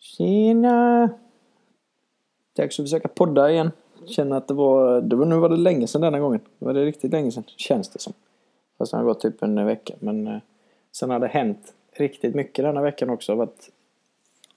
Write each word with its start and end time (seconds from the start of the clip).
Tjena! 0.00 1.10
Dags 2.56 2.80
att 2.80 2.84
försöka 2.84 3.08
podda 3.08 3.50
igen. 3.50 3.70
Känner 4.06 4.36
att 4.36 4.48
det 4.48 4.54
var, 4.54 5.00
det 5.00 5.16
var, 5.16 5.26
nu 5.26 5.36
var 5.36 5.48
det 5.48 5.56
länge 5.56 5.86
sedan 5.86 6.00
denna 6.00 6.20
gången. 6.20 6.40
Det 6.58 6.64
var 6.64 6.74
det 6.74 6.84
riktigt 6.84 7.12
länge 7.12 7.32
sedan, 7.32 7.44
känns 7.56 7.88
det 7.88 7.98
som. 7.98 8.12
Fast 8.78 8.90
det 8.92 8.98
har 8.98 9.04
gått 9.04 9.20
typ 9.20 9.42
en 9.42 9.66
vecka. 9.66 9.94
Men 9.98 10.26
eh, 10.26 10.38
sen 10.92 11.10
har 11.10 11.20
det 11.20 11.26
hänt 11.26 11.74
riktigt 11.92 12.34
mycket 12.34 12.64
denna 12.64 12.82
veckan 12.82 13.10
också. 13.10 13.34
Varit, 13.34 13.70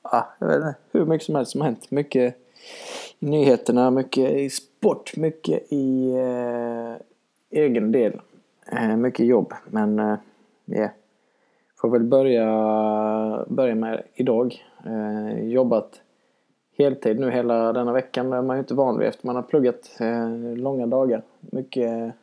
ah, 0.02 0.24
jag 0.40 0.48
vet 0.48 0.56
inte, 0.56 0.76
hur 0.92 1.06
mycket 1.06 1.26
som 1.26 1.36
helst 1.36 1.52
som 1.52 1.62
har 1.62 1.66
hänt. 1.66 1.92
Mycket 1.92 2.36
i 3.20 3.26
nyheterna, 3.26 3.92
mycket 3.92 4.32
i 4.32 4.50
sport, 4.50 5.18
mycket 5.18 5.64
i 5.70 6.12
eh, 6.16 6.96
egen 7.50 7.92
del. 7.92 8.22
Eh, 8.72 8.96
mycket 8.96 9.26
jobb, 9.26 9.54
men 9.70 10.00
eh, 10.00 10.18
yeah. 10.68 10.92
Får 11.84 11.90
väl 11.90 12.04
börja, 12.04 13.46
börja 13.48 13.76
med 13.76 14.04
idag. 14.14 14.66
Eh, 14.86 15.48
jobbat 15.48 16.02
heltid 16.78 17.20
nu 17.20 17.32
hela 17.32 17.74
denna 17.74 17.94
veckan. 17.94 18.30
Det 18.30 18.38
är 18.38 18.42
man 18.42 18.56
ju 18.56 18.60
inte 18.60 18.74
van 18.74 19.00
vid 19.00 19.08
efter 19.08 19.28
man 19.28 19.36
har 19.36 19.44
pluggat 19.44 19.98
eh, 20.00 20.58
långa 20.58 20.88
dagar. 20.88 21.22
Mycket, 21.40 22.14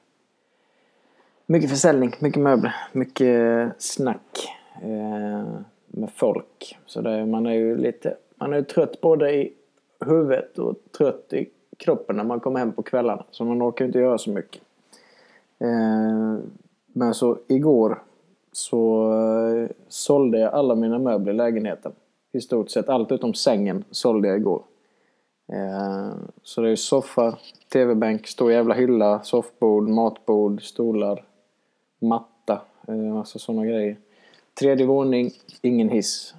mycket 1.46 1.70
försäljning, 1.70 2.12
mycket 2.20 2.42
möbler, 2.42 2.74
mycket 2.92 3.72
snack 3.78 4.48
eh, 4.82 5.44
med 5.86 6.10
folk. 6.14 6.78
Så 6.86 7.00
det, 7.00 7.26
man 7.26 7.46
är 7.46 7.54
ju 7.54 7.76
lite 7.76 8.16
man 8.36 8.52
är 8.52 8.62
trött 8.62 9.00
både 9.00 9.34
i 9.34 9.52
huvudet 10.00 10.58
och 10.58 10.76
trött 10.98 11.32
i 11.32 11.50
kroppen 11.76 12.16
när 12.16 12.24
man 12.24 12.40
kommer 12.40 12.58
hem 12.58 12.72
på 12.72 12.82
kvällarna. 12.82 13.24
Så 13.30 13.44
man 13.44 13.62
orkar 13.62 13.84
inte 13.84 13.98
göra 13.98 14.18
så 14.18 14.30
mycket. 14.30 14.62
Eh, 15.58 16.38
men 16.92 17.14
så 17.14 17.38
igår 17.48 18.02
så 18.52 19.12
eh, 19.12 19.70
sålde 19.88 20.38
jag 20.38 20.54
alla 20.54 20.74
mina 20.74 20.98
möbler 20.98 21.32
i 21.32 21.36
lägenheten. 21.36 21.92
I 22.32 22.40
stort 22.40 22.70
sett 22.70 22.88
allt 22.88 23.12
utom 23.12 23.34
sängen 23.34 23.84
sålde 23.90 24.28
jag 24.28 24.36
igår. 24.36 24.62
Eh, 25.52 26.12
så 26.42 26.60
det 26.60 26.70
är 26.70 26.76
soffa, 26.76 27.38
tv-bänk, 27.72 28.26
stor 28.26 28.52
jävla 28.52 28.74
hylla, 28.74 29.20
soffbord, 29.22 29.88
matbord, 29.88 30.62
stolar, 30.62 31.24
matta, 32.00 32.60
eh, 32.88 32.94
massa 32.94 33.38
sådana 33.38 33.66
grejer. 33.66 33.96
Tredje 34.60 34.86
våning, 34.86 35.30
ingen 35.62 35.88
hiss. 35.88 36.34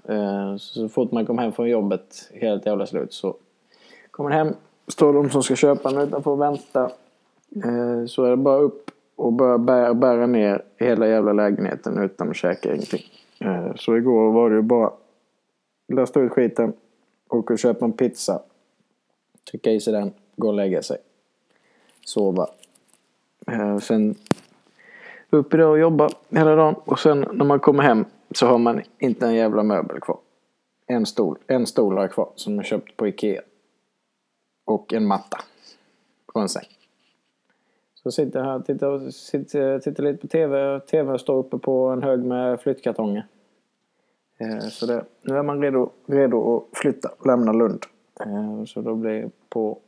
Så 0.59 0.89
fort 0.89 1.11
man 1.11 1.25
kom 1.25 1.37
hem 1.37 1.51
från 1.51 1.69
jobbet, 1.69 2.31
helt 2.33 2.65
jävla 2.65 2.85
slut, 2.85 3.13
så 3.13 3.35
kommer 4.11 4.29
hem, 4.29 4.53
står 4.87 5.13
de 5.13 5.29
som 5.29 5.43
ska 5.43 5.55
köpa 5.55 5.91
den 5.91 6.07
utanför 6.07 6.31
och 6.31 6.41
vänta. 6.41 6.91
Så 8.07 8.23
är 8.23 8.29
det 8.29 8.37
bara 8.37 8.57
upp 8.57 8.91
och 9.15 9.33
börja 9.33 9.57
bära, 9.57 9.93
bära 9.93 10.27
ner 10.27 10.65
hela 10.77 11.07
jävla 11.07 11.33
lägenheten 11.33 12.03
utan 12.03 12.29
att 12.29 12.35
käka 12.35 12.75
ingenting. 12.75 13.03
Eh, 13.39 13.75
så 13.75 13.97
igår 13.97 14.31
var 14.31 14.49
det 14.49 14.55
ju 14.55 14.61
bara 14.61 14.91
lasta 15.87 16.19
ut 16.19 16.31
skiten, 16.31 16.73
åka 17.29 17.53
och 17.53 17.59
köpa 17.59 17.85
en 17.85 17.91
pizza, 17.91 18.41
trycka 19.51 19.71
i 19.71 19.79
sig 19.79 19.93
den, 19.93 20.13
gå 20.35 20.47
och 20.47 20.53
lägga 20.53 20.81
sig. 20.81 20.97
Sova. 22.05 22.47
Eh, 23.47 23.77
sen 23.77 24.15
upp 25.29 25.53
idag 25.53 25.71
och 25.71 25.79
jobba 25.79 26.09
hela 26.29 26.55
dagen 26.55 26.75
och 26.85 26.99
sen 26.99 27.25
när 27.33 27.45
man 27.45 27.59
kommer 27.59 27.83
hem 27.83 28.05
så 28.31 28.47
har 28.47 28.57
man 28.57 28.81
inte 28.99 29.25
en 29.25 29.35
jävla 29.35 29.63
möbel 29.63 29.99
kvar. 29.99 30.19
En 30.87 31.05
stol, 31.05 31.37
en 31.47 31.67
stol 31.67 31.93
har 31.95 32.01
jag 32.01 32.11
kvar 32.11 32.29
som 32.35 32.55
jag 32.55 32.65
köpt 32.65 32.97
på 32.97 33.07
Ikea. 33.07 33.41
Och 34.65 34.93
en 34.93 35.07
matta. 35.07 35.37
Och 36.33 36.41
en 36.41 36.49
säng. 36.49 36.67
Så 38.03 38.11
sitter 38.11 38.39
jag 38.39 38.45
här 38.45 38.55
och 38.55 38.65
tittar, 38.65 39.09
sitter, 39.09 39.73
eh, 39.73 39.79
tittar 39.79 40.03
lite 40.03 40.17
på 40.17 40.27
TV. 40.27 40.79
TV 40.79 41.19
står 41.19 41.37
uppe 41.37 41.57
på 41.57 41.87
en 41.87 42.03
hög 42.03 42.23
med 42.23 42.61
flyttkartonger. 42.61 43.27
Eh, 44.37 44.59
så 44.59 44.85
det, 44.85 45.05
nu 45.21 45.37
är 45.37 45.43
man 45.43 45.61
redo, 45.61 45.91
redo 46.05 46.57
att 46.57 46.77
flytta, 46.77 47.11
lämna 47.25 47.51
Lund. 47.51 47.85
Eh, 48.19 48.65
så 48.65 48.81
då 48.81 48.95
blir 48.95 49.21
det 49.21 49.29
på 49.49 49.79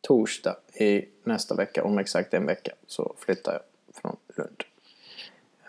torsdag 0.00 0.56
i 0.74 1.04
nästa 1.24 1.54
vecka, 1.54 1.84
om 1.84 1.98
exakt 1.98 2.34
en 2.34 2.46
vecka, 2.46 2.72
så 2.86 3.14
flyttar 3.18 3.52
jag 3.52 3.62
från 3.94 4.16
Lund. 4.36 4.62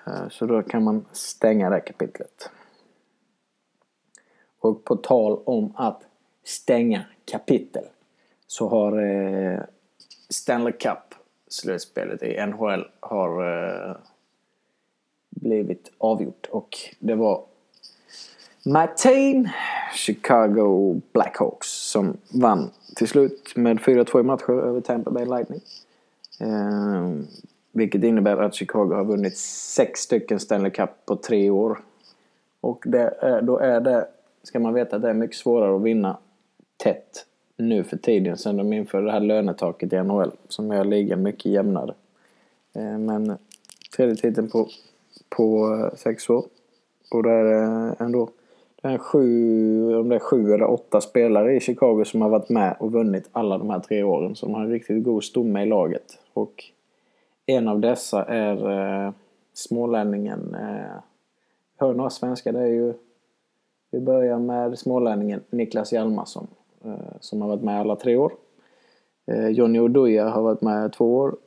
Eh, 0.08 0.30
så 0.30 0.46
då 0.46 0.62
kan 0.62 0.84
man 0.84 1.06
stänga 1.12 1.70
det 1.70 1.80
kapitlet. 1.80 2.50
Och 4.60 4.84
på 4.84 4.96
tal 4.96 5.42
om 5.46 5.74
att 5.76 6.02
stänga 6.44 7.06
kapitel 7.26 7.84
så 8.48 8.68
har 8.68 9.02
eh, 9.02 9.60
Stanley 10.30 10.74
Cup 10.74 11.07
slutspelet 11.48 12.24
i 12.24 12.46
NHL 12.46 12.88
har 13.00 13.60
eh, 13.90 13.96
blivit 15.30 15.92
avgjort. 15.98 16.48
Och 16.52 16.78
det 17.00 17.16
var 17.16 17.44
my 18.66 18.88
Chicago 19.94 21.02
Blackhawks, 21.14 21.68
som 21.68 22.18
vann 22.30 22.70
till 22.96 23.08
slut 23.08 23.56
med 23.56 23.80
4-2 23.80 24.20
i 24.20 24.24
matcher 24.24 24.52
över 24.52 24.82
Tampa 24.82 25.12
Bay 25.12 25.26
Lightning. 25.26 25.62
Eh, 26.40 27.10
vilket 27.72 28.04
innebär 28.04 28.38
att 28.38 28.56
Chicago 28.56 28.94
har 28.94 29.04
vunnit 29.04 29.38
sex 29.38 30.00
stycken 30.00 30.40
Stanley 30.40 30.72
Cup 30.72 30.90
på 31.06 31.16
tre 31.16 31.50
år. 31.50 31.80
Och 32.62 32.84
det 32.88 33.18
är, 33.20 33.42
då 33.42 33.58
är 33.58 33.82
det, 33.82 34.08
ska 34.44 34.60
man 34.60 34.74
veta 34.74 34.96
att 34.96 35.02
det 35.02 35.10
är 35.10 35.14
mycket 35.14 35.38
svårare 35.38 35.76
att 35.76 35.82
vinna 35.82 36.18
tätt 36.78 37.26
nu 37.58 37.84
för 37.84 37.98
tiden 37.98 38.38
sen 38.38 38.58
de 38.58 38.74
införde 38.74 39.06
det 39.06 39.12
här 39.12 39.20
lönetaket 39.20 39.94
i 39.94 40.04
NHL 40.04 40.32
som 40.48 40.72
gör 40.72 40.86
ligan 40.86 41.24
mycket 41.24 41.46
jämnare. 41.46 41.94
Eh, 42.74 42.98
men 42.98 43.38
tredje 43.96 44.16
titeln 44.16 44.50
på, 44.50 44.68
på 45.30 45.74
eh, 45.74 45.98
sex 45.98 46.30
år. 46.30 46.46
Och 47.12 47.24
det 47.24 47.32
är 47.32 47.64
eh, 47.64 47.94
ändå 48.00 48.30
det 48.82 48.88
är 48.88 48.98
sju, 48.98 49.96
om 49.96 50.10
det 50.10 50.16
är 50.16 50.20
sju 50.20 50.54
eller 50.54 50.70
åtta 50.70 51.02
spelare 51.02 51.56
i 51.56 51.60
Chicago 51.60 52.04
som 52.06 52.22
har 52.22 52.30
varit 52.30 52.50
med 52.50 52.76
och 52.80 52.92
vunnit 52.92 53.30
alla 53.32 53.58
de 53.58 53.70
här 53.70 53.80
tre 53.80 54.04
åren. 54.04 54.36
Så 54.36 54.46
de 54.46 54.56
har 54.56 54.62
en 54.62 54.72
riktigt 54.72 55.04
god 55.04 55.24
stomme 55.24 55.64
i 55.64 55.66
laget. 55.66 56.20
Och 56.34 56.64
en 57.46 57.68
av 57.68 57.80
dessa 57.80 58.24
är 58.24 58.72
eh, 59.06 59.14
smålänningen. 59.54 60.56
Eh, 60.56 61.00
hör 61.78 61.94
några 61.94 62.10
svenskar, 62.10 62.52
det 62.52 62.60
är 62.60 62.68
ju... 62.68 62.94
Vi 63.92 64.00
börjar 64.00 64.40
med 64.40 64.80
smålänningen 64.80 65.44
Niklas 65.50 65.94
Hjalmarsson. 65.94 66.48
Eh, 66.86 67.18
som 67.20 67.42
har 67.42 67.50
varit 67.50 67.64
med 67.64 67.80
alla 67.80 67.96
tre 67.96 68.16
år. 68.16 68.34
Eh, 69.26 69.48
Johnny 69.48 69.80
Oduya 69.80 70.30
har 70.30 70.42
varit 70.42 70.62
med 70.62 70.94
två 70.94 71.18
år. 71.18 71.38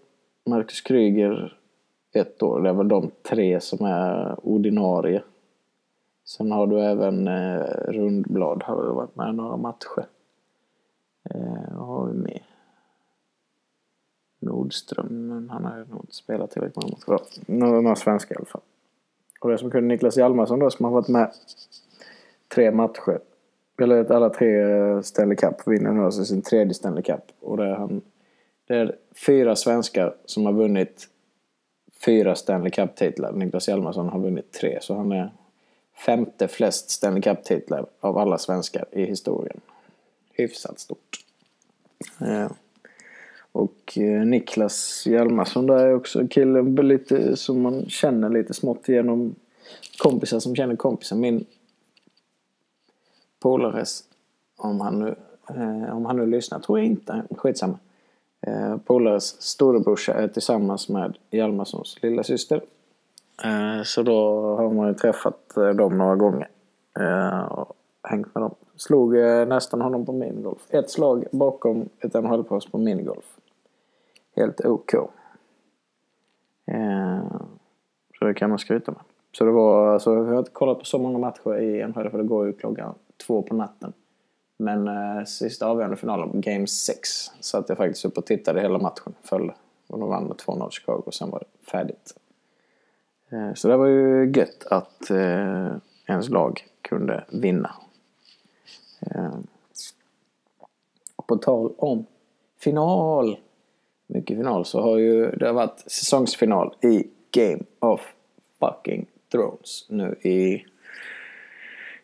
Marcus 0.44 0.80
Kryger 0.80 1.58
ett 2.12 2.42
år. 2.42 2.60
Det 2.60 2.68
är 2.68 2.72
väl 2.72 2.88
de 2.88 3.10
tre 3.22 3.60
som 3.60 3.86
är 3.86 4.36
ordinarie. 4.42 5.22
Sen 6.24 6.52
har 6.52 6.66
du 6.66 6.80
även 6.80 7.28
eh, 7.28 7.64
Rundblad 7.88 8.62
har 8.62 8.76
varit 8.76 9.16
med 9.16 9.34
några 9.34 9.56
matcher. 9.56 10.06
Vad 11.72 11.86
har 11.86 12.06
vi 12.06 12.14
med? 12.14 12.42
Nordström, 14.38 15.28
men 15.28 15.50
han 15.50 15.64
har 15.64 15.78
ju 15.78 15.84
nog 15.84 16.00
inte 16.00 16.14
spelat 16.14 16.50
tillräckligt 16.50 16.76
många 16.76 16.96
matcher. 17.06 17.42
Några, 17.46 17.80
några 17.80 17.96
svenska 17.96 18.34
i 18.34 18.36
alla 18.36 18.46
fall. 18.46 18.60
Och 19.40 19.50
det 19.50 19.58
som 19.58 19.70
kunde 19.70 19.88
Niklas 19.88 20.16
Hjalmarsson 20.16 20.58
då 20.58 20.70
som 20.70 20.84
har 20.84 20.92
varit 20.92 21.08
med 21.08 21.32
tre 22.48 22.70
matcher 22.70 23.20
eller 23.80 24.12
alla 24.12 24.30
tre 24.30 24.60
eh, 24.60 25.00
Stanley 25.00 25.36
Cup. 25.36 25.66
Vinner 25.66 25.92
nu 25.92 26.04
alltså 26.04 26.24
sin 26.24 26.42
tredje 26.42 26.74
Stanley 26.74 27.02
Cup. 27.02 27.22
Och 27.40 27.56
det 27.56 27.64
är, 27.64 27.74
han, 27.74 28.00
det 28.66 28.74
är 28.74 28.96
fyra 29.26 29.56
svenskar 29.56 30.14
som 30.24 30.46
har 30.46 30.52
vunnit 30.52 31.08
fyra 32.04 32.34
Stanley 32.34 32.70
Cup-titlar. 32.70 33.32
Niklas 33.32 33.68
Hjalmarsson 33.68 34.08
har 34.08 34.20
vunnit 34.20 34.52
tre. 34.52 34.78
Så 34.80 34.94
han 34.94 35.12
är 35.12 35.30
femte 36.06 36.48
flest 36.48 36.90
Stanley 36.90 37.22
Cup-titlar 37.22 37.86
av 38.00 38.18
alla 38.18 38.38
svenskar 38.38 38.84
i 38.92 39.04
historien. 39.04 39.60
Hyfsat 40.32 40.78
stort. 40.78 41.24
Ja. 42.18 42.48
och 43.52 43.98
eh, 43.98 44.24
Niklas 44.26 45.06
Hjalmarsson 45.06 45.66
där 45.66 45.86
är 45.86 45.94
också 45.94 46.20
en 46.20 46.28
kille 46.28 46.82
lite, 46.82 47.36
som 47.36 47.60
man 47.60 47.88
känner 47.88 48.28
lite 48.28 48.54
smått 48.54 48.88
genom 48.88 49.34
kompisar 49.98 50.40
som 50.40 50.56
känner 50.56 50.76
kompisar. 50.76 51.16
Min 51.16 51.44
polares, 53.40 54.04
om 54.56 54.80
han 54.80 54.98
nu, 54.98 55.14
eh, 55.48 55.96
om 55.96 56.04
han 56.04 56.16
nu 56.16 56.26
lyssnar, 56.26 56.58
tror 56.58 56.78
jag 56.78 56.86
inte, 56.86 57.22
skitsamma. 57.36 57.78
Eh, 58.46 58.76
polares 58.76 59.42
storebrorsa 59.42 60.14
är 60.14 60.28
tillsammans 60.28 60.88
med 60.88 61.16
Hjalmarssons 61.30 62.02
lilla 62.02 62.22
syster. 62.22 62.62
Eh, 63.44 63.82
så 63.84 64.02
då 64.02 64.42
har 64.56 64.70
man 64.70 64.88
ju 64.88 64.94
träffat 64.94 65.56
eh, 65.56 65.68
dem 65.68 65.98
några 65.98 66.16
gånger. 66.16 66.48
Eh, 67.00 67.40
och 67.40 67.72
hängt 68.02 68.34
med 68.34 68.42
dem. 68.42 68.54
Slog 68.76 69.16
eh, 69.16 69.46
nästan 69.46 69.80
honom 69.80 70.06
på 70.06 70.12
minigolf. 70.12 70.66
Ett 70.68 70.90
slag 70.90 71.24
bakom 71.32 71.88
ett 71.98 72.14
NHL-proffs 72.14 72.70
på 72.70 72.78
minigolf. 72.78 73.36
Helt 74.36 74.64
OK. 74.64 74.94
Eh, 76.66 77.20
så 78.18 78.24
det 78.24 78.34
kan 78.34 78.50
man 78.50 78.58
skryta 78.58 78.92
med. 78.92 79.00
Så 79.32 79.44
det 79.44 79.50
var, 79.50 79.92
alltså, 79.92 80.14
jag 80.14 80.24
har 80.24 80.38
inte 80.38 80.50
kollat 80.50 80.78
på 80.78 80.84
så 80.84 80.98
många 80.98 81.18
matcher 81.18 81.58
i 81.60 81.86
NHL 81.86 82.10
för 82.10 82.18
det 82.18 82.24
går 82.24 82.46
ju 82.46 82.52
klockan 82.52 82.94
två 83.26 83.42
på 83.42 83.54
natten. 83.54 83.92
Men 84.56 84.88
eh, 84.88 85.24
sista 85.24 85.66
avgörande 85.66 85.96
finalen, 85.96 86.40
Game 86.40 86.66
6, 86.66 87.30
satt 87.40 87.68
jag 87.68 87.78
faktiskt 87.78 88.04
upp 88.04 88.18
och 88.18 88.26
tittade 88.26 88.60
hela 88.60 88.78
matchen. 88.78 89.14
Följde. 89.22 89.54
Och 89.86 89.98
de 89.98 90.08
vann 90.08 90.24
med 90.24 90.36
2-0 90.36 90.70
Chicago 90.70 91.02
och 91.06 91.14
sen 91.14 91.30
var 91.30 91.38
det 91.38 91.70
färdigt. 91.70 92.14
Eh, 93.30 93.54
så 93.54 93.68
det 93.68 93.76
var 93.76 93.86
ju 93.86 94.32
gött 94.36 94.66
att 94.70 95.10
eh, 95.10 95.76
ens 96.06 96.28
lag 96.28 96.64
kunde 96.82 97.24
vinna. 97.28 97.74
Eh, 99.00 99.38
på 101.30 101.36
tal 101.36 101.72
om 101.78 102.06
final. 102.58 103.38
Mycket 104.06 104.36
final 104.36 104.64
så 104.64 104.80
har 104.80 104.98
ju 104.98 105.30
det 105.30 105.46
har 105.46 105.52
varit 105.52 105.80
säsongsfinal 105.86 106.74
i 106.82 107.06
Game 107.30 107.62
of 107.78 108.00
fucking 108.60 109.06
Thrones 109.32 109.86
nu 109.88 110.14
i, 110.22 110.64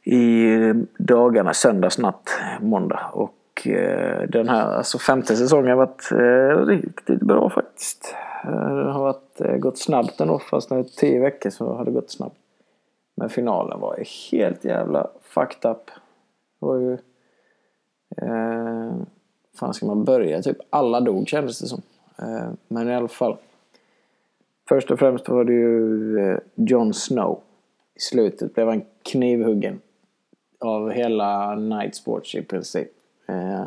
i 0.06 0.74
dagarna 0.98 1.54
söndagsnatt, 1.54 2.30
måndag. 2.60 3.10
Och 3.12 3.66
eh, 3.66 4.28
den 4.28 4.48
här 4.48 4.76
alltså 4.76 4.98
femte 4.98 5.36
säsongen 5.36 5.70
har 5.70 5.76
varit 5.76 6.12
eh, 6.12 6.66
riktigt 6.66 7.20
bra 7.20 7.50
faktiskt. 7.50 8.14
Det 8.44 8.92
har 8.92 9.00
varit, 9.00 9.40
eh, 9.40 9.56
gått 9.56 9.78
snabbt 9.78 10.20
ändå 10.20 10.38
fast 10.38 10.70
när 10.70 10.76
det 10.76 10.82
är 10.82 11.00
tio 11.00 11.20
veckor 11.20 11.50
så 11.50 11.74
har 11.74 11.84
det 11.84 11.90
gått 11.90 12.10
snabbt. 12.10 12.36
Men 13.14 13.28
finalen 13.28 13.80
var 13.80 13.98
helt 14.32 14.64
jävla 14.64 15.10
fucked 15.22 15.70
up. 15.70 15.86
Det 16.60 16.66
var 16.66 16.76
ju... 16.76 16.92
Eh, 18.16 18.94
fan 19.58 19.74
ska 19.74 19.86
man 19.86 20.04
börja? 20.04 20.42
Typ 20.42 20.58
alla 20.70 21.00
dog 21.00 21.28
kändes 21.28 21.58
det 21.58 21.66
som. 21.66 21.82
Eh, 22.18 22.48
men 22.68 22.88
i 22.88 22.94
alla 22.94 23.08
fall. 23.08 23.36
Först 24.68 24.90
och 24.90 24.98
främst 24.98 25.28
var 25.28 25.44
det 25.44 25.52
ju 25.52 26.18
eh, 26.18 26.38
Jon 26.54 26.94
Snow. 26.94 27.40
I 27.94 28.00
slutet 28.00 28.54
blev 28.54 28.68
han 28.68 28.82
knivhuggen. 29.02 29.80
Av 30.58 30.90
hela 30.90 31.54
Night 31.54 31.94
Sports 31.94 32.34
i 32.34 32.42
princip. 32.42 32.88
Eh, 33.28 33.64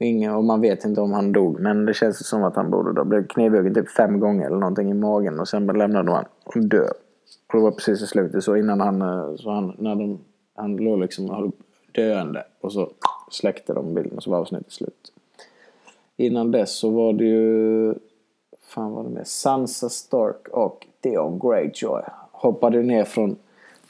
ingen, 0.00 0.34
och 0.34 0.44
man 0.44 0.60
vet 0.60 0.84
inte 0.84 1.00
om 1.00 1.12
han 1.12 1.32
dog. 1.32 1.60
Men 1.60 1.86
det 1.86 1.94
känns 1.94 2.28
som 2.28 2.44
att 2.44 2.56
han 2.56 2.70
borde 2.70 2.92
då. 2.92 3.04
Blev 3.04 3.26
knivhuggen 3.26 3.74
typ 3.74 3.90
fem 3.90 4.20
gånger 4.20 4.46
eller 4.46 4.56
någonting 4.56 4.90
i 4.90 4.94
magen. 4.94 5.40
Och 5.40 5.48
sen 5.48 5.66
lämnade 5.66 6.12
han 6.12 6.24
dö. 6.68 6.88
Och 7.46 7.58
det 7.58 7.62
var 7.62 7.70
precis 7.70 8.02
i 8.02 8.06
slutet. 8.06 8.44
Så 8.44 8.56
innan 8.56 8.80
han, 8.80 9.02
eh, 9.02 9.34
så 9.36 9.50
han, 9.50 9.76
när 9.78 9.94
de, 9.94 10.18
han 10.54 10.76
låg 10.76 11.00
liksom 11.00 11.52
döende. 11.92 12.44
Och 12.60 12.72
så 12.72 12.90
släckte 13.30 13.72
de 13.72 13.94
bilden 13.94 14.16
och 14.16 14.22
så 14.22 14.30
var 14.30 14.38
avsnittet 14.38 14.72
slut. 14.72 15.12
Innan 16.16 16.50
dess 16.50 16.78
så 16.78 16.90
var 16.90 17.12
det 17.12 17.24
ju... 17.24 17.94
Fan 18.62 18.92
var 18.92 19.04
det 19.04 19.10
med? 19.10 19.26
Sansa 19.26 19.88
Stark 19.88 20.48
och 20.48 20.86
Theon 21.00 21.38
Greyjoy. 21.38 22.02
Hoppade 22.32 22.82
ner 22.82 23.04
från... 23.04 23.36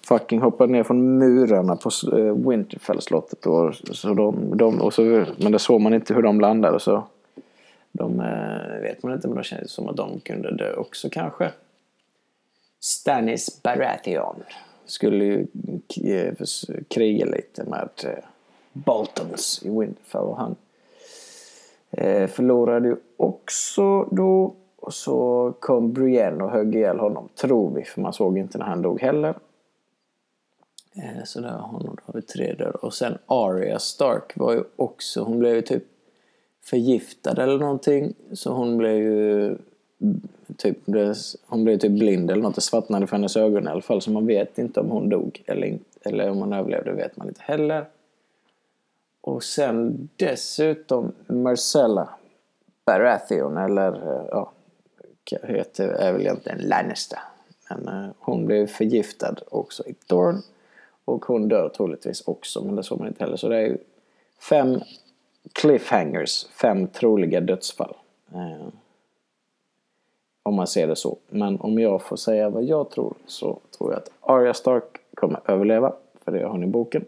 Fucking 0.06 0.40
hoppade 0.40 0.72
ner 0.72 0.82
från 0.82 1.18
murarna 1.18 1.76
på 1.76 1.90
eh, 2.16 2.48
Winterfell-slottet. 2.48 3.46
Och, 3.46 3.74
så 3.74 4.14
de, 4.14 4.56
de, 4.56 4.80
och 4.80 4.94
så, 4.94 5.24
men 5.38 5.52
det 5.52 5.58
såg 5.58 5.80
man 5.80 5.94
inte 5.94 6.14
hur 6.14 6.22
de 6.22 6.40
landade 6.40 6.80
så... 6.80 7.04
De 7.92 8.20
eh, 8.20 8.82
vet 8.82 9.02
man 9.02 9.12
inte 9.12 9.28
men 9.28 9.36
det 9.36 9.44
känns 9.44 9.70
som 9.70 9.88
att 9.88 9.96
de 9.96 10.20
kunde 10.20 10.56
dö 10.56 10.74
också 10.74 11.08
kanske. 11.10 11.50
Stannis 12.80 13.62
Baratheon 13.62 14.42
skulle 14.84 15.24
ju 15.24 15.46
eh, 16.04 16.34
kriga 16.88 17.26
lite 17.26 17.64
med 17.64 17.88
Boltons 18.72 19.62
i 19.64 19.70
Winterfell. 19.70 20.20
Och 20.20 20.36
han 20.36 20.56
förlorade 22.28 22.88
ju 22.88 22.96
också 23.16 24.02
då. 24.02 24.54
Och 24.76 24.94
så 24.94 25.52
kom 25.60 25.92
Brienne 25.92 26.44
och 26.44 26.50
högg 26.50 26.74
ihjäl 26.74 26.98
honom, 26.98 27.28
tror 27.34 27.70
vi. 27.74 27.84
För 27.84 28.00
man 28.00 28.12
såg 28.12 28.38
inte 28.38 28.58
när 28.58 28.64
han 28.64 28.82
dog 28.82 29.00
heller. 29.00 29.34
Eh, 30.94 31.24
så 31.24 31.40
där 31.40 31.48
har 31.48 31.68
hon 31.68 31.82
då 31.82 31.96
har 32.02 32.14
vi 32.14 32.22
tre 32.22 32.54
döda. 32.54 32.70
Och 32.70 32.94
sen 32.94 33.18
Arya 33.26 33.78
Stark 33.78 34.32
var 34.36 34.52
ju 34.52 34.62
också, 34.76 35.22
hon 35.22 35.38
blev 35.38 35.54
ju 35.54 35.62
typ 35.62 35.84
förgiftad 36.64 37.42
eller 37.42 37.58
någonting. 37.58 38.14
Så 38.32 38.52
hon 38.52 38.76
blev 38.76 38.96
ju 38.96 39.46
mm, 39.46 40.20
typ, 40.56 40.78
hon 41.46 41.64
blev 41.64 41.78
typ 41.78 41.92
blind 41.92 42.30
eller 42.30 42.42
något. 42.42 42.54
Det 42.54 42.60
svartnade 42.60 43.06
för 43.06 43.16
hennes 43.16 43.36
ögon 43.36 43.64
i 43.64 43.70
alla 43.70 43.82
fall. 43.82 44.02
Så 44.02 44.10
man 44.10 44.26
vet 44.26 44.58
inte 44.58 44.80
om 44.80 44.90
hon 44.90 45.08
dog 45.08 45.42
eller, 45.46 45.66
inte. 45.66 46.08
eller 46.08 46.30
om 46.30 46.38
hon 46.38 46.52
överlevde 46.52 46.92
vet 46.92 47.16
man 47.16 47.28
inte 47.28 47.42
heller. 47.42 47.86
Och 49.20 49.44
sen 49.44 50.08
dessutom 50.16 51.12
Marcella 51.26 52.08
Baratheon 52.84 53.56
eller 53.56 53.92
eh, 53.92 54.26
ja, 54.30 54.52
heter 55.42 55.88
är 55.88 56.12
väl 56.12 56.20
egentligen 56.20 56.58
Lannister. 56.58 57.18
Men 57.68 57.88
eh, 57.88 58.10
hon 58.18 58.46
blev 58.46 58.66
förgiftad 58.66 59.34
också 59.50 59.86
i 59.86 59.94
Dorn. 60.06 60.42
Och 61.04 61.24
hon 61.24 61.48
dör 61.48 61.68
troligtvis 61.68 62.28
också 62.28 62.64
men 62.64 62.76
det 62.76 62.82
såg 62.82 62.98
man 62.98 63.08
inte 63.08 63.24
heller. 63.24 63.36
Så 63.36 63.48
det 63.48 63.56
är 63.56 63.66
ju 63.66 63.78
fem 64.50 64.80
cliffhangers, 65.52 66.46
fem 66.46 66.86
troliga 66.86 67.40
dödsfall. 67.40 67.96
Eh, 68.32 68.66
om 70.42 70.54
man 70.54 70.66
ser 70.66 70.86
det 70.86 70.96
så. 70.96 71.18
Men 71.28 71.60
om 71.60 71.78
jag 71.78 72.02
får 72.02 72.16
säga 72.16 72.50
vad 72.50 72.64
jag 72.64 72.90
tror 72.90 73.14
så 73.26 73.58
tror 73.78 73.92
jag 73.92 73.98
att 73.98 74.10
Arya 74.20 74.54
Stark 74.54 74.84
kommer 75.14 75.40
överleva. 75.44 75.92
För 76.24 76.32
det 76.32 76.42
har 76.42 76.50
hon 76.50 76.64
i 76.64 76.66
boken. 76.66 77.04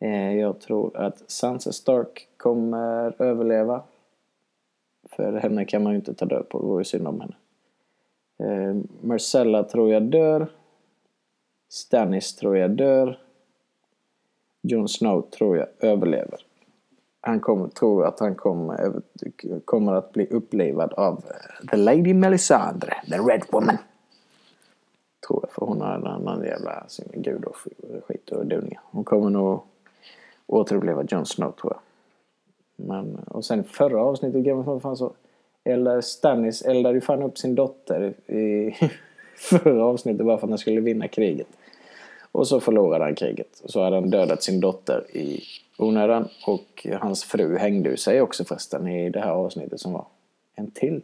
Eh, 0.00 0.36
jag 0.36 0.60
tror 0.60 0.96
att 0.96 1.30
Sansa 1.30 1.72
Stark 1.72 2.28
kommer 2.36 3.22
överleva. 3.22 3.82
För 5.10 5.32
henne 5.32 5.64
kan 5.64 5.82
man 5.82 5.92
ju 5.92 5.98
inte 5.98 6.14
ta 6.14 6.24
död 6.24 6.48
på, 6.48 6.58
det 6.58 6.66
vore 6.66 6.84
synd 6.84 7.08
om 7.08 7.20
henne. 7.20 7.34
Eh, 8.38 8.76
Marcella 9.00 9.64
tror 9.64 9.92
jag 9.92 10.02
dör. 10.02 10.46
Stannis 11.68 12.36
tror 12.36 12.56
jag 12.56 12.70
dör. 12.70 13.18
Jon 14.62 14.88
Snow 14.88 15.30
tror 15.30 15.56
jag 15.56 15.66
överlever. 15.80 16.46
Han 17.20 17.40
kommer, 17.40 17.68
tror 17.68 18.06
att 18.06 18.20
han 18.20 18.34
kommer, 18.34 18.92
kommer 19.64 19.92
att 19.92 20.12
bli 20.12 20.26
upplivad 20.26 20.92
av 20.92 21.24
The 21.70 21.76
Lady 21.76 22.14
Melisandre, 22.14 22.94
The 23.10 23.18
Red 23.18 23.42
Woman. 23.50 23.78
Tror 25.26 25.40
jag, 25.42 25.50
för 25.50 25.66
hon 25.66 25.80
har 25.80 25.94
en 25.94 26.06
annan 26.06 26.44
jävla 26.44 26.88
sin 26.88 27.08
gud 27.12 27.44
och 27.44 27.56
skit 28.06 28.30
och 28.30 28.46
dunja. 28.46 28.80
Hon 28.84 29.04
kommer 29.04 29.30
nog 29.30 29.62
återuppleva 30.46 31.04
Jon 31.08 31.26
Snow 31.26 31.52
tror 31.52 31.72
jag. 31.72 31.80
Men, 32.86 33.16
och 33.16 33.44
sen 33.44 33.64
förra 33.64 34.02
avsnittet 34.02 34.40
i 34.40 34.42
Game 34.42 34.60
of 34.60 34.82
Thrones 34.82 34.98
så 34.98 35.12
eller 35.64 36.00
Stannis 36.00 36.62
eldade 36.62 36.94
ju 36.94 37.00
fan 37.00 37.22
upp 37.22 37.38
sin 37.38 37.54
dotter 37.54 38.30
i 38.30 38.74
förra 39.36 39.84
avsnittet 39.84 40.26
bara 40.26 40.38
för 40.38 40.46
att 40.46 40.50
han 40.50 40.58
skulle 40.58 40.80
vinna 40.80 41.08
kriget. 41.08 41.48
Och 42.32 42.48
så 42.48 42.60
förlorade 42.60 43.04
han 43.04 43.14
kriget. 43.14 43.60
Och 43.64 43.70
så 43.70 43.82
hade 43.82 43.96
han 43.96 44.10
dödat 44.10 44.42
sin 44.42 44.60
dotter 44.60 45.16
i 45.16 45.42
onödan. 45.78 46.28
Och 46.46 46.86
hans 47.00 47.24
fru 47.24 47.56
hängde 47.56 47.90
ju 47.90 47.96
sig 47.96 48.20
också 48.20 48.44
förresten 48.44 48.88
i 48.88 49.10
det 49.10 49.20
här 49.20 49.30
avsnittet 49.30 49.80
som 49.80 49.92
var 49.92 50.06
en 50.54 50.70
till. 50.70 51.02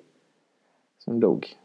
Som 0.99 1.21
dog. 1.21 1.57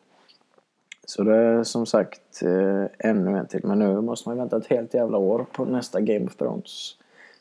Så 1.05 1.23
det 1.23 1.35
är 1.35 1.63
som 1.63 1.85
sagt 1.85 2.41
eh, 2.43 3.09
ännu 3.09 3.37
en 3.37 3.47
till. 3.47 3.61
Men 3.63 3.79
nu 3.79 4.01
måste 4.01 4.29
man 4.29 4.37
vänta 4.37 4.57
ett 4.57 4.67
helt 4.67 4.93
jävla 4.93 5.17
år 5.17 5.45
på 5.53 5.65
nästa 5.65 6.01
Game 6.01 6.25
of 6.25 6.35
Thrones 6.35 6.95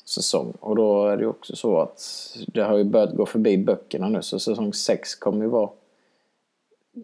säsong. 0.04 0.52
Och 0.60 0.76
då 0.76 1.06
är 1.06 1.16
det 1.16 1.22
ju 1.22 1.28
också 1.28 1.56
så 1.56 1.80
att 1.80 2.00
det 2.46 2.60
har 2.60 2.76
ju 2.76 2.84
börjat 2.84 3.14
gå 3.14 3.26
förbi 3.26 3.58
böckerna 3.58 4.08
nu. 4.08 4.22
Så 4.22 4.38
säsong 4.38 4.72
6 4.72 5.14
kommer 5.14 5.44
ju 5.44 5.50
vara... 5.50 5.70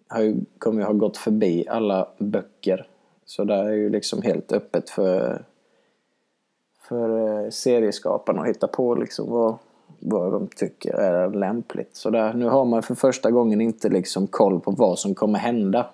Har 0.09 0.23
ju, 0.23 0.37
kommer 0.59 0.80
ju 0.80 0.87
ha 0.87 0.92
gått 0.92 1.16
förbi 1.16 1.68
alla 1.68 2.09
böcker. 2.18 2.87
Så 3.25 3.44
det 3.44 3.54
är 3.54 3.70
ju 3.70 3.90
liksom 3.90 4.23
helt 4.23 4.52
öppet 4.52 4.90
för, 4.90 5.44
för 6.88 7.38
eh, 7.44 7.50
serieskaparna 7.50 8.42
att 8.42 8.49
hitta 8.49 8.68
på 8.68 8.94
liksom 8.94 9.30
vad, 9.30 9.59
vad 9.99 10.32
de 10.32 10.49
tycker 10.56 10.94
är 10.94 11.30
lämpligt. 11.30 11.97
Så 11.97 12.11
där, 12.11 12.35
nu 12.35 12.49
har 12.49 12.64
man 12.64 12.82
för 12.82 12.94
första 12.94 13.30
gången 13.30 13.61
inte 13.61 13.88
liksom 13.88 14.26
koll 14.26 14.61
på 14.61 14.70
vad 14.70 14.99
som 14.99 15.14
kommer 15.14 15.38
hända. 15.38 15.90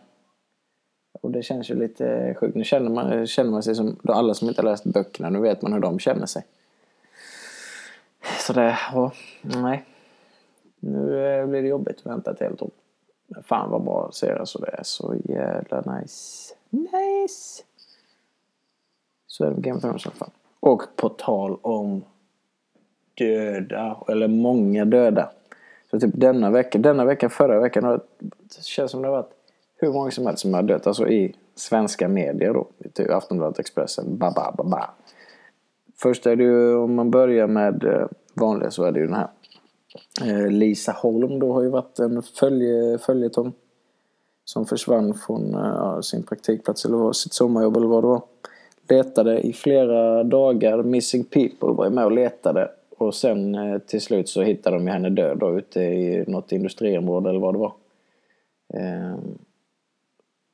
Och 1.20 1.30
det 1.30 1.42
känns 1.42 1.70
ju 1.70 1.74
lite 1.74 2.36
sjukt. 2.40 2.54
Nu 2.54 2.64
känner 2.64 2.90
man, 2.90 3.26
känner 3.26 3.50
man 3.50 3.62
sig 3.62 3.74
som 3.74 3.96
alla 4.08 4.34
som 4.34 4.48
inte 4.48 4.62
har 4.62 4.70
läst 4.70 4.84
böckerna. 4.84 5.30
Nu 5.30 5.40
vet 5.40 5.62
man 5.62 5.72
hur 5.72 5.80
de 5.80 5.98
känner 5.98 6.26
sig. 6.26 6.44
Så 8.40 8.52
det, 8.52 8.78
ja... 8.92 9.12
nej. 9.42 9.84
Nu 10.80 11.26
eh, 11.26 11.46
blir 11.46 11.62
det 11.62 11.68
jobbigt 11.68 11.98
att 11.98 12.06
vänta 12.06 12.30
ett 12.30 12.40
helt 12.40 12.62
år. 12.62 12.70
Men 13.26 13.42
fan 13.42 13.70
vad 13.70 13.82
bra 13.82 14.10
serie 14.12 14.46
så 14.46 14.58
det 14.58 14.70
är 14.78 14.82
så 14.82 15.14
jävla 15.24 15.80
nice. 15.80 16.54
Nice! 16.70 17.62
Så 19.26 19.44
är 19.44 19.48
det 19.48 19.54
med 19.54 19.64
Game 19.64 19.76
of 19.76 19.82
Thrones 19.82 20.06
i 20.06 20.08
alla 20.08 20.16
fall. 20.16 20.30
Och 20.60 20.82
på 20.96 21.08
tal 21.08 21.58
om 21.62 22.04
döda, 23.14 23.96
eller 24.08 24.28
många 24.28 24.84
döda. 24.84 25.30
Så 25.90 26.00
typ 26.00 26.10
denna 26.14 26.50
vecka, 26.50 26.78
denna 26.78 27.04
vecka, 27.04 27.28
förra 27.28 27.60
veckan, 27.60 28.00
det 28.18 28.62
känns 28.62 28.90
som 28.90 29.02
det 29.02 29.08
har 29.08 29.16
varit 29.16 29.32
hur 29.76 29.92
många 29.92 30.10
som 30.10 30.26
helst 30.26 30.42
som 30.42 30.54
har 30.54 30.62
dött. 30.62 30.86
Alltså 30.86 31.08
i 31.08 31.34
svenska 31.54 32.08
medier 32.08 32.54
då. 32.54 32.66
Typ 32.94 33.10
Aftonbladet, 33.10 33.58
Expressen, 33.58 34.18
ba, 34.18 34.30
ba, 34.30 34.52
ba, 34.56 34.64
ba. 34.64 34.90
Först 35.96 36.26
är 36.26 36.36
det 36.36 36.44
ju, 36.44 36.74
om 36.74 36.94
man 36.94 37.10
börjar 37.10 37.46
med 37.46 37.84
eh, 37.84 38.06
vanliga 38.34 38.70
så 38.70 38.84
är 38.84 38.92
det 38.92 39.00
ju 39.00 39.06
den 39.06 39.14
här. 39.14 39.28
Eh, 40.22 40.50
Lisa 40.50 40.92
Holm 40.92 41.38
då 41.38 41.52
har 41.52 41.62
ju 41.62 41.68
varit 41.68 41.98
en 41.98 42.22
följe, 42.22 42.98
följetong. 42.98 43.52
Som 44.44 44.66
försvann 44.66 45.14
från 45.14 45.50
ja, 45.52 46.02
sin 46.02 46.22
praktikplats 46.22 46.84
eller 46.84 47.12
sitt 47.12 47.32
sommarjobb 47.32 47.76
eller 47.76 47.86
vad 47.86 48.02
det 48.04 48.08
var. 48.08 48.22
Letade 48.88 49.40
i 49.40 49.52
flera 49.52 50.24
dagar. 50.24 50.82
Missing 50.82 51.24
People 51.24 51.68
var 51.68 51.84
ju 51.84 51.90
med 51.90 52.04
och 52.04 52.12
letade. 52.12 52.70
Och 52.98 53.14
sen 53.14 53.54
eh, 53.54 53.78
till 53.78 54.00
slut 54.00 54.28
så 54.28 54.42
hittade 54.42 54.76
de 54.76 54.86
henne 54.86 55.10
död 55.10 55.38
då 55.38 55.58
ute 55.58 55.80
i 55.80 56.24
något 56.26 56.52
industriområde 56.52 57.30
eller 57.30 57.40
vad 57.40 57.54
det 57.54 57.58
var. 57.58 57.72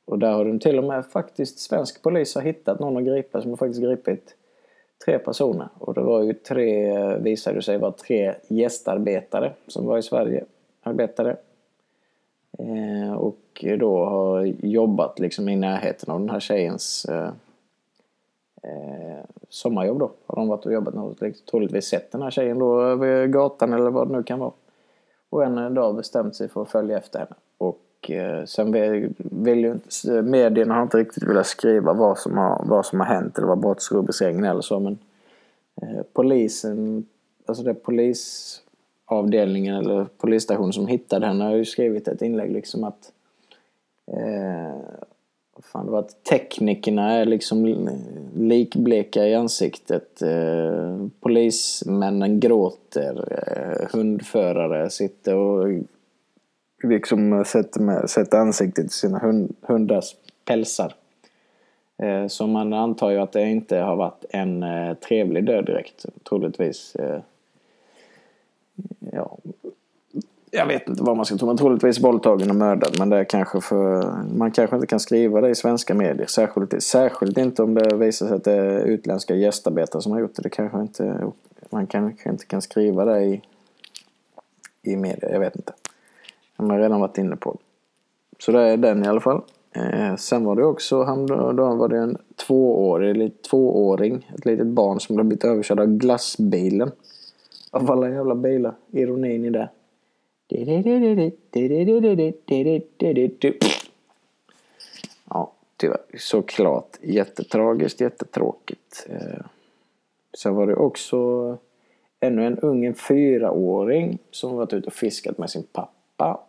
Och 0.04 0.18
där 0.18 0.32
har 0.32 0.44
de 0.44 0.58
till 0.58 0.78
och 0.78 0.84
med 0.84 1.06
faktiskt 1.06 1.58
svensk 1.58 2.02
polis 2.02 2.34
har 2.34 2.42
hittat 2.42 2.80
någon 2.80 2.96
att 2.96 3.04
gripa 3.04 3.42
som 3.42 3.50
har 3.50 3.56
faktiskt 3.56 3.82
gripit 3.82 4.36
tre 5.04 5.18
personer. 5.18 5.68
Och 5.78 5.94
det 5.94 6.00
var 6.00 6.22
ju 6.22 6.34
tre, 6.34 7.16
visade 7.16 7.62
sig 7.62 7.78
vara 7.78 7.92
tre 7.92 8.34
gästarbetare 8.48 9.52
som 9.66 9.86
var 9.86 9.98
i 9.98 10.02
Sverige. 10.02 10.44
Arbetade. 10.82 11.36
Eh, 12.58 13.12
och 13.12 13.64
då 13.78 14.04
har 14.04 14.44
jobbat 14.66 15.18
liksom 15.18 15.48
i 15.48 15.56
närheten 15.56 16.10
av 16.10 16.20
den 16.20 16.30
här 16.30 16.40
tjejens 16.40 17.04
eh, 17.04 17.32
eh, 18.62 19.24
sommarjobb 19.48 19.98
då. 19.98 20.10
Har 20.26 20.36
de 20.36 20.48
varit 20.48 20.66
och 20.66 20.72
jobbat 20.72 20.94
och 20.94 21.22
liksom, 21.22 21.46
troligtvis 21.50 21.86
sett 21.86 22.12
den 22.12 22.22
här 22.22 22.30
tjejen 22.30 22.58
då 22.58 22.82
över 22.82 23.26
gatan 23.26 23.72
eller 23.72 23.90
vad 23.90 24.08
det 24.08 24.16
nu 24.16 24.22
kan 24.22 24.38
vara. 24.38 24.52
Och 25.30 25.44
en 25.44 25.74
dag 25.74 25.96
bestämt 25.96 26.36
sig 26.36 26.48
för 26.48 26.62
att 26.62 26.70
följa 26.70 26.98
efter 26.98 27.18
henne. 27.18 27.34
Eh, 28.10 28.44
sen 28.44 28.72
vill, 29.18 29.58
ju 29.58 29.72
inte, 29.72 30.22
medierna 30.22 30.74
har 30.74 30.82
inte 30.82 30.98
riktigt 30.98 31.22
velat 31.22 31.46
skriva 31.46 31.92
vad 31.92 32.18
som 32.18 32.38
har, 32.38 32.64
vad 32.66 32.86
som 32.86 33.00
har 33.00 33.06
hänt 33.06 33.38
eller 33.38 33.48
vad 33.48 33.58
brottsrubriceringen 33.58 34.44
eller 34.44 34.60
så 34.60 34.80
men 34.80 34.98
eh, 35.82 36.02
polisen, 36.12 37.06
alltså 37.46 37.64
det 37.64 37.74
polisavdelningen 37.74 39.76
eller 39.76 40.06
polisstationen 40.18 40.72
som 40.72 40.86
hittade 40.86 41.26
henne 41.26 41.44
har 41.44 41.54
ju 41.54 41.64
skrivit 41.64 42.08
ett 42.08 42.22
inlägg 42.22 42.52
liksom 42.52 42.84
att 42.84 43.12
eh, 44.12 44.76
fan, 45.62 45.86
det 45.86 45.92
var 45.92 45.98
att 45.98 46.24
teknikerna 46.24 47.12
är 47.12 47.24
liksom 47.24 47.88
likbleka 48.36 49.28
i 49.28 49.34
ansiktet. 49.34 50.22
Eh, 50.22 51.06
polismännen 51.20 52.40
gråter. 52.40 53.24
Eh, 53.30 53.98
hundförare 53.98 54.90
sitter 54.90 55.34
och 55.34 55.68
liksom 56.82 57.32
eh, 57.32 57.44
sätter, 57.44 57.80
med, 57.80 58.10
sätter 58.10 58.38
ansiktet 58.38 58.84
i 58.84 58.88
sina 58.88 59.18
hund, 59.18 59.56
hundars 59.60 60.16
pälsar. 60.44 60.94
Eh, 62.02 62.26
så 62.26 62.46
man 62.46 62.72
antar 62.72 63.10
ju 63.10 63.18
att 63.18 63.32
det 63.32 63.42
inte 63.42 63.76
har 63.76 63.96
varit 63.96 64.24
en 64.30 64.62
eh, 64.62 64.94
trevlig 64.94 65.44
död 65.44 65.66
direkt. 65.66 66.06
Troligtvis. 66.28 66.96
Eh, 66.96 67.20
ja, 69.12 69.38
jag 70.54 70.66
vet 70.66 70.88
inte 70.88 71.02
vad 71.02 71.16
man 71.16 71.26
ska 71.26 71.36
tro. 71.36 71.46
men 71.46 71.56
troligtvis 71.56 72.00
våldtagen 72.00 72.50
och 72.50 72.56
mördad. 72.56 72.96
Men 72.98 73.08
det 73.08 73.16
är 73.16 73.24
kanske 73.24 73.60
för... 73.60 74.14
Man 74.34 74.50
kanske 74.50 74.76
inte 74.76 74.86
kan 74.86 75.00
skriva 75.00 75.40
det 75.40 75.48
i 75.48 75.54
svenska 75.54 75.94
medier. 75.94 76.26
Särskilt, 76.26 76.82
särskilt 76.82 77.38
inte 77.38 77.62
om 77.62 77.74
det 77.74 77.96
visar 77.96 78.26
sig 78.26 78.36
att 78.36 78.44
det 78.44 78.52
är 78.52 78.84
utländska 78.84 79.34
gästarbetare 79.34 80.02
som 80.02 80.12
har 80.12 80.20
gjort 80.20 80.34
det. 80.34 80.42
det 80.42 80.50
kanske 80.50 80.80
inte, 80.80 81.26
man 81.70 81.86
kanske 81.86 82.30
inte 82.30 82.46
kan 82.46 82.62
skriva 82.62 83.04
det 83.04 83.24
i, 83.24 83.42
i 84.82 84.96
media. 84.96 85.32
Jag 85.32 85.40
vet 85.40 85.56
inte. 85.56 85.72
Man 86.62 86.70
har 86.70 86.78
redan 86.78 87.00
varit 87.00 87.18
inne 87.18 87.36
på. 87.36 87.56
Så 88.38 88.52
det 88.52 88.60
är 88.60 88.76
den 88.76 89.04
i 89.04 89.08
alla 89.08 89.20
fall. 89.20 89.42
Eh, 89.72 90.16
sen 90.16 90.44
var 90.44 90.56
det 90.56 90.64
också, 90.64 91.02
han, 91.02 91.26
då 91.26 91.74
var 91.74 91.88
det 91.88 91.98
en 91.98 92.18
tvåårig, 92.46 93.42
tvååring, 93.42 94.30
ett 94.34 94.44
litet 94.44 94.66
barn 94.66 95.00
som 95.00 95.16
hade 95.16 95.28
blivit 95.28 95.44
överkörd 95.44 95.80
av 95.80 95.86
glassbilen. 95.86 96.90
Av 97.70 97.90
alla 97.90 98.10
jävla 98.10 98.34
bilar. 98.34 98.74
Ironin 98.90 99.44
i 99.44 99.50
det. 99.50 99.68
Ja, 105.30 105.52
tyvärr. 105.76 106.00
Såklart 106.18 106.98
jättetragiskt, 107.02 108.00
jättetråkigt. 108.00 109.06
Eh, 109.08 109.44
sen 110.38 110.54
var 110.54 110.66
det 110.66 110.74
också 110.74 111.18
ännu 112.20 112.46
en 112.46 112.58
ung, 112.58 112.84
en 112.84 112.94
fyraåring 112.94 114.18
som 114.30 114.56
varit 114.56 114.72
ute 114.72 114.86
och 114.86 114.92
fiskat 114.92 115.38
med 115.38 115.50
sin 115.50 115.66
pappa. 115.72 116.40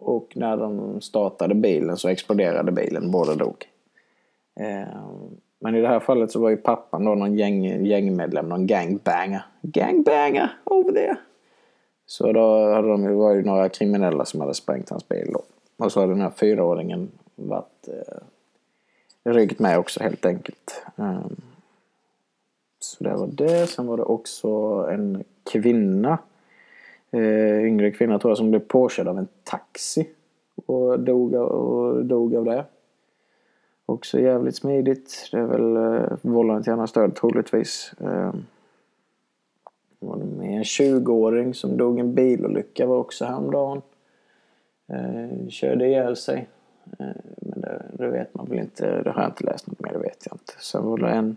Och 0.00 0.32
när 0.36 0.56
de 0.56 1.00
startade 1.00 1.54
bilen 1.54 1.96
så 1.96 2.08
exploderade 2.08 2.72
bilen, 2.72 3.10
båda 3.10 3.34
dog. 3.34 3.66
Ehm, 4.60 5.40
men 5.58 5.74
i 5.74 5.80
det 5.80 5.88
här 5.88 6.00
fallet 6.00 6.30
så 6.30 6.40
var 6.40 6.50
ju 6.50 6.56
pappan 6.56 7.04
då 7.04 7.14
någon 7.14 7.36
gäng, 7.36 7.86
gängmedlem, 7.86 8.48
någon 8.48 8.66
gangbanger. 8.66 9.42
Gangbanger 9.62 10.50
over 10.64 10.92
there! 10.92 11.16
Så 12.06 12.32
då 12.32 12.72
hade 12.74 12.88
de 12.88 13.04
ju 13.04 13.42
några 13.42 13.68
kriminella 13.68 14.24
som 14.24 14.40
hade 14.40 14.54
sprängt 14.54 14.90
hans 14.90 15.08
bil 15.08 15.32
då. 15.32 15.42
Och 15.84 15.92
så 15.92 16.00
hade 16.00 16.12
den 16.12 16.20
här 16.20 16.30
fyraåringen 16.30 17.10
varit 17.34 17.88
eh, 17.88 19.32
ryckt 19.32 19.58
med 19.58 19.78
också 19.78 20.02
helt 20.02 20.26
enkelt. 20.26 20.86
Um, 20.96 21.36
så 22.78 23.04
det 23.04 23.14
var 23.14 23.26
det. 23.26 23.66
Sen 23.66 23.86
var 23.86 23.96
det 23.96 24.02
också 24.02 24.48
en 24.90 25.24
kvinna. 25.52 26.18
Eh, 27.12 27.66
yngre 27.66 27.90
kvinna 27.90 28.18
tror 28.18 28.30
jag 28.30 28.38
som 28.38 28.50
blev 28.50 28.60
påkörd 28.60 29.08
av 29.08 29.18
en 29.18 29.28
taxi. 29.44 30.08
Och 30.66 31.00
dog, 31.00 31.34
och 31.34 32.04
dog 32.04 32.36
av 32.36 32.44
det. 32.44 32.64
Också 33.86 34.20
jävligt 34.20 34.56
smidigt. 34.56 35.28
Det 35.32 35.38
är 35.38 35.46
väl 35.46 35.76
eh, 35.76 36.16
vållande 36.22 36.62
till 36.62 36.72
annans 36.72 36.92
död 36.92 37.14
troligtvis. 37.14 37.92
Eh, 38.00 38.34
var 39.98 40.16
det 40.16 40.24
med 40.24 40.56
en 40.56 40.62
20-åring 40.62 41.54
som 41.54 41.76
dog 41.76 41.98
i 41.98 42.00
en 42.00 42.14
bilolycka 42.14 42.86
var 42.86 42.96
också 42.96 43.24
häromdagen. 43.24 43.82
Eh, 44.88 45.48
körde 45.48 45.86
ihjäl 45.86 46.16
sig. 46.16 46.48
Eh, 46.98 47.06
men 47.36 47.60
det, 47.60 47.82
det, 47.92 48.08
vet 48.08 48.34
man 48.34 48.46
väl 48.46 48.58
inte. 48.58 49.02
Det 49.02 49.10
har 49.10 49.22
jag 49.22 49.30
inte 49.30 49.44
läst 49.44 49.66
något 49.66 49.80
mer, 49.80 49.92
det 49.92 49.98
vet 49.98 50.26
jag 50.26 50.34
inte. 50.34 50.52
Sen 50.58 50.84
var 50.84 50.98
det 50.98 51.08
en 51.08 51.36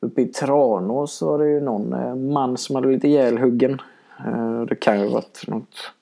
uppe 0.00 0.22
i 0.22 0.26
Tranås 0.26 1.22
var 1.22 1.38
det 1.38 1.48
ju 1.48 1.60
någon 1.60 1.92
eh, 1.92 2.14
man 2.14 2.56
som 2.56 2.74
hade 2.74 2.86
blivit 2.86 3.04
ihjälhuggen. 3.04 3.80
Eh, 4.18 4.62
det 4.62 4.76
kan 4.76 5.00
ju 5.00 5.06
ha 5.06 5.14
varit 5.14 5.44
något, 5.46 5.92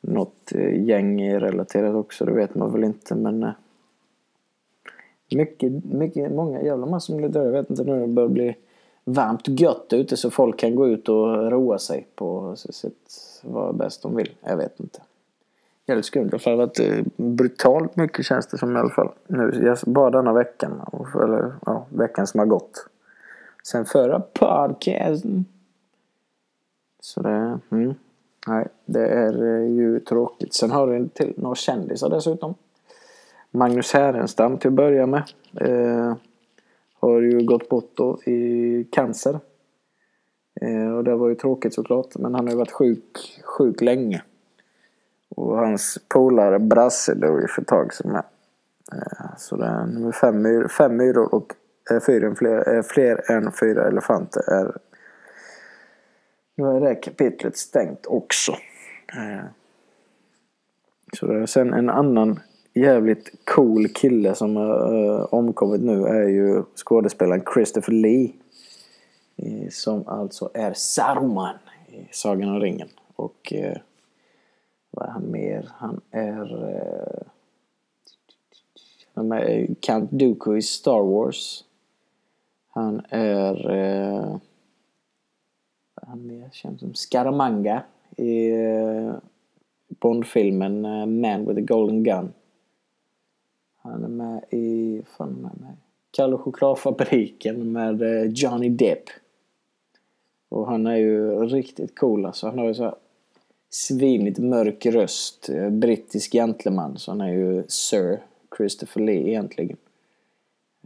något 0.00 0.52
eh, 0.54 0.84
gäng 0.84 1.34
relaterat 1.34 1.94
också, 1.94 2.24
det 2.24 2.32
vet 2.32 2.54
man 2.54 2.72
väl 2.72 2.84
inte 2.84 3.14
men 3.14 3.42
eh, 3.42 3.50
mycket, 5.34 5.84
mycket, 5.84 6.32
många 6.32 6.62
jävla 6.62 6.86
massor 6.86 7.12
som 7.12 7.16
blir 7.16 7.28
döda. 7.28 7.44
Jag 7.44 7.52
vet 7.52 7.70
inte 7.70 7.84
nu 7.84 8.00
det 8.00 8.06
börjar 8.06 8.28
bli 8.28 8.56
varmt 9.04 9.48
gött 9.60 9.86
ute 9.92 10.16
så 10.16 10.30
folk 10.30 10.58
kan 10.58 10.74
gå 10.74 10.88
ut 10.88 11.08
och 11.08 11.50
roa 11.50 11.78
sig 11.78 12.06
på 12.14 12.56
sitt 12.56 13.32
vad 13.42 13.76
bäst 13.76 14.02
de 14.02 14.16
vill. 14.16 14.30
Jag 14.40 14.56
vet 14.56 14.80
inte. 14.80 15.00
Jävligt 15.86 16.06
skumt. 16.06 16.28
Det 16.28 16.44
har 16.44 16.56
varit 16.56 16.80
brutalt 17.16 17.96
mycket 17.96 18.26
känns 18.26 18.46
det 18.46 18.58
som 18.58 18.76
i 18.76 18.80
alla 18.80 18.90
fall. 18.90 19.08
Nu, 19.26 19.74
bara 19.86 20.10
denna 20.10 20.32
veckan. 20.32 20.80
Eller 21.14 21.52
ja, 21.66 21.86
veckan 21.88 22.26
som 22.26 22.38
har 22.38 22.46
gått. 22.46 22.86
Sen 23.62 23.84
förra 23.84 24.20
podcasten. 24.20 25.44
Så 27.04 27.22
det, 27.22 27.58
mm, 27.70 27.94
nej, 28.46 28.68
det 28.84 29.06
är 29.06 29.42
eh, 29.42 29.70
ju 29.70 30.00
tråkigt. 30.00 30.54
Sen 30.54 30.70
har 30.70 30.86
du 30.86 31.08
till 31.08 31.34
några 31.36 31.54
kändisar 31.54 32.10
dessutom. 32.10 32.54
Magnus 33.50 33.92
Härenstam 33.92 34.58
till 34.58 34.68
att 34.68 34.74
börja 34.74 35.06
med. 35.06 35.22
Eh, 35.60 36.14
har 37.00 37.20
ju 37.20 37.46
gått 37.46 37.68
bort 37.68 37.90
då 37.94 38.22
i 38.22 38.84
cancer. 38.92 39.40
Eh, 40.60 40.96
och 40.96 41.04
det 41.04 41.14
var 41.14 41.28
ju 41.28 41.34
tråkigt 41.34 41.74
såklart. 41.74 42.16
Men 42.18 42.34
han 42.34 42.44
har 42.44 42.52
ju 42.52 42.58
varit 42.58 42.72
sjuk, 42.72 43.42
sjuk 43.44 43.80
länge. 43.80 44.22
Och 45.28 45.58
hans 45.58 45.98
polare 46.08 46.58
Brasse 46.58 47.14
dog 47.14 47.40
ju 47.40 47.46
för 47.46 47.62
ett 47.62 47.68
tag 47.68 47.94
sedan 47.94 48.12
med. 48.12 48.24
Eh, 48.92 49.36
så 49.38 49.56
det 49.56 49.66
är 49.66 49.86
nummer 49.86 50.12
fem, 50.12 50.68
fem 50.68 50.96
myror 50.96 51.34
och 51.34 51.54
eh, 51.90 52.00
fyra, 52.00 52.34
fler, 52.34 52.74
eh, 52.74 52.82
fler 52.82 53.30
än 53.30 53.52
fyra 53.52 53.88
elefanter 53.88 54.50
är... 54.50 54.76
Nu 56.62 56.76
är 56.76 56.80
det 56.80 56.94
kapitlet 56.94 57.56
stängt 57.56 58.06
också. 58.06 58.52
Eh. 59.14 59.44
Så 61.18 61.26
det 61.26 61.42
är 61.42 61.46
sen 61.46 61.72
en 61.72 61.90
annan 61.90 62.40
jävligt 62.74 63.30
cool 63.44 63.88
kille 63.88 64.34
som 64.34 64.56
har 64.56 64.94
eh, 64.94 65.26
omkommit 65.30 65.80
nu 65.80 66.06
är 66.06 66.28
ju 66.28 66.62
skådespelaren 66.74 67.44
Christopher 67.54 67.92
Lee. 67.92 68.32
som 69.70 70.08
alltså 70.08 70.50
är 70.54 70.72
Saruman 70.72 71.56
i 71.88 72.08
Sagan 72.10 72.48
om 72.48 72.60
ringen. 72.60 72.88
Och 73.16 73.52
eh, 73.52 73.76
vad 74.90 75.08
är 75.08 75.12
han 75.12 75.30
mer? 75.30 75.68
Han 75.74 76.00
är... 76.10 77.26
Han 79.14 79.32
är 79.32 79.74
Count 79.80 80.10
Dooku 80.10 80.56
i 80.56 80.62
Star 80.62 81.02
Wars. 81.02 81.64
Han 82.68 83.02
är... 83.08 83.70
Eh, 83.70 84.36
är 84.36 84.51
han 86.12 86.26
mer? 86.26 86.48
känd 86.52 86.80
som 86.80 86.94
Scaramanga 86.94 87.82
i 88.16 88.52
uh, 88.52 89.14
Bondfilmen 89.88 90.84
eh, 90.84 91.06
Man 91.06 91.46
with 91.46 91.58
a 91.58 91.64
Golden 91.64 92.02
Gun. 92.02 92.32
Han 93.76 94.04
är 94.04 94.08
med 94.08 94.44
i, 94.50 95.02
fan 95.06 95.32
med 95.32 95.60
mig, 95.60 95.76
Kalle 96.10 96.36
chokladfabriken 96.36 97.72
med 97.72 98.02
eh, 98.02 98.30
Johnny 98.30 98.68
Depp. 98.68 99.04
Och 100.48 100.66
han 100.66 100.86
är 100.86 100.96
ju 100.96 101.46
riktigt 101.46 101.98
cool 101.98 102.26
alltså. 102.26 102.46
Han 102.46 102.58
har 102.58 102.66
ju 102.66 102.74
så 102.74 102.82
här 102.82 102.94
svinigt 103.70 104.38
mörk 104.38 104.86
röst. 104.86 105.50
Brittisk 105.70 106.32
gentleman. 106.32 106.98
Så 106.98 107.10
han 107.10 107.20
är 107.20 107.32
ju 107.32 107.64
Sir 107.68 108.22
Christopher 108.56 109.00
Lee 109.00 109.28
egentligen. 109.28 109.76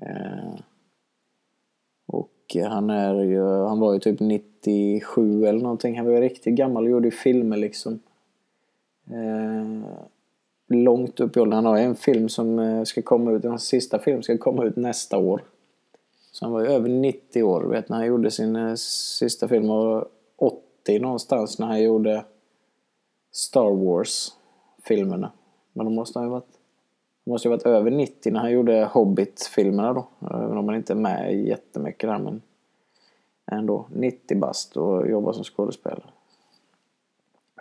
Eh, 0.03 0.55
mycket. 2.47 2.69
han 2.69 2.91
är 2.91 3.15
ju, 3.15 3.45
han 3.45 3.81
var 3.81 3.93
ju 3.93 4.01
typ 4.01 4.21
97 4.21 5.47
eller 5.47 5.61
någonting. 5.61 5.97
Han 5.97 6.07
var 6.07 6.13
ju 6.13 6.21
riktigt 6.21 6.55
gammal 6.55 6.85
och 6.85 6.91
gjorde 6.91 7.11
filmer 7.11 7.57
liksom 7.57 8.01
eh, 9.07 9.89
långt 10.69 11.21
upp 11.21 11.37
i 11.37 11.41
åldern. 11.41 11.55
Han 11.55 11.67
har 11.67 11.79
en 11.79 11.97
film 11.97 12.29
som 12.29 12.59
eh, 12.59 12.85
ska 12.85 13.03
komma 13.03 13.33
ut, 13.33 13.45
hans 13.45 13.65
sista 13.65 13.99
film 13.99 14.23
ska 14.23 14.39
komma 14.39 14.65
ut 14.65 14.77
nästa 14.77 15.19
år. 15.19 15.45
Så 16.33 16.45
han 16.45 16.53
var 16.53 16.61
ju 16.61 16.67
över 16.67 16.89
90 16.89 17.43
år. 17.43 17.63
Vet 17.63 17.89
när 17.89 17.97
han 17.97 18.07
gjorde 18.07 18.31
sin 18.31 18.57
eh, 18.57 18.75
sista 18.75 19.49
film 19.49 19.69
var 19.69 20.09
80 20.37 20.99
någonstans 20.99 21.59
när 21.59 21.67
han 21.67 21.83
gjorde 21.83 22.25
Star 23.33 23.71
Wars-filmerna. 23.71 25.33
Men 25.73 25.87
då 25.87 25.93
måste 25.93 26.19
han 26.19 26.29
ju 26.29 26.31
varit, 26.31 26.56
han 27.27 27.33
måste 27.33 27.49
ju 27.49 27.51
varit 27.51 27.67
över 27.67 27.91
90 27.91 28.33
när 28.33 28.41
han 28.41 28.53
gjorde 28.53 28.85
Hobbit-filmerna 28.93 29.93
då. 29.93 30.07
Även 30.31 30.59
om 30.59 30.69
han 30.69 30.77
inte 30.77 30.93
är 30.93 30.95
med 30.95 31.47
jättemycket 31.47 32.11
där 32.11 32.19
men 32.19 32.43
ändå 33.53 33.87
90 33.95 34.39
bast 34.39 34.77
och 34.77 35.09
jobbar 35.09 35.33
som 35.33 35.45
skådespelare. 35.45 36.05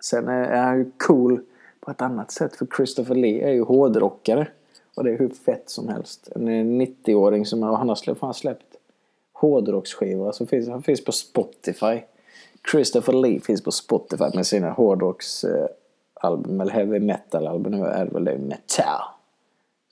Sen 0.01 0.27
är 0.27 0.63
han 0.63 0.77
ju 0.77 0.91
cool 0.98 1.41
på 1.79 1.91
ett 1.91 2.01
annat 2.01 2.31
sätt 2.31 2.55
för 2.55 2.67
Christopher 2.77 3.15
Lee 3.15 3.48
är 3.48 3.51
ju 3.51 3.63
hårdrockare. 3.63 4.48
Och 4.95 5.03
det 5.03 5.12
är 5.12 5.17
hur 5.17 5.29
fett 5.29 5.69
som 5.69 5.89
helst. 5.89 6.29
En 6.36 6.81
90-åring 6.81 7.45
som 7.45 7.63
han 7.63 7.89
har 7.89 7.95
släppt, 7.95 8.22
han 8.22 8.34
släppt 8.34 8.75
hårdrocksskivor. 9.34 10.27
Alltså 10.27 10.45
finns, 10.45 10.69
han 10.69 10.84
finns 10.84 11.05
på 11.05 11.12
Spotify. 11.12 12.01
Christopher 12.72 13.13
Lee 13.13 13.39
finns 13.39 13.63
på 13.63 13.72
Spotify 13.72 14.25
med 14.34 14.48
sina 14.48 14.72
hårdrocksalbum, 14.72 16.62
eller 16.62 16.72
heavy 16.72 17.00
metal-album. 17.00 17.72
Nu 17.72 17.86
är 17.86 18.05
det 18.05 18.12
väl 18.12 18.25
det, 18.25 18.38
metal. 18.38 19.14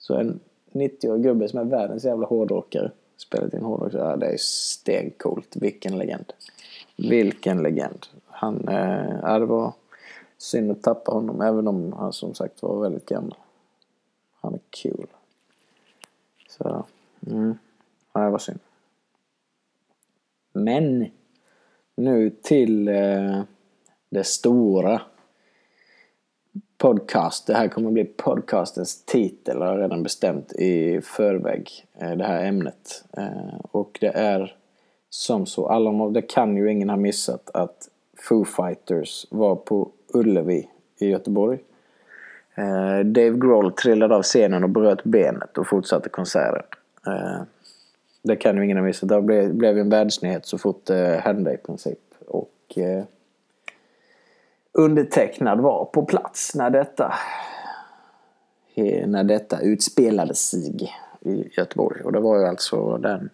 Så 0.06 0.14
en 0.14 0.40
90-årig 0.72 1.22
gubbe 1.22 1.48
som 1.48 1.58
är 1.58 1.64
världens 1.64 2.04
jävla 2.04 2.26
hårdrockare 2.26 2.90
spelat 3.16 3.54
in 3.54 3.62
hårdrock. 3.62 3.94
Ja, 3.94 4.16
det 4.16 4.26
är 4.26 4.36
stencoolt. 4.36 5.56
Vilken 5.56 5.98
legend. 5.98 6.32
Vilken 6.96 7.62
legend. 7.62 8.06
Han, 8.26 8.68
eh, 8.68 9.18
ja, 9.22 9.38
det 9.38 9.46
var 9.46 9.72
synd 10.38 10.70
att 10.70 10.82
tappa 10.82 11.12
honom 11.12 11.40
även 11.40 11.68
om 11.68 11.92
han 11.92 12.12
som 12.12 12.34
sagt 12.34 12.62
var 12.62 12.80
väldigt 12.80 13.06
gammal. 13.06 13.34
Han 14.40 14.54
är 14.54 14.60
cool. 14.82 15.06
Så, 16.48 16.84
mm. 17.26 17.58
Ja, 18.12 18.20
det 18.20 18.30
var 18.30 18.38
synd. 18.38 18.60
Men 20.52 21.10
nu 21.96 22.30
till 22.30 22.88
eh, 22.88 23.42
det 24.08 24.24
stora 24.24 25.00
podcast. 26.84 27.46
Det 27.46 27.54
här 27.54 27.68
kommer 27.68 27.88
att 27.88 27.94
bli 27.94 28.04
podcastens 28.04 29.04
titel. 29.04 29.56
Jag 29.60 29.66
har 29.66 29.78
redan 29.78 30.02
bestämt 30.02 30.52
i 30.52 31.00
förväg 31.00 31.70
eh, 32.00 32.10
det 32.10 32.24
här 32.24 32.44
ämnet. 32.44 33.04
Eh, 33.16 33.58
och 33.70 33.98
det 34.00 34.16
är 34.16 34.56
som 35.10 35.46
så, 35.46 35.68
alla, 35.68 36.08
det 36.08 36.22
kan 36.22 36.56
ju 36.56 36.72
ingen 36.72 36.90
ha 36.90 36.96
missat 36.96 37.50
att 37.54 37.88
Foo 38.28 38.44
Fighters 38.44 39.26
var 39.30 39.56
på 39.56 39.88
Ullevi 40.14 40.68
i 40.98 41.06
Göteborg. 41.06 41.58
Eh, 42.54 42.98
Dave 43.04 43.38
Grohl 43.38 43.72
trillade 43.72 44.16
av 44.16 44.22
scenen 44.22 44.64
och 44.64 44.70
bröt 44.70 45.04
benet 45.04 45.58
och 45.58 45.66
fortsatte 45.66 46.08
konserten. 46.08 46.62
Det 48.22 48.36
kan 48.36 48.56
ju 48.56 48.64
ingen 48.64 48.76
ha 48.76 48.84
missat. 48.84 49.08
Det 49.08 49.20
blev 49.52 49.78
en 49.78 49.90
världsnyhet 49.90 50.46
så 50.46 50.58
fort 50.58 50.86
det 50.86 51.20
hände 51.24 51.54
i 51.54 51.56
princip. 51.56 51.98
Och 52.26 52.78
undertecknad 54.74 55.60
var 55.60 55.84
på 55.84 56.04
plats 56.04 56.54
när 56.54 56.70
detta, 56.70 57.14
när 59.06 59.24
detta 59.24 59.60
utspelade 59.60 60.34
sig 60.34 60.90
i 61.20 61.48
Göteborg. 61.56 62.02
Och 62.02 62.12
det 62.12 62.20
var 62.20 62.38
ju 62.38 62.44
alltså 62.44 62.98
den, 62.98 63.30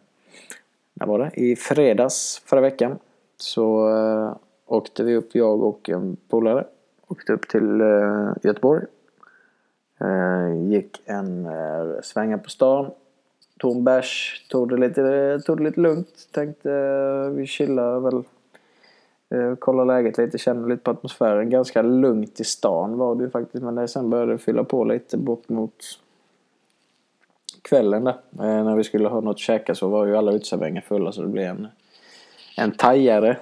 när 0.94 1.06
var 1.06 1.18
det? 1.18 1.30
I 1.34 1.56
fredags 1.56 2.42
förra 2.46 2.60
veckan 2.60 2.98
så 3.36 3.88
eh, 3.96 4.36
åkte 4.66 5.04
vi 5.04 5.16
upp, 5.16 5.28
jag 5.32 5.62
och 5.62 5.90
en 5.90 6.16
polare, 6.28 6.64
åkte 7.08 7.32
upp 7.32 7.48
till 7.48 7.80
eh, 7.80 8.32
Göteborg. 8.42 8.84
Eh, 10.00 10.68
gick 10.68 11.02
en 11.04 11.48
svänga 12.02 12.38
på 12.38 12.50
stan, 12.50 12.90
tog 13.58 13.76
en 13.76 13.84
bärs, 13.84 14.44
tog 14.48 14.68
det 14.68 14.76
lite, 14.76 15.40
tog 15.46 15.56
det 15.56 15.64
lite 15.64 15.80
lugnt. 15.80 16.28
Tänkte 16.32 16.70
vi 17.34 17.46
chillar 17.46 18.00
väl 18.00 18.24
Eh, 19.30 19.54
kolla 19.58 19.84
läget 19.84 20.18
lite, 20.18 20.38
känna 20.38 20.66
lite 20.66 20.82
på 20.82 20.90
atmosfären. 20.90 21.50
Ganska 21.50 21.82
lugnt 21.82 22.40
i 22.40 22.44
stan 22.44 22.98
var 22.98 23.14
det 23.14 23.24
ju 23.24 23.30
faktiskt. 23.30 23.64
Men 23.64 23.88
sen 23.88 24.10
började 24.10 24.32
det 24.32 24.38
fylla 24.38 24.64
på 24.64 24.84
lite 24.84 25.16
bort 25.16 25.48
mot 25.48 25.84
kvällen 27.62 28.04
där. 28.04 28.14
Eh, 28.32 28.64
när 28.64 28.76
vi 28.76 28.84
skulle 28.84 29.08
ha 29.08 29.20
något 29.20 29.34
att 29.34 29.38
käka 29.38 29.74
så 29.74 29.88
var 29.88 30.06
ju 30.06 30.16
alla 30.16 30.32
uteserveringar 30.32 30.80
fulla 30.80 31.12
så 31.12 31.22
det 31.22 31.28
blev 31.28 31.46
en, 31.46 31.68
en 32.56 32.72
thaiare. 32.72 33.36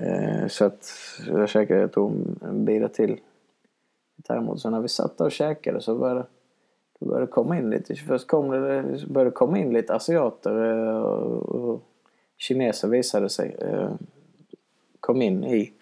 Eh, 0.00 0.48
så 0.48 0.64
att 0.64 0.92
jag 1.26 1.48
käkade, 1.48 1.80
jag 1.80 1.92
tog 1.92 2.12
en 2.42 2.64
bira 2.64 2.88
till 2.88 3.20
Däremot 4.16 4.60
Så 4.60 4.70
när 4.70 4.80
vi 4.80 4.88
satt 4.88 5.18
där 5.18 5.24
och 5.24 5.32
käkade 5.32 5.80
så 5.80 5.94
började 5.94 6.26
det 7.00 7.06
började 7.06 7.26
komma 7.26 7.58
in 7.58 7.70
lite. 7.70 7.94
Först 7.94 8.26
kom 8.26 8.50
det, 8.50 9.06
började 9.08 9.30
komma 9.30 9.58
in 9.58 9.72
lite 9.72 9.94
asiater 9.94 10.54
och, 10.54 11.42
och 11.42 11.82
kineser 12.36 12.88
visade 12.88 13.28
sig 13.28 13.56
kom 15.04 15.22
in 15.22 15.44
i 15.44 15.72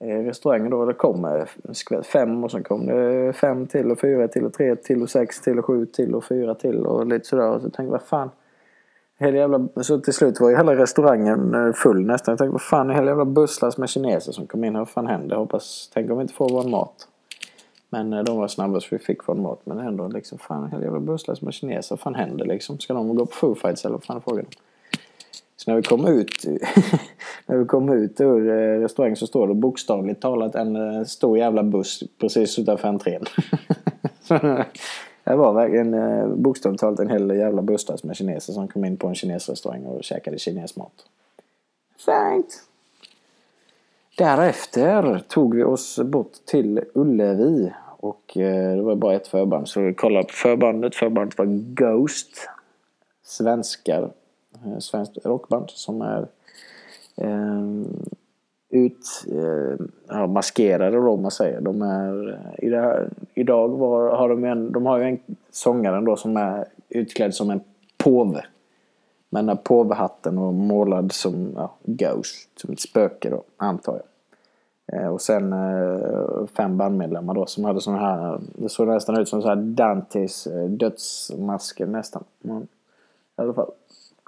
eh, 0.00 0.18
restaurangen 0.18 0.70
då. 0.70 0.84
Det 0.84 0.94
kom 0.94 1.24
eh, 1.24 2.02
fem 2.02 2.44
och 2.44 2.50
sen 2.50 2.62
kom 2.62 2.86
det 2.86 3.32
fem 3.32 3.66
till 3.66 3.90
och 3.90 4.00
fyra 4.00 4.28
till 4.28 4.44
och 4.44 4.52
tre 4.52 4.76
till 4.76 5.02
och 5.02 5.10
sex 5.10 5.40
till 5.40 5.58
och 5.58 5.64
sju 5.64 5.86
till 5.86 6.14
och 6.14 6.24
fyra 6.24 6.54
till 6.54 6.86
och 6.86 7.06
lite 7.06 7.28
sådär. 7.28 7.48
Och 7.48 7.60
så 7.60 7.62
tänkte 7.62 7.82
jag, 7.82 7.90
vad 7.90 8.02
fan. 8.02 8.30
Hela 9.18 9.36
jävla, 9.36 9.68
så 9.82 9.98
till 10.00 10.12
slut 10.12 10.40
var 10.40 10.50
ju 10.50 10.56
hela 10.56 10.76
restaurangen 10.76 11.54
eh, 11.54 11.72
full 11.72 12.06
nästan. 12.06 12.32
Jag 12.32 12.38
tänkte, 12.38 12.52
vad 12.52 12.62
fan, 12.62 12.90
en 12.90 12.96
hel 12.96 13.06
jävla 13.06 13.24
busslast 13.24 13.78
med 13.78 13.88
kineser 13.88 14.32
som 14.32 14.46
kom 14.46 14.64
in 14.64 14.74
här. 14.74 14.80
Vad 14.80 14.88
fan 14.88 15.06
händer? 15.06 15.36
Hoppas, 15.36 15.90
tänk 15.94 16.10
om 16.10 16.18
vi 16.18 16.22
inte 16.22 16.34
får 16.34 16.48
vår 16.48 16.68
mat. 16.68 17.08
Men 17.90 18.24
de 18.24 18.36
var 18.36 18.48
snabba 18.48 18.80
så 18.80 18.86
vi 18.90 18.98
fick 18.98 19.28
vår 19.28 19.34
mat. 19.34 19.60
Men 19.64 19.78
ändå 19.78 20.08
liksom, 20.08 20.38
fan, 20.38 20.64
en 20.64 20.70
hel 20.70 20.82
jävla 20.82 21.00
busslast 21.00 21.42
med 21.42 21.54
kineser. 21.54 21.96
Vad 21.96 22.00
fan 22.00 22.14
händer 22.14 22.44
liksom? 22.44 22.78
Ska 22.78 22.94
de 22.94 23.14
gå 23.16 23.26
på 23.26 23.32
Foo 23.32 23.54
Fights 23.54 23.84
eller 23.84 23.92
vad 23.92 24.04
fan 24.04 24.16
är 24.16 24.20
frågan? 24.20 24.46
Så 25.64 25.70
när 25.70 25.76
vi 25.76 25.82
kom 25.82 26.06
ut, 26.06 26.44
när 27.46 27.56
vi 27.56 27.64
kom 27.64 27.88
ut 27.88 28.20
ur 28.20 28.48
eh, 28.48 28.80
restaurangen 28.80 29.16
så 29.16 29.26
står 29.26 29.48
det 29.48 29.54
bokstavligt 29.54 30.22
talat 30.22 30.54
en 30.54 30.76
eh, 30.76 31.04
stor 31.04 31.38
jävla 31.38 31.62
buss 31.62 32.02
precis 32.18 32.58
utanför 32.58 32.88
entrén. 32.88 33.24
det 35.24 35.36
var 35.36 35.52
verkligen 35.52 35.94
eh, 35.94 36.26
bokstavligt 36.26 36.80
talat 36.80 37.00
en 37.00 37.10
hel 37.10 37.30
jävla 37.30 37.62
buss 37.62 38.04
med 38.04 38.16
kineser 38.16 38.52
som 38.52 38.68
kom 38.68 38.84
in 38.84 38.96
på 38.96 39.06
en 39.06 39.14
kinesrestaurang 39.14 39.84
och 39.84 40.04
käkade 40.04 40.38
kinesmat. 40.38 40.92
Fint! 41.96 42.62
Därefter 44.18 45.22
tog 45.28 45.54
vi 45.54 45.64
oss 45.64 45.98
bort 45.98 46.32
till 46.44 46.80
Ullevi 46.94 47.72
och 47.96 48.22
det 48.34 48.82
var 48.82 48.94
bara 48.94 49.14
ett 49.14 49.28
förband 49.28 49.68
så 49.68 49.80
vi 49.80 49.94
kollade 49.94 50.24
på 50.24 50.32
förbandet. 50.32 50.94
Förbandet 50.94 51.38
var 51.38 51.46
Ghost. 51.74 52.48
Svenskar 53.22 54.10
Eh, 54.54 54.78
svenskt 54.78 55.18
rockband 55.24 55.70
som 55.70 56.02
är 56.02 56.26
eh, 57.16 57.62
ut, 58.72 59.24
eh, 59.30 59.86
ja, 60.08 60.26
maskerade 60.26 60.96
då 60.96 61.16
man 61.16 61.30
säger. 61.30 61.60
De 61.60 61.82
är, 61.82 62.28
eh, 62.32 62.64
i 62.64 62.68
det 62.68 62.80
här, 62.80 63.08
idag 63.34 63.68
var, 63.68 64.16
har 64.16 64.28
de, 64.28 64.44
en, 64.44 64.72
de 64.72 64.86
har 64.86 64.98
ju 64.98 65.04
en 65.04 65.18
sångare 65.50 66.00
då 66.00 66.16
som 66.16 66.36
är 66.36 66.64
utklädd 66.88 67.34
som 67.34 67.50
en 67.50 67.60
påve. 67.96 68.44
Men 69.30 69.48
har 69.48 69.56
påvehatten 69.56 70.38
och 70.38 70.54
målad 70.54 71.12
som 71.12 71.52
ja, 71.56 71.74
Ghost, 71.82 72.48
som 72.56 72.72
ett 72.72 72.80
spöke 72.80 73.30
då, 73.30 73.42
antar 73.56 73.92
jag. 73.92 74.02
Eh, 75.00 75.08
och 75.08 75.20
sen 75.20 75.54
fem 76.56 76.76
bandmedlemmar 76.76 77.34
då 77.34 77.46
som 77.46 77.64
hade 77.64 77.80
såna 77.80 77.98
här, 77.98 78.40
det 78.54 78.68
såg 78.68 78.88
nästan 78.88 79.18
ut 79.18 79.28
som 79.28 79.42
så 79.42 79.48
här 79.48 79.56
Dantes 79.56 80.48
dödsmasker 80.68 81.86
nästan. 81.86 82.24
Men, 82.40 82.62
I 82.62 83.42
alla 83.42 83.52
fall 83.52 83.70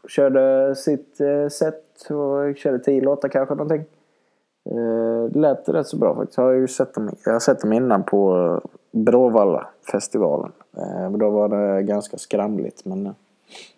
körde 0.09 0.75
sitt 0.75 1.21
eh, 1.21 1.49
set 1.49 2.11
och 2.11 2.57
körde 2.57 2.79
tio 2.79 3.01
låtar 3.01 3.29
kanske 3.29 3.55
någonting. 3.55 3.85
Eh, 4.71 5.25
det 5.31 5.39
lät 5.39 5.69
rätt 5.69 5.87
så 5.87 5.97
bra 5.97 6.15
faktiskt. 6.15 6.37
Jag 6.37 6.45
har 6.45 6.53
ju 6.53 6.69
sett 6.69 6.95
dem, 6.95 7.11
jag 7.25 7.33
har 7.33 7.41
sett 7.41 7.61
dem 7.61 7.73
innan 7.73 8.03
på 8.03 8.61
Bråvalla 8.91 9.69
festivalen. 9.93 10.53
Eh, 10.77 11.11
då 11.11 11.31
var 11.31 11.49
det 11.49 11.83
ganska 11.83 12.19
skramligt 12.19 12.85
men 12.85 13.07
eh, 13.07 13.13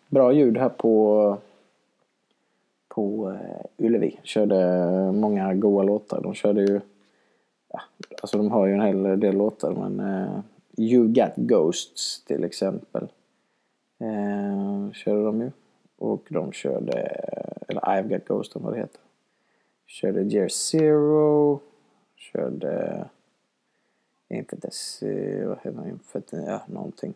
bra 0.09 0.33
ljud 0.33 0.59
här 0.59 0.69
på 0.69 1.37
på 2.89 3.31
eh, 3.31 3.87
Ullevi. 3.87 4.21
Körde 4.23 4.93
många 5.13 5.55
goa 5.55 5.83
låtar. 5.83 6.21
De 6.21 6.35
körde 6.35 6.61
ju 6.61 6.81
ja, 7.73 7.81
alltså 8.23 8.37
de 8.39 8.51
har 8.51 8.67
ju 8.67 8.73
en 8.73 8.81
hel 8.81 9.21
del 9.21 9.37
låtar 9.37 9.71
men 9.71 10.01
eh, 10.01 10.41
You 10.77 11.09
Got 11.09 11.37
Ghosts 11.37 12.25
till 12.25 12.45
exempel. 12.45 13.09
körde 14.93 15.25
de 15.25 15.41
ju. 15.41 15.51
Och 15.99 16.27
de 16.31 16.53
körde, 16.53 16.93
eller 17.69 17.81
I've 17.81 18.09
Got 18.09 18.25
Ghost 18.25 18.57
vad 18.57 18.73
det 18.73 18.79
heter. 18.79 19.01
Körde 19.87 20.23
Year 20.23 20.49
Zero. 20.49 21.61
Körde 22.17 23.05
Infantasy, 24.29 25.45
vad 25.45 25.59
heter 25.63 25.83
det? 25.83 25.89
Infantasy, 25.89 26.43
ja 26.47 26.61
någonting. 26.67 27.15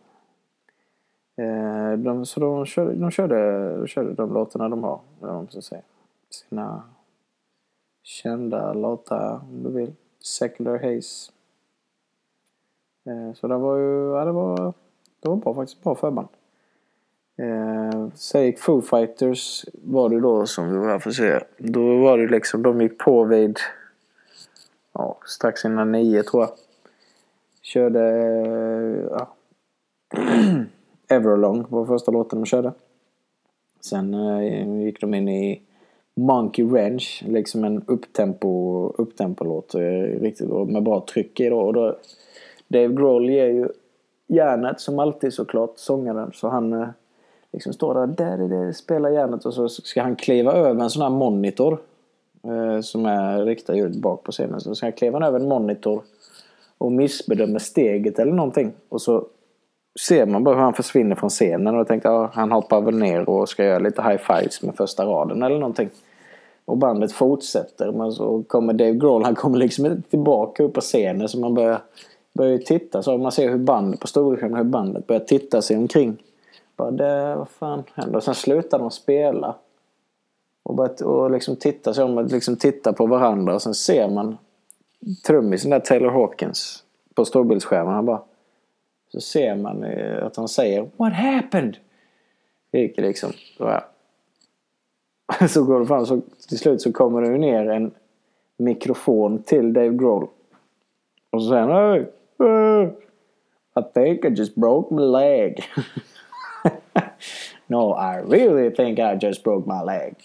Eh, 1.35 1.93
de, 1.97 2.25
så 2.25 2.39
de 2.39 2.65
körde, 2.65 2.93
de 2.93 3.11
körde, 3.11 3.77
de 3.77 3.87
körde 3.87 4.13
de 4.13 4.33
låtarna 4.33 4.69
de 4.69 4.83
har, 4.83 4.99
man 5.19 5.47
ska 5.47 5.61
säga. 5.61 5.81
Sina 6.29 6.83
kända 8.03 8.73
låtar 8.73 9.41
om 9.51 9.63
du 9.63 9.69
vill. 9.69 9.93
Secular 10.19 10.77
Haze. 10.77 11.31
Eh, 13.05 13.33
så 13.33 13.47
det 13.47 13.57
var 13.57 13.77
ju, 13.77 14.11
ja 14.11 14.25
det 14.25 14.31
var, 14.31 14.73
det 15.19 15.29
var 15.29 15.35
bra 15.35 15.53
faktiskt, 15.53 15.83
bra 15.83 15.95
förband. 15.95 16.27
Eh, 17.37 18.53
Foo 18.57 18.81
Fighters 18.81 19.65
var 19.73 20.09
det 20.09 20.19
då 20.19 20.45
som 20.45 20.71
vi 20.71 20.77
var 20.77 20.87
här 20.87 20.99
för 20.99 21.09
att 21.09 21.15
se. 21.15 21.39
Då 21.57 21.97
var 21.97 22.17
det 22.17 22.27
liksom, 22.27 22.63
de 22.63 22.81
gick 22.81 22.97
på 22.97 23.23
vid 23.23 23.59
ja, 24.93 25.17
strax 25.25 25.65
innan 25.65 25.91
nio 25.91 26.23
tror 26.23 26.43
jag. 26.43 26.51
Körde 27.61 28.01
eh, 28.01 29.07
ja, 29.11 29.33
Everlong 31.07 31.65
var 31.69 31.85
första 31.85 32.11
låten 32.11 32.39
de 32.39 32.45
körde. 32.45 32.73
Sen 33.81 34.13
eh, 34.13 34.83
gick 34.83 35.01
de 35.01 35.13
in 35.13 35.29
i 35.29 35.61
Monkey 36.15 36.65
Ranch, 36.65 37.23
liksom 37.27 37.63
en 37.63 37.83
upptempo, 37.87 38.87
upptempo-låt. 38.97 39.75
Eh, 39.75 40.19
riktigt 40.21 40.49
med 40.49 40.83
bra 40.83 41.05
tryck 41.13 41.39
i 41.39 41.49
då. 41.49 41.59
Och 41.59 41.73
då 41.73 41.97
Dave 42.67 42.93
Grohl 42.93 43.29
ger 43.29 43.47
ju 43.47 43.67
järnet 44.27 44.79
som 44.79 44.99
alltid 44.99 45.33
såklart, 45.33 45.73
sångaren. 45.75 46.31
Så 46.33 46.47
han 46.49 46.73
eh, 46.73 46.89
liksom 47.53 47.73
står 47.73 47.93
där, 47.93 48.07
där, 48.07 48.37
är 48.37 48.65
det, 48.65 48.73
spelar 48.73 49.09
järnet 49.09 49.45
och 49.45 49.53
så 49.53 49.69
ska 49.69 50.01
han 50.01 50.15
kliva 50.15 50.53
över 50.53 50.83
en 50.83 50.89
sån 50.89 51.01
här 51.01 51.09
monitor. 51.09 51.79
Eh, 52.43 52.81
som 52.81 53.05
är 53.05 53.45
riktad 53.45 53.75
ljud 53.75 54.01
bak 54.01 54.23
på 54.23 54.31
scenen. 54.31 54.61
Så 54.61 54.75
ska 54.75 54.85
han 54.85 54.93
kliva 54.93 55.27
över 55.27 55.39
en 55.39 55.47
monitor 55.47 56.01
och 56.77 56.91
missbedömer 56.91 57.59
steget 57.59 58.19
eller 58.19 58.31
någonting. 58.31 58.71
Och 58.89 59.01
så 59.01 59.25
ser 59.99 60.25
man 60.25 60.43
bara 60.43 60.55
hur 60.55 60.63
han 60.63 60.73
försvinner 60.73 61.15
från 61.15 61.29
scenen 61.29 61.79
och 61.79 61.87
tänkte 61.87 62.09
att 62.09 62.33
han 62.33 62.51
hoppar 62.51 62.81
väl 62.81 62.97
ner 62.97 63.29
och 63.29 63.49
ska 63.49 63.65
göra 63.65 63.79
lite 63.79 64.01
high 64.01 64.17
fives 64.17 64.61
med 64.61 64.75
första 64.75 65.05
raden 65.05 65.43
eller 65.43 65.59
någonting. 65.59 65.89
Och 66.65 66.77
bandet 66.77 67.11
fortsätter 67.11 67.91
men 67.91 68.11
så 68.11 68.43
kommer 68.47 68.73
Dave 68.73 68.93
Grohl, 68.93 69.23
han 69.23 69.35
kommer 69.35 69.57
liksom 69.57 69.85
inte 69.85 70.09
tillbaka 70.09 70.63
upp 70.63 70.73
på 70.73 70.81
scenen 70.81 71.29
så 71.29 71.39
man 71.39 71.53
börjar, 71.53 71.81
börjar 72.33 72.57
titta 72.57 73.03
så 73.03 73.17
man 73.17 73.31
ser 73.31 73.49
hur 73.49 73.57
bandet 73.57 73.99
på 73.99 74.07
storskärmen, 74.07 74.57
hur 74.57 74.63
bandet 74.63 75.07
börjar 75.07 75.19
titta 75.19 75.61
sig 75.61 75.77
omkring. 75.77 76.17
Bara 76.81 76.91
det, 76.91 77.35
vad 77.35 77.49
fan 77.49 77.83
händer? 77.93 78.15
Och 78.15 78.23
sen 78.23 78.35
slutar 78.35 78.79
de 78.79 78.91
spela. 78.91 79.55
Och, 80.63 80.75
bara, 80.75 81.05
och 81.05 81.31
liksom 81.31 81.55
titta 81.55 81.93
sig 81.93 82.03
om, 82.03 82.25
liksom 82.25 82.55
titta 82.55 82.93
på 82.93 83.05
varandra 83.05 83.53
och 83.53 83.61
sen 83.61 83.73
ser 83.73 84.09
man 84.09 84.37
trummisen 85.25 85.71
där 85.71 85.79
Taylor 85.79 86.09
Hawkins 86.09 86.83
på 87.13 87.25
storbildsskärmen. 87.25 87.93
Han 87.93 88.05
bara 88.05 88.21
så 89.11 89.21
ser 89.21 89.55
man 89.55 89.83
eh, 89.83 90.25
att 90.25 90.37
han 90.37 90.47
säger 90.47 90.89
What 90.97 91.13
happened? 91.13 91.77
Gick 92.71 92.97
liksom, 92.97 93.31
så, 93.57 93.67
här. 93.67 93.83
så 95.47 95.63
går 95.63 95.79
det 95.79 95.85
fram 95.85 96.05
så 96.05 96.21
till 96.49 96.59
slut 96.59 96.81
så 96.81 96.91
kommer 96.91 97.21
det 97.21 97.37
ner 97.37 97.69
en 97.69 97.91
mikrofon 98.57 99.43
till 99.43 99.73
Dave 99.73 99.95
Grohl. 99.97 100.27
Och 101.29 101.43
så 101.43 101.49
säger 101.49 101.61
han 101.61 101.91
hey, 101.91 102.87
I 103.75 103.93
think 103.93 104.25
I 104.25 104.27
just 104.27 104.55
broke 104.55 104.93
my 104.93 105.01
leg. 105.01 105.63
no, 107.71 107.93
I 107.93 108.17
really 108.17 108.75
think 108.75 108.99
I 108.99 109.17
just 109.27 109.43
broke 109.43 109.69
my 109.69 109.83
leg. 109.85 110.15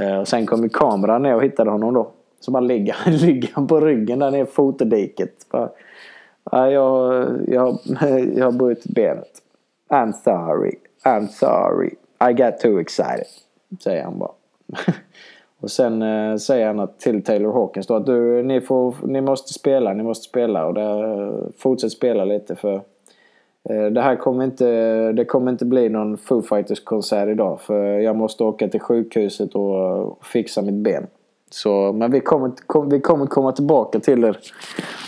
Uh, 0.00 0.20
och 0.20 0.28
sen 0.28 0.46
kom 0.46 0.62
ju 0.62 0.68
kameran 0.68 1.22
ner 1.22 1.34
och 1.34 1.44
hittade 1.44 1.70
honom 1.70 1.94
då. 1.94 2.10
Så 2.40 2.50
bara 2.50 2.60
ligger, 2.60 2.96
ligger 3.26 3.50
han 3.52 3.66
på 3.66 3.80
ryggen 3.80 4.18
där 4.18 4.30
nere 4.30 4.42
i 4.42 4.46
fotodiket. 4.46 5.46
Bara, 5.50 5.70
jag, 6.70 7.30
jag, 7.48 7.78
jag 8.36 8.44
har 8.44 8.52
brutit 8.52 8.94
benet. 8.94 9.42
I'm 9.90 10.12
sorry. 10.12 10.74
I'm 11.04 11.26
sorry. 11.26 11.94
I 12.30 12.32
got 12.32 12.58
too 12.60 12.80
excited. 12.80 13.26
Säger 13.82 14.04
han 14.04 14.18
bara. 14.18 14.32
och 15.60 15.70
sen 15.70 16.02
eh, 16.02 16.36
säger 16.36 16.66
han 16.66 16.80
att, 16.80 17.00
till 17.00 17.22
Taylor 17.22 17.52
Hawkins 17.52 17.86
då 17.86 17.94
att 17.94 18.06
du, 18.06 18.42
ni, 18.42 18.60
får, 18.60 18.94
ni 19.02 19.20
måste 19.20 19.52
spela, 19.52 19.92
ni 19.92 20.02
måste 20.02 20.28
spela. 20.28 20.66
Och 20.66 20.74
det, 20.74 20.82
eh, 20.82 21.50
fortsätt 21.58 21.92
spela 21.92 22.24
lite 22.24 22.56
för 22.56 22.82
Eh, 23.68 23.86
det 23.86 24.00
här 24.00 24.16
kommer 24.16 24.44
inte, 24.44 25.12
det 25.12 25.24
kommer 25.24 25.52
inte 25.52 25.64
bli 25.64 25.88
någon 25.88 26.18
Foo 26.18 26.42
Fighters 26.42 26.84
konsert 26.84 27.28
idag. 27.28 27.60
För 27.60 27.98
jag 27.98 28.16
måste 28.16 28.44
åka 28.44 28.68
till 28.68 28.80
sjukhuset 28.80 29.54
och 29.54 30.18
fixa 30.26 30.62
mitt 30.62 30.74
ben. 30.74 31.06
Så, 31.50 31.92
men 31.92 32.10
vi 32.10 32.20
kommer, 32.20 32.50
kom, 32.66 32.88
vi 32.88 33.00
kommer 33.00 33.26
komma 33.26 33.52
tillbaka 33.52 34.00
till 34.00 34.24
er 34.24 34.38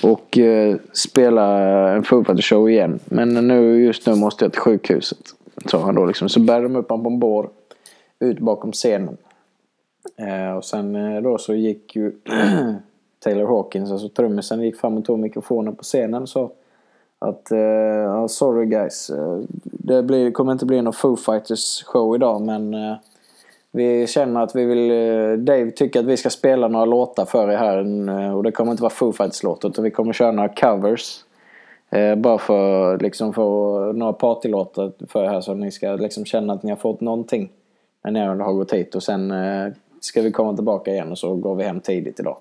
och 0.02 0.38
eh, 0.38 0.76
spela 0.92 1.58
en 1.92 2.02
Foo 2.02 2.24
Fighters-show 2.24 2.70
igen. 2.70 2.98
Men 3.04 3.48
nu, 3.48 3.84
just 3.84 4.06
nu 4.06 4.14
måste 4.14 4.44
jag 4.44 4.52
till 4.52 4.60
sjukhuset. 4.60 5.18
Sa 5.66 5.80
han 5.80 5.94
då 5.94 6.04
liksom. 6.04 6.28
Så 6.28 6.40
bär 6.40 6.62
de 6.62 6.76
upp 6.76 6.90
honom 6.90 7.04
på 7.04 7.10
en 7.10 7.18
bår 7.18 7.48
ut 8.20 8.38
bakom 8.38 8.72
scenen. 8.72 9.16
Eh, 10.16 10.56
och 10.56 10.64
sen 10.64 10.96
eh, 10.96 11.22
då 11.22 11.38
så 11.38 11.54
gick 11.54 11.96
ju 11.96 12.12
Taylor 13.18 13.46
Hawkins, 13.46 13.90
alltså 13.90 14.08
trummisen, 14.08 14.62
gick 14.62 14.76
fram 14.76 14.98
och 14.98 15.04
tog 15.04 15.18
mikrofonen 15.18 15.76
på 15.76 15.82
scenen. 15.82 16.26
Så 16.26 16.50
att, 17.22 17.52
uh, 17.52 18.26
sorry 18.26 18.66
guys. 18.66 19.10
Eh, 19.10 19.38
det 19.62 20.02
blir, 20.02 20.30
kommer 20.30 20.52
inte 20.52 20.66
bli 20.66 20.82
någon 20.82 20.92
Foo 20.92 21.16
Fighters 21.16 21.82
show 21.84 22.14
idag 22.14 22.40
men 22.40 22.74
uh, 22.74 22.96
vi 23.70 24.06
känner 24.06 24.42
att 24.42 24.56
vi 24.56 24.64
vill... 24.64 24.90
Uh, 24.90 25.38
Dave 25.38 25.70
tycker 25.70 26.00
att 26.00 26.06
vi 26.06 26.16
ska 26.16 26.30
spela 26.30 26.68
några 26.68 26.84
låtar 26.84 27.24
för 27.24 27.50
er 27.50 27.56
här. 27.56 27.78
Uh, 27.78 28.36
och 28.36 28.42
det 28.42 28.52
kommer 28.52 28.70
inte 28.70 28.82
vara 28.82 28.92
Foo 28.92 29.12
Fighters-låtar 29.12 29.68
utan 29.68 29.84
vi 29.84 29.90
kommer 29.90 30.12
köra 30.12 30.32
några 30.32 30.48
covers. 30.48 31.24
Bara 32.16 32.38
för 32.38 32.98
liksom 32.98 33.32
få 33.32 33.78
några 33.92 34.12
partylåtar 34.12 34.92
för 35.08 35.24
er 35.24 35.28
här 35.28 35.40
så 35.40 35.52
att 35.52 35.58
ni 35.58 35.70
ska 35.70 35.92
liksom 35.92 36.24
känna 36.24 36.52
att 36.52 36.62
ni 36.62 36.70
har 36.70 36.76
fått 36.76 37.00
någonting. 37.00 37.50
När 38.04 38.10
ni 38.10 38.42
har 38.42 38.52
gått 38.52 38.72
hit 38.72 38.94
och 38.94 39.02
sen 39.02 39.34
ska 40.00 40.22
vi 40.22 40.32
komma 40.32 40.54
tillbaka 40.54 40.90
igen 40.90 41.10
och 41.10 41.18
så 41.18 41.34
går 41.34 41.54
vi 41.54 41.64
hem 41.64 41.80
tidigt 41.80 42.20
idag. 42.20 42.36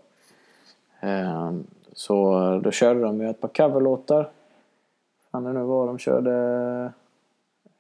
Så 1.94 2.40
då 2.64 2.72
körde 2.72 3.02
de 3.02 3.22
ju 3.22 3.30
ett 3.30 3.42
par 3.42 3.48
coverlåtar 3.48 4.30
han 5.32 5.54
nu 5.54 5.64
var 5.64 5.88
de 5.88 5.98
körde... 5.98 6.34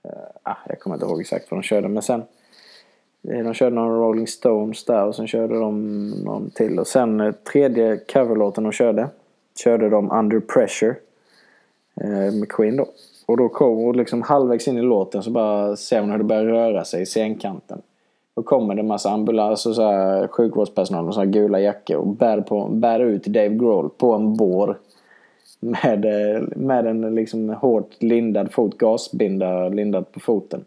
Eh, 0.03 0.11
ah, 0.43 0.57
jag 0.67 0.79
kommer 0.79 0.95
inte 0.95 1.05
ihåg 1.05 1.21
exakt 1.21 1.51
vad 1.51 1.59
de 1.59 1.63
körde 1.63 1.87
men 1.87 2.03
sen 2.03 2.23
eh, 3.29 3.43
de 3.43 3.53
körde 3.53 3.75
någon 3.75 3.99
Rolling 3.99 4.27
Stones 4.27 4.85
där 4.85 5.05
och 5.05 5.15
sen 5.15 5.27
körde 5.27 5.59
de 5.59 6.07
någon 6.09 6.49
till. 6.49 6.79
Och 6.79 6.87
sen 6.87 7.21
eh, 7.21 7.31
tredje 7.31 7.97
coverlåten 7.97 8.63
de 8.63 8.71
körde, 8.71 9.07
körde 9.63 9.89
de 9.89 10.11
Under 10.11 10.39
Pressure 10.39 10.95
eh, 12.01 12.33
med 12.33 12.49
Queen 12.49 12.77
då. 12.77 12.87
Och 13.25 13.37
då 13.37 13.49
kom, 13.49 13.85
och 13.85 13.95
liksom 13.95 14.21
halvvägs 14.21 14.67
in 14.67 14.77
i 14.77 14.81
låten 14.81 15.23
så 15.23 15.31
bara 15.31 15.75
ser 15.75 16.01
man 16.01 16.11
hur 16.11 16.17
det 16.17 16.23
börjar 16.23 16.43
röra 16.43 16.85
sig 16.85 17.01
i 17.01 17.05
scenkanten. 17.05 17.81
Då 18.35 18.43
kommer 18.43 18.75
det 18.75 18.81
en 18.81 18.87
massa 18.87 19.09
ambulans 19.09 19.65
och 19.65 19.75
så 19.75 19.81
här 19.81 20.27
sjukvårdspersonal 20.27 21.05
med 21.05 21.13
så 21.13 21.19
här 21.19 21.27
gula 21.27 21.59
jackor 21.59 21.97
och 21.97 22.07
bär, 22.07 22.41
på, 22.41 22.67
bär 22.67 22.99
ut 22.99 23.23
Dave 23.23 23.55
Grohl 23.55 23.89
på 23.89 24.13
en 24.13 24.37
bår. 24.37 24.77
Med, 25.63 26.06
eh, 26.06 26.43
med 26.56 26.88
en 26.88 27.15
liksom 27.15 27.50
hårt 27.50 28.04
lindad 28.04 28.52
fot, 28.52 28.78
gasbinda 28.78 29.69
lindad 29.69 30.12
på 30.12 30.19
foten 30.19 30.65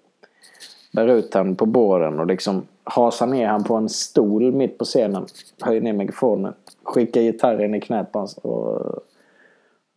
bär 0.95 1.09
ut 1.09 1.35
han 1.35 1.57
på 1.57 1.67
båren 1.67 2.21
och 2.21 2.27
liksom 2.27 2.63
hasar 2.85 3.27
ner 3.27 3.47
han 3.47 3.65
på 3.65 3.75
en 3.75 3.89
stol 3.89 4.53
mitt 4.53 4.79
på 4.79 4.85
scenen. 4.85 5.27
Höjer 5.61 5.81
ner 5.81 5.93
mikrofonen. 5.93 6.53
Skickar 6.83 7.21
gitarren 7.21 7.75
i 7.75 7.81
knät 7.81 8.13
på 8.13 8.19
hans. 8.19 8.39
Och, 8.39 8.81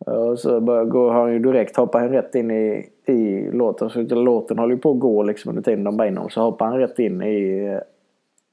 och 0.06 0.38
så 0.38 0.60
börjar 0.60 0.84
går 0.84 1.12
han 1.12 1.32
ju 1.32 1.38
direkt, 1.38 1.76
hoppar 1.76 2.00
han 2.00 2.08
rätt 2.08 2.34
in 2.34 2.50
i, 2.50 2.88
i 3.06 3.50
låten. 3.52 3.90
Så 3.90 4.00
låten 4.00 4.58
håller 4.58 4.74
ju 4.74 4.80
på 4.80 4.90
att 4.90 4.98
gå 4.98 5.22
liksom 5.22 5.48
under 5.48 5.62
tiden 5.62 5.84
de 5.84 5.96
bär 5.96 6.06
in 6.06 6.16
honom. 6.16 6.30
Så 6.30 6.40
hoppar 6.40 6.66
han 6.66 6.78
rätt 6.78 6.98
in 6.98 7.22
i, 7.22 7.66
eh, 7.66 7.80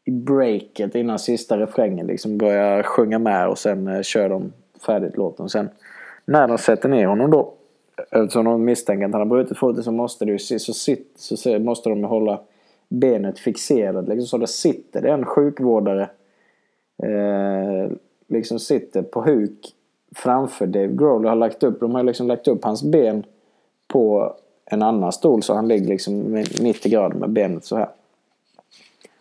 i 0.05 0.11
breaket 0.11 0.95
innan 0.95 1.19
sista 1.19 1.57
refrängen. 1.57 2.07
Liksom 2.07 2.37
börjar 2.37 2.83
sjunga 2.83 3.19
med 3.19 3.47
och 3.47 3.57
sen 3.57 3.87
eh, 3.87 4.01
kör 4.01 4.29
de 4.29 4.53
färdigt 4.85 5.17
låten. 5.17 5.49
Sen 5.49 5.69
när 6.25 6.47
de 6.47 6.57
sätter 6.57 6.89
ner 6.89 7.05
honom 7.05 7.31
då 7.31 7.53
eftersom 8.11 8.45
de 8.45 8.65
misstänker 8.65 9.05
att 9.05 9.11
han 9.11 9.21
har 9.21 9.25
brutit 9.25 9.57
foten 9.57 9.83
så 9.83 9.91
måste, 9.91 10.25
det 10.25 10.39
så, 10.39 10.73
sit, 10.73 11.11
så 11.15 11.59
måste 11.59 11.89
de 11.89 12.03
hålla 12.03 12.39
benet 12.89 13.39
fixerat. 13.39 14.07
Liksom, 14.07 14.27
så 14.27 14.37
det 14.37 14.47
sitter 14.47 15.01
det 15.01 15.09
en 15.09 15.25
sjukvårdare 15.25 16.09
eh, 17.03 17.91
liksom 18.27 18.59
sitter 18.59 19.01
på 19.01 19.21
huk 19.21 19.73
framför 20.15 20.67
Dave 20.67 20.93
Grohl 20.93 21.25
och 21.25 21.29
har 21.29 21.35
lagt 21.35 21.63
upp, 21.63 21.79
de 21.79 21.95
har 21.95 22.03
liksom 22.03 22.27
lagt 22.27 22.47
upp 22.47 22.63
hans 22.63 22.83
ben 22.83 23.25
på 23.87 24.35
en 24.65 24.81
annan 24.81 25.11
stol 25.11 25.43
så 25.43 25.53
han 25.53 25.67
ligger 25.67 25.87
liksom 25.87 26.43
90 26.61 26.91
grader 26.91 27.15
med 27.15 27.29
benet 27.29 27.65
så 27.65 27.75
här. 27.75 27.89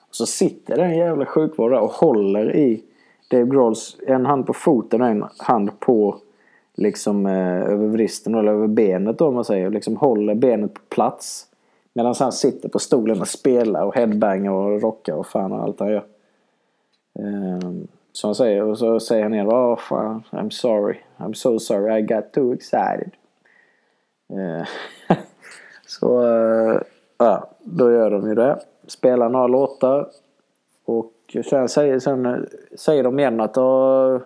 Och 0.00 0.16
så 0.16 0.26
sitter 0.26 0.76
den 0.76 0.96
jävla 0.96 1.26
sjukvårdare 1.26 1.80
och 1.80 1.90
håller 1.90 2.56
i 2.56 2.82
Dave 3.30 3.46
Grohls 3.46 3.96
en 4.06 4.26
hand 4.26 4.46
på 4.46 4.52
foten 4.52 5.02
och 5.02 5.08
en 5.08 5.24
hand 5.38 5.80
på 5.80 6.18
liksom 6.74 7.26
eh, 7.26 7.62
över 7.62 7.86
vristen 7.86 8.34
eller 8.34 8.52
över 8.52 8.66
benet 8.66 9.18
då 9.18 9.28
om 9.28 9.34
man 9.34 9.44
säger. 9.44 9.70
Liksom 9.70 9.96
håller 9.96 10.34
benet 10.34 10.74
på 10.74 10.80
plats. 10.88 11.46
Medan 11.92 12.14
han 12.18 12.32
sitter 12.32 12.68
på 12.68 12.78
stolen 12.78 13.20
och 13.20 13.28
spelar 13.28 13.82
och 13.82 13.94
headbangar 13.94 14.52
och 14.52 14.82
rockar 14.82 15.14
och 15.14 15.26
fan 15.26 15.52
och 15.52 15.62
allt 15.62 15.80
han 15.80 15.88
gör. 15.88 16.04
Eh, 17.18 17.70
så 18.12 18.28
han 18.28 18.34
säger, 18.34 18.62
och 18.62 18.78
så 18.78 19.00
säger 19.00 19.22
han 19.22 19.34
igen, 19.34 19.48
oh, 19.48 19.76
fan, 19.76 20.22
I'm 20.30 20.50
sorry. 20.50 20.96
I'm 21.16 21.32
so 21.32 21.58
sorry 21.58 21.98
I 21.98 22.02
got 22.02 22.32
too 22.32 22.54
excited. 22.54 23.10
Eh, 24.28 24.66
så 25.86 26.22
eh, 26.26 26.80
ja, 27.18 27.50
då 27.60 27.92
gör 27.92 28.10
de 28.10 28.28
ju 28.28 28.34
det. 28.34 28.58
Spelar 28.86 29.28
några 29.28 29.46
låtar. 29.46 30.08
Och 30.84 31.12
sen 31.50 31.68
säger, 31.68 31.98
sen 31.98 32.26
eh, 32.26 32.36
säger 32.76 33.02
de 33.02 33.18
igen 33.18 33.40
att 33.40 33.56
oh, 33.56 34.20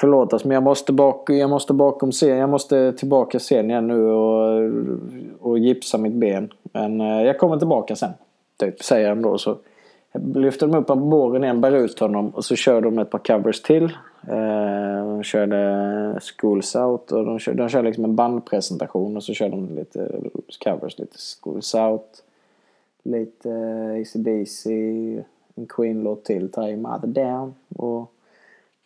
förlåtas 0.00 0.32
alltså, 0.32 0.48
men 0.48 0.54
jag 0.54 0.62
måste, 0.62 0.92
bak, 0.92 1.30
jag 1.30 1.50
måste 1.50 1.72
bakom 1.72 2.12
scen. 2.12 2.38
Jag 2.38 2.50
måste 2.50 2.92
tillbaka 2.92 3.38
scen 3.38 3.70
igen 3.70 3.86
nu 3.86 4.06
och, 4.06 4.70
och 5.40 5.58
gipsa 5.58 5.98
mitt 5.98 6.12
ben. 6.12 6.52
Men 6.62 7.00
eh, 7.00 7.22
jag 7.22 7.38
kommer 7.38 7.56
tillbaka 7.56 7.96
sen. 7.96 8.10
Typ 8.56 8.82
säger 8.82 9.08
han 9.08 9.22
då. 9.22 9.38
Så 9.38 9.58
lyfter 10.34 10.66
de 10.66 10.76
upp 10.76 10.88
honom 10.88 11.04
på 11.04 11.08
båren 11.10 11.44
igen, 11.44 11.60
bär 11.60 11.72
ut 11.72 12.00
honom 12.00 12.28
och 12.28 12.44
så 12.44 12.56
kör 12.56 12.80
de 12.80 12.98
ett 12.98 13.10
par 13.10 13.18
covers 13.18 13.62
till. 13.62 13.84
Eh, 14.28 15.06
de 15.06 15.22
körde 15.22 16.20
Schools 16.20 16.76
Out 16.76 17.12
och 17.12 17.24
de 17.24 17.38
kör, 17.38 17.54
de 17.54 17.68
kör 17.68 17.82
liksom 17.82 18.04
en 18.04 18.16
bandpresentation 18.16 19.16
och 19.16 19.22
så 19.22 19.34
kör 19.34 19.48
de 19.48 19.74
lite 19.76 20.10
covers, 20.64 20.98
lite 20.98 21.16
Schools 21.18 21.74
Out. 21.74 22.22
Lite 23.02 23.50
AC 24.02 24.12
DC, 24.12 24.70
en 25.54 25.66
Queen-låt 25.66 26.24
till, 26.24 26.52
Tie 26.52 26.76
Mother 26.76 27.06
Down 27.06 27.54
och 27.76 28.12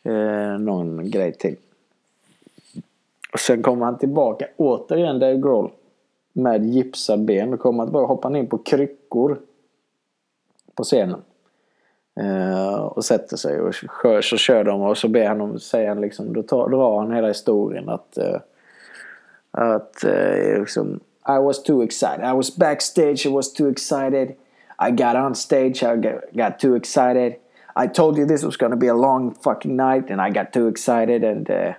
eh, 0.02 0.58
någon 0.58 1.10
grej 1.10 1.32
till. 1.32 1.56
Och 3.32 3.40
sen 3.40 3.62
kommer 3.62 3.84
han 3.84 3.98
tillbaka 3.98 4.46
återigen 4.56 5.18
Dave 5.18 5.36
Grohl 5.36 5.70
med 6.32 6.64
gipsad 6.64 7.24
ben. 7.24 7.50
Då 7.50 7.56
kommer 7.56 7.78
han 7.78 7.86
tillbaka 7.86 8.02
och 8.02 8.08
hoppar 8.08 8.36
in 8.36 8.46
på 8.46 8.58
kryckor 8.58 9.38
på 10.74 10.84
scenen. 10.84 11.22
Eh, 12.20 12.74
och 12.74 13.04
sätter 13.04 13.36
sig 13.36 13.60
och 13.60 13.74
kör, 13.74 14.20
så 14.20 14.36
kör 14.36 14.64
de 14.64 14.80
och 14.82 14.98
så 14.98 15.08
ber 15.08 15.26
han 15.26 15.40
om, 15.40 15.58
säger 15.58 15.88
han 15.88 16.00
liksom, 16.00 16.32
då 16.32 16.42
tar, 16.42 16.68
drar 16.68 16.98
han 16.98 17.12
hela 17.12 17.28
historien 17.28 17.88
att, 17.88 18.18
eh, 18.18 18.40
att 19.50 20.04
eh, 20.04 20.60
liksom, 20.60 21.00
I 21.28 21.38
was 21.38 21.62
too 21.62 21.82
excited. 21.82 22.24
I 22.24 22.36
was 22.36 22.56
backstage, 22.56 23.26
I 23.26 23.28
was 23.28 23.52
too 23.52 23.70
excited. 23.70 24.34
I 24.88 24.90
got 24.90 25.14
on 25.14 25.34
stage, 25.34 25.82
I 25.82 25.96
got, 25.96 26.32
got 26.32 26.58
too 26.58 26.76
excited. 26.76 27.34
I 27.83 27.87
told 27.87 28.19
you 28.19 28.27
this 28.27 28.45
was 28.45 28.57
gonna 28.57 28.77
be 28.77 28.88
a 28.88 28.95
long 28.95 29.35
fucking 29.35 29.77
night 29.77 30.11
and 30.11 30.21
I 30.21 30.31
got 30.31 30.53
too 30.53 30.69
excited 30.69 31.25
and 31.25 31.51
uh, 31.51 31.73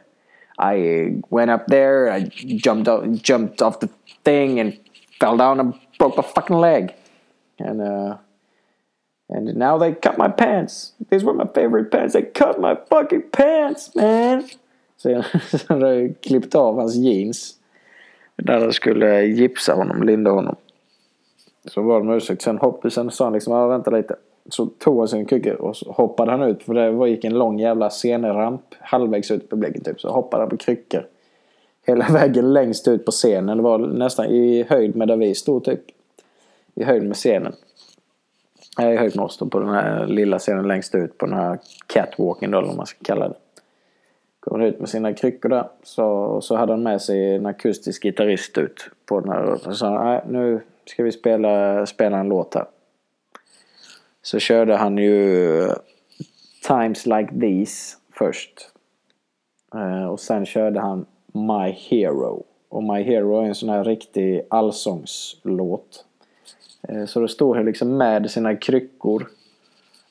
I 0.59 1.21
went 1.29 1.51
up 1.51 1.67
there, 1.67 2.11
I 2.11 2.23
jumped, 2.65 2.87
out, 2.87 3.11
jumped 3.21 3.61
off 3.61 3.79
the 3.79 3.89
thing 4.23 4.59
and 4.59 4.79
fell 5.19 5.37
down 5.37 5.59
and 5.59 5.73
broke 5.97 6.17
my 6.17 6.23
fucking 6.23 6.57
leg. 6.57 6.93
And 7.59 7.81
uh, 7.81 8.17
And 9.31 9.55
now 9.55 9.77
they 9.77 9.93
cut 9.93 10.17
my 10.17 10.27
pants. 10.27 10.91
These 11.09 11.23
were 11.23 11.33
my 11.33 11.47
favorite 11.55 11.89
pants. 11.89 12.13
They 12.13 12.23
cut 12.23 12.59
my 12.59 12.75
fucking 12.89 13.31
pants 13.31 13.95
man. 13.95 14.43
Så 14.97 15.23
han 15.67 15.81
hade 15.81 16.13
klippt 16.13 16.55
av 16.55 16.79
hans 16.79 16.95
jeans. 16.95 17.55
Där 18.35 18.59
de 18.59 18.73
skulle 18.73 19.23
gipsa 19.23 19.73
honom, 19.73 20.03
linda 20.03 20.31
honom. 20.31 20.55
Så 21.65 21.81
var 21.81 21.99
de 21.99 22.09
ursäkt. 22.09 22.41
Sen 22.41 22.57
hoppade, 22.57 22.91
sen 22.91 23.11
sa 23.11 23.23
han 23.23 23.33
liksom, 23.33 23.53
ja 23.53 23.67
vänta 23.67 23.91
lite. 23.91 24.15
Så 24.49 24.65
tog 24.65 24.99
han 24.99 25.07
sin 25.07 25.25
krycka 25.25 25.57
och 25.57 25.77
så 25.77 25.91
hoppade 25.91 26.31
han 26.31 26.41
ut. 26.41 26.63
För 26.63 26.73
det 26.73 26.91
var, 26.91 27.07
gick 27.07 27.23
en 27.23 27.33
lång 27.33 27.59
jävla 27.59 27.89
scenramp 27.89 28.61
halvvägs 28.79 29.31
ut 29.31 29.43
i 29.43 29.47
publiken 29.47 29.83
typ. 29.83 30.01
Så 30.01 30.09
hoppade 30.09 30.43
han 30.43 30.49
på 30.49 30.57
kryckor. 30.57 31.07
Hela 31.85 32.07
vägen 32.11 32.53
längst 32.53 32.87
ut 32.87 33.05
på 33.05 33.11
scenen. 33.11 33.57
Det 33.57 33.63
var 33.63 33.77
nästan 33.77 34.25
i 34.25 34.65
höjd 34.69 34.95
med 34.95 35.07
där 35.07 35.15
vi 35.15 35.35
stod 35.35 35.63
typ. 35.63 35.81
I 36.75 36.83
höjd 36.83 37.03
med 37.03 37.15
scenen. 37.15 37.53
Jag 38.77 38.93
är 38.93 38.97
höjd 38.97 39.15
med 39.15 39.25
oss 39.25 39.37
då 39.37 39.45
på 39.45 39.59
den 39.59 39.69
här 39.69 40.07
lilla 40.07 40.39
scenen 40.39 40.67
längst 40.67 40.95
ut 40.95 41.17
på 41.17 41.25
den 41.25 41.35
här 41.35 41.59
catwalken 41.87 42.51
då, 42.51 42.57
eller 42.57 42.67
vad 42.67 42.77
man 42.77 42.85
ska 42.85 42.97
kalla 43.03 43.27
det. 43.29 43.35
Kommer 44.39 44.65
ut 44.65 44.79
med 44.79 44.89
sina 44.89 45.13
kryckor 45.13 45.49
där. 45.49 45.67
Så, 45.83 46.41
så 46.41 46.55
hade 46.55 46.73
han 46.73 46.83
med 46.83 47.01
sig 47.01 47.35
en 47.35 47.45
akustisk 47.45 48.03
gitarrist 48.03 48.57
ut 48.57 48.89
på 49.05 49.19
den 49.19 49.29
här. 49.29 49.55
Så 49.55 49.73
sa 49.73 49.97
han, 49.97 50.21
nu 50.33 50.61
ska 50.85 51.03
vi 51.03 51.11
spela, 51.11 51.85
spela 51.85 52.17
en 52.17 52.29
låt 52.29 52.55
här. 52.55 52.65
Så 54.21 54.39
körde 54.39 54.75
han 54.75 54.97
ju 54.97 55.59
eh, 55.63 55.73
Times 56.67 57.05
Like 57.05 57.39
These 57.41 57.97
först. 58.13 58.69
Eh, 59.75 60.05
och 60.05 60.19
sen 60.19 60.45
körde 60.45 60.79
han 60.79 61.05
My 61.33 61.71
Hero. 61.71 62.43
Och 62.69 62.83
My 62.83 63.03
Hero 63.03 63.41
är 63.41 63.45
en 63.45 63.55
sån 63.55 63.69
här 63.69 63.83
riktig 63.83 64.41
allsångslåt. 64.49 66.05
Eh, 66.87 67.05
så 67.05 67.19
då 67.19 67.27
stod 67.27 67.55
han 67.55 67.65
liksom 67.65 67.97
med 67.97 68.31
sina 68.31 68.55
kryckor. 68.55 69.27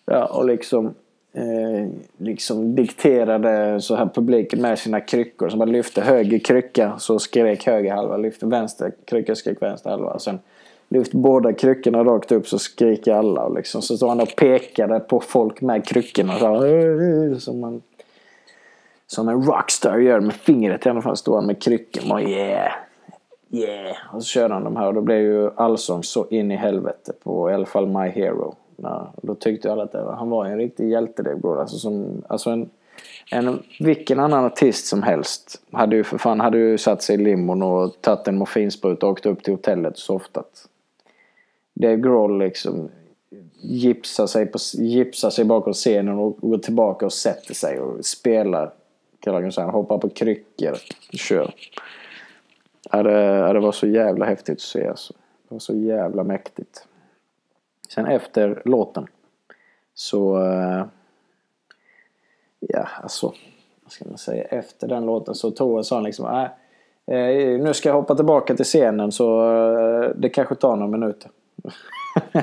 Ja, 0.05 0.25
och 0.25 0.47
liksom, 0.47 0.95
eh, 1.33 1.89
liksom 2.19 2.75
dikterade 2.75 3.81
så 3.81 3.95
här 3.95 4.11
publiken 4.15 4.63
med 4.63 4.79
sina 4.79 5.01
kryckor. 5.01 5.49
Så 5.49 5.57
man 5.57 5.73
lyfte 5.73 6.01
höger 6.01 6.39
krycka 6.39 6.99
så 6.99 7.19
skrek 7.19 7.67
höger 7.67 7.93
halva. 7.93 8.17
Lyfte 8.17 8.47
vänster 8.47 8.93
krycka 9.05 9.35
skrek 9.35 9.63
vänster 9.63 9.91
halva. 9.91 10.19
Sen 10.19 10.39
Lyft 10.91 11.13
båda 11.13 11.53
kryckorna 11.53 12.05
rakt 12.05 12.33
upp 12.33 12.49
så 12.49 12.59
skriker 12.59 13.15
alla. 13.15 13.49
Liksom, 13.49 13.83
så 13.83 13.97
stod 13.97 14.09
han 14.09 14.21
och 14.21 14.37
pekade 14.37 15.01
på 15.01 15.21
folk 15.21 15.61
med 15.61 15.87
kryckorna. 15.87 16.39
Så, 16.39 17.41
som, 17.41 17.61
man, 17.61 17.83
som 19.07 19.29
en 19.29 19.43
rockstar 19.43 19.99
gör 19.99 20.21
med 20.21 20.35
fingret 20.35 20.87
i 20.87 20.89
alla 20.89 21.03
fall. 21.03 21.17
Stod 21.17 21.35
han 21.35 21.47
med 21.47 21.63
kryckan 21.63 22.13
och 22.13 22.21
yeah. 22.21 22.73
Yeah! 23.51 23.97
Och 24.13 24.23
så 24.23 24.29
körde 24.29 24.55
han 24.55 24.65
de 24.65 24.77
här 24.77 24.87
och 24.87 24.95
då 24.95 25.01
blev 25.01 25.19
ju 25.19 25.51
allsång 25.57 26.03
så 26.03 26.27
in 26.31 26.51
i 26.51 26.57
helvete 26.57 27.13
på 27.23 27.51
i 27.51 27.55
alla 27.55 27.67
fall 27.67 27.87
My 27.87 28.09
Hero. 28.09 28.55
Ja, 28.77 29.13
då 29.23 29.35
tyckte 29.35 29.73
alla 29.73 29.83
att 29.83 29.95
var, 29.95 30.13
han 30.13 30.31
var 30.31 30.47
en 30.47 30.59
riktig 30.59 30.91
hjälte 30.91 31.23
Dave 31.23 31.41
Grohl. 31.41 31.59
Alltså, 31.59 31.77
som, 31.77 32.23
alltså 32.29 32.51
en, 32.51 32.71
en, 33.31 33.63
vilken 33.81 34.21
annan 34.21 34.45
artist 34.45 34.87
som 34.87 35.03
helst 35.03 35.63
hade 35.73 35.97
ju 35.97 36.05
för 36.05 36.19
fan 36.19 36.41
hade 36.41 36.59
ju 36.59 36.79
satt 36.79 37.03
sig 37.03 37.15
i 37.15 37.19
limon 37.19 37.63
och 37.63 38.01
tagit 38.01 38.29
en 38.29 38.39
morfinspruta 38.39 39.07
och 39.07 39.13
åkt 39.13 39.27
upp 39.27 39.43
till 39.43 39.53
hotellet 39.53 39.93
och 39.93 39.99
softat. 39.99 40.67
Dave 41.81 41.97
Grohl 41.97 42.39
liksom 42.39 42.91
gipsar 43.63 44.27
sig, 44.27 44.47
på, 44.47 44.59
gipsar 44.73 45.31
sig 45.31 45.45
bakom 45.45 45.73
scenen 45.73 46.19
och 46.19 46.37
går 46.41 46.59
tillbaka 46.59 47.07
och 47.07 47.13
sätter 47.13 47.55
sig 47.55 47.81
och 47.81 48.05
spelar. 48.05 48.73
Kallar. 49.21 49.71
Hoppar 49.71 49.99
på 49.99 50.09
kryckor 50.09 50.77
och 51.13 51.19
kör. 51.19 51.55
Ja, 52.91 53.03
det, 53.03 53.23
ja, 53.23 53.53
det 53.53 53.61
var 53.61 53.73
så 53.73 53.87
jävla 53.87 54.27
häftigt 54.27 54.55
att 54.55 54.61
se 54.61 54.87
alltså. 54.87 55.13
Det 55.49 55.55
var 55.55 55.59
så 55.59 55.75
jävla 55.75 56.25
mäktigt. 56.25 56.87
Sen 57.89 58.07
efter 58.07 58.63
låten 58.65 59.07
så... 59.95 60.43
Eh, 60.43 60.85
ja, 62.61 62.89
alltså. 63.03 63.33
Vad 63.83 63.93
ska 63.93 64.05
man 64.05 64.19
säga? 64.19 64.45
Efter 64.45 64.89
den 64.89 65.07
låten 65.07 65.35
så 65.35 65.51
tog 65.51 65.79
jag 65.79 65.87
sa 65.87 66.01
liksom 66.01 66.27
äh, 66.27 67.17
eh, 67.17 67.61
nu 67.61 67.75
ska 67.75 67.89
jag 67.89 67.97
hoppa 67.97 68.15
tillbaka 68.15 68.57
till 68.57 68.65
scenen 68.65 69.13
så 69.13 69.53
eh, 69.53 70.11
det 70.17 70.29
kanske 70.29 70.55
tar 70.55 70.77
några 70.77 70.91
minuter. 70.91 71.31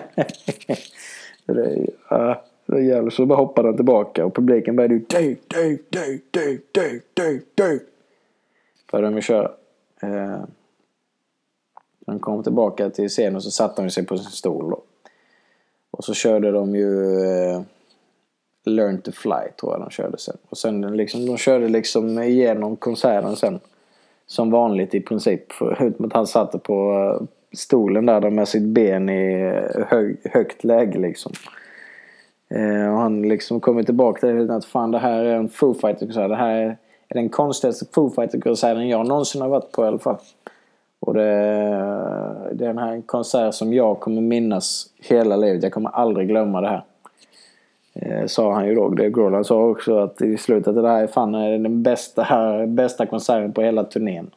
det, 1.46 1.88
ja, 2.10 2.44
det 2.66 2.76
är 2.76 2.82
jävligt. 2.82 3.14
Så 3.14 3.26
bara 3.26 3.38
hoppade 3.38 3.68
han 3.68 3.76
tillbaka 3.76 4.26
och 4.26 4.36
publiken 4.36 4.76
började 4.76 4.94
ju 4.94 5.00
Dave, 5.00 5.36
Dave, 5.48 5.78
Dave, 5.90 6.20
Dave, 6.32 6.60
Dave, 6.72 7.00
Dave, 7.14 7.42
Dave. 7.56 7.80
Började 8.92 9.08
de 9.08 9.16
ju 9.16 9.22
köra. 9.22 9.52
Eh, 10.02 10.42
han 12.08 12.20
kom 12.20 12.44
tillbaka 12.44 12.90
till 12.90 13.10
scenen 13.10 13.36
och 13.36 13.44
så 13.44 13.52
satte 13.52 13.82
han 13.82 13.92
sig 13.92 14.06
på 14.06 14.18
sin 14.18 14.32
stol 14.32 14.70
då. 14.70 14.82
Och 15.92 16.04
så 16.04 16.14
körde 16.14 16.52
de 16.52 16.76
ju 16.76 17.22
eh, 17.26 17.62
Learn 18.66 19.02
to 19.02 19.12
Fly 19.12 19.52
tror 19.60 19.74
jag 19.74 19.82
de 19.82 19.90
körde 19.90 20.18
sen. 20.18 20.38
Och 20.50 20.58
sen 20.58 20.82
liksom, 20.82 21.26
de 21.26 21.38
körde 21.38 21.68
liksom 21.68 22.20
igenom 22.20 22.76
konserten 22.76 23.36
sen. 23.36 23.60
Som 24.26 24.52
vanligt 24.52 24.96
i 24.96 25.02
princip. 25.02 25.52
Förutom 25.52 26.06
att 26.06 26.14
han 26.14 26.28
satte 26.28 26.60
på 26.60 26.92
eh, 26.92 27.28
stolen 27.56 28.06
där 28.06 28.30
med 28.30 28.48
sitt 28.48 28.64
ben 28.64 29.10
i 29.10 29.54
hög, 29.88 30.18
högt 30.24 30.64
läge 30.64 31.00
liksom. 31.00 31.32
Eh, 32.50 32.94
och 32.94 33.00
han 33.00 33.22
liksom 33.22 33.60
kommer 33.60 33.84
tillbaka 33.84 34.20
till 34.20 34.52
att 34.52 34.66
fan 34.66 34.92
det 34.92 35.00
här 35.00 35.26
är 35.26 35.36
en 35.36 35.50
Foo 35.50 35.74
Fighter-konsert. 35.74 36.30
Det 36.30 36.36
här 36.36 36.56
är 36.56 36.78
är 37.10 37.16
den 37.16 37.30
konstigaste 37.30 37.86
Foo 37.94 38.10
Fighter-konserten 38.10 38.88
jag 38.88 39.08
någonsin 39.08 39.42
har 39.42 39.50
varit 39.50 39.72
på 39.72 39.84
i 39.84 39.88
alla 39.88 40.00
fall. 40.00 40.18
Och 41.00 41.14
det, 41.14 41.22
det 42.52 42.64
är 42.64 42.68
den 42.68 42.78
här 42.78 43.02
konsert 43.06 43.54
som 43.54 43.74
jag 43.74 44.00
kommer 44.00 44.22
minnas 44.22 44.90
hela 44.98 45.36
livet. 45.36 45.64
Jag 45.64 45.72
kommer 45.72 45.90
aldrig 45.90 46.28
glömma 46.28 46.62
det 46.62 46.68
här. 46.68 46.84
Eh, 47.94 48.26
sa 48.26 48.54
han 48.54 48.68
ju 48.68 48.76
då. 48.76 48.90
Det 48.90 49.10
Grolan 49.10 49.46
sa 49.46 49.64
också 49.64 49.98
att 49.98 50.22
i 50.22 50.38
slutet 50.38 50.68
att 50.68 50.84
det 50.84 50.90
här 50.90 51.04
är 51.04 51.08
fan 51.08 51.32
den 51.32 51.84
bästa, 51.84 52.68
bästa 52.68 53.06
konserten 53.06 53.54
på 53.54 53.62
hela 53.62 53.84
turnén. 53.84 54.30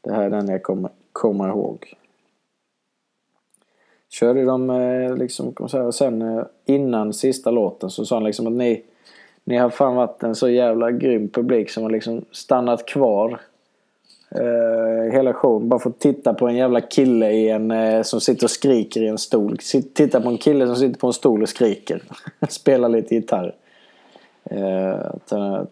Det 0.00 0.12
här 0.12 0.22
är 0.22 0.30
den 0.30 0.48
jag 0.48 0.62
kommer, 0.62 0.90
kommer 1.12 1.48
ihåg. 1.48 1.94
Körde 4.10 4.44
de 4.44 4.70
eh, 4.70 5.16
liksom 5.16 5.48
och 5.48 5.94
Sen 5.94 6.22
eh, 6.22 6.44
innan 6.66 7.12
sista 7.12 7.50
låten 7.50 7.90
så 7.90 8.04
sa 8.04 8.16
han 8.16 8.24
liksom 8.24 8.46
att 8.46 8.52
ni 8.52 8.84
ni 9.48 9.56
har 9.56 9.70
fan 9.70 9.94
varit 9.94 10.22
en 10.22 10.34
så 10.34 10.48
jävla 10.48 10.90
grym 10.90 11.28
publik 11.28 11.70
som 11.70 11.82
har 11.82 11.90
liksom 11.90 12.24
stannat 12.32 12.86
kvar 12.86 13.40
eh, 14.30 15.12
hela 15.12 15.34
showen. 15.34 15.68
Bara 15.68 15.80
för 15.80 15.90
att 15.90 15.98
titta 15.98 16.34
på 16.34 16.48
en 16.48 16.56
jävla 16.56 16.80
kille 16.80 17.30
i 17.30 17.48
en, 17.48 17.70
eh, 17.70 18.02
som 18.02 18.20
sitter 18.20 18.44
och 18.44 18.50
skriker 18.50 19.02
i 19.02 19.08
en 19.08 19.18
stol. 19.18 19.58
Titta 19.94 20.20
på 20.20 20.28
en 20.28 20.38
kille 20.38 20.66
som 20.66 20.76
sitter 20.76 21.00
på 21.00 21.06
en 21.06 21.12
stol 21.12 21.42
och 21.42 21.48
skriker. 21.48 22.02
Spelar 22.48 22.88
lite 22.88 23.14
gitarr. 23.14 23.54
Eh, 24.44 25.00
att, 25.00 25.32
eh, 25.32 25.62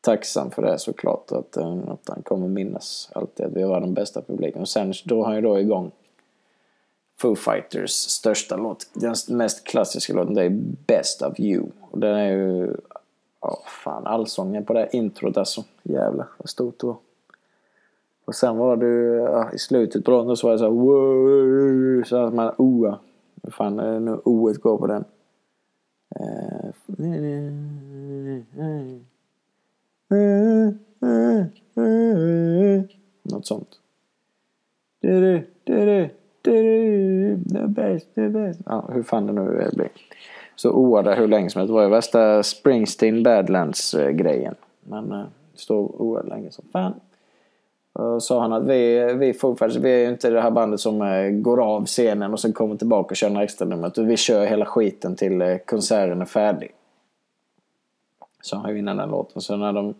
tacksam 0.00 0.50
för 0.50 0.62
det 0.62 0.78
såklart. 0.78 1.32
Att, 1.32 1.56
eh, 1.56 1.78
att 1.88 2.08
han 2.08 2.22
kommer 2.22 2.48
minnas 2.48 3.10
alltid 3.14 3.46
att 3.46 3.52
vi 3.52 3.62
var 3.62 3.80
den 3.80 3.94
bästa 3.94 4.22
publiken. 4.22 4.60
Och 4.60 4.68
sen 4.68 4.92
drog 5.04 5.24
han 5.24 5.34
ju 5.34 5.40
då 5.40 5.60
igång 5.60 5.90
Foo 7.16 7.36
Fighters 7.36 7.90
största 7.90 8.56
låt. 8.56 8.86
Den 8.92 9.14
mest 9.28 9.64
klassiska 9.64 10.12
låten 10.12 10.34
det 10.34 10.42
är 10.42 10.50
Best 10.86 11.22
of 11.22 11.40
You. 11.40 11.66
Och 11.90 11.98
den 11.98 12.14
är 12.14 12.30
ju 12.30 12.76
Ja, 13.44 13.62
fan 13.66 14.06
allsången 14.06 14.64
på 14.64 14.72
det 14.72 14.88
introt 14.92 15.36
alltså. 15.36 15.64
Jävlar 15.82 16.26
vad 16.38 16.48
stort 16.48 16.80
det 16.80 16.86
var. 16.86 16.96
Och 18.24 18.34
sen 18.34 18.56
var 18.56 18.76
det 18.76 18.86
ja, 19.16 19.52
i 19.52 19.58
slutet 19.58 20.04
på 20.04 20.10
låten 20.10 20.36
så 20.36 20.46
var 20.46 20.52
det 20.52 20.58
så 20.58 20.64
här, 20.64 20.70
wow, 20.70 22.02
så 22.04 22.16
att 22.16 22.34
man 22.34 22.48
oh, 22.48 22.54
oa. 22.58 22.98
Hur 23.42 23.50
fan 23.50 23.78
är 23.78 23.92
det 23.92 24.00
nu 24.00 24.20
oet 24.24 24.60
går 24.60 24.78
på 24.78 24.86
den? 24.86 25.04
Eh, 26.20 26.70
något 33.22 33.46
sånt. 33.46 33.80
Du, 35.00 35.20
du, 35.20 35.46
du, 35.64 35.86
du, 35.86 36.10
the 36.44 37.66
best, 37.66 38.14
the 38.14 38.28
best. 38.28 38.60
Ja, 38.66 38.84
hur 38.92 39.02
fan 39.02 39.26
det 39.26 39.32
nu 39.32 39.70
blir. 39.72 39.88
Så 40.56 40.70
oade 40.70 41.14
hur 41.14 41.28
länge 41.28 41.50
som 41.50 41.58
helst. 41.58 41.68
Det 41.68 41.74
var 41.74 41.82
ju 41.82 41.88
värsta 41.88 42.42
Springsteen 42.42 43.22
Badlands-grejen. 43.22 44.54
Men 44.80 45.12
eh, 45.12 45.24
det 45.52 45.58
stod 45.58 46.00
oade 46.00 46.28
länge 46.28 46.50
som 46.50 46.64
fan. 46.72 46.94
Och 47.92 48.22
sa 48.22 48.40
han 48.40 48.52
att 48.52 48.64
vi, 48.64 49.12
vi 49.14 49.32
Foo 49.32 49.56
vi 49.80 49.90
är 49.90 49.98
ju 49.98 50.08
inte 50.08 50.30
det 50.30 50.40
här 50.40 50.50
bandet 50.50 50.80
som 50.80 51.02
eh, 51.02 51.30
går 51.30 51.62
av 51.62 51.86
scenen 51.86 52.32
och 52.32 52.40
sen 52.40 52.52
kommer 52.52 52.76
tillbaka 52.76 53.12
och 53.12 53.16
kör 53.16 53.30
några 53.30 53.44
extra 53.44 53.68
numret. 53.68 53.98
Vi 53.98 54.16
kör 54.16 54.46
hela 54.46 54.64
skiten 54.64 55.16
till 55.16 55.42
eh, 55.42 55.56
konserten 55.56 56.20
är 56.20 56.24
färdig. 56.24 56.72
Sa 58.42 58.56
han 58.56 58.72
ju 58.72 58.78
innan 58.78 58.96
den 58.96 59.08
låten. 59.08 59.42
Så, 59.42 59.56
när 59.56 59.72
de, 59.72 59.94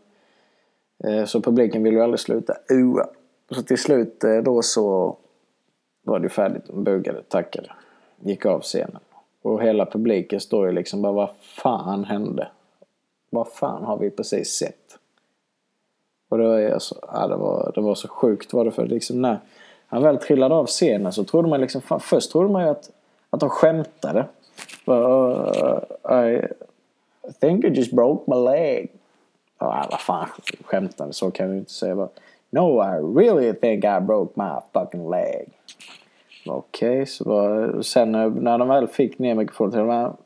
så 1.27 1.41
publiken 1.41 1.83
vill 1.83 1.95
ju 1.95 2.01
aldrig 2.01 2.21
sluta 2.21 2.55
ua. 2.69 3.07
Så 3.51 3.63
till 3.63 3.79
slut 3.79 4.25
då 4.45 4.63
så 4.63 5.17
var 6.05 6.19
det 6.19 6.29
färdigt. 6.29 6.67
De 6.67 6.85
bugade, 6.85 7.23
tackade. 7.23 7.71
Gick 8.21 8.47
av 8.47 8.61
scenen. 8.61 8.99
Och 9.43 9.63
hela 9.63 9.87
publiken 9.87 10.41
står 10.41 10.67
ju 10.67 10.73
liksom 10.73 11.03
bara, 11.03 11.13
vad 11.13 11.31
fan 11.41 12.05
hände? 12.05 12.49
Vad 13.31 13.49
fan 13.49 13.85
har 13.85 13.97
vi 13.97 14.11
precis 14.11 14.51
sett? 14.51 14.99
Och 16.29 16.39
det 16.39 16.49
var, 16.49 16.71
alltså, 16.71 16.95
ja, 17.13 17.27
det 17.27 17.37
var, 17.37 17.73
det 17.75 17.81
var 17.81 17.95
så 17.95 18.09
sjukt 18.09 18.53
var 18.53 18.65
det 18.65 18.71
för 18.71 18.87
liksom 18.87 19.23
när 19.23 19.41
han 19.87 20.03
väl 20.03 20.19
trillade 20.19 20.55
av 20.55 20.67
scenen 20.67 21.13
så 21.13 21.25
trodde 21.25 21.49
man 21.49 21.61
liksom, 21.61 21.83
fan, 21.83 22.01
först 22.01 22.33
trodde 22.33 22.49
man 22.49 22.63
ju 22.63 22.69
att, 22.69 22.91
att 23.31 23.41
de 23.41 23.51
skämtade. 23.51 24.27
Uh, 24.89 25.49
uh, 26.11 26.45
I 27.29 27.33
think 27.41 27.65
I 27.65 27.69
just 27.69 27.93
broke 27.93 28.31
my 28.31 28.37
leg. 28.37 28.91
Ja, 29.59 29.87
vad 29.91 30.01
fan, 30.01 30.29
skämtade, 30.65 31.13
så 31.13 31.31
kan 31.31 31.51
vi 31.51 31.59
inte 31.59 31.73
säga. 31.73 31.97
Bara, 31.97 32.09
no, 32.55 32.79
I 32.79 32.97
really 33.21 33.53
think 33.53 33.85
I 33.85 34.01
broke 34.01 34.37
my 34.37 34.61
fucking 34.73 35.11
leg. 35.11 35.49
Okej, 36.47 36.91
okay, 36.91 37.07
så 37.07 37.25
var, 37.25 37.83
sen 37.83 38.13
när 38.13 38.59
de 38.59 38.69
väl 38.69 38.89
fick 38.89 39.19
ner 39.19 39.35
mikrofonen 39.35 39.73
till 39.73 39.81
de 39.81 40.17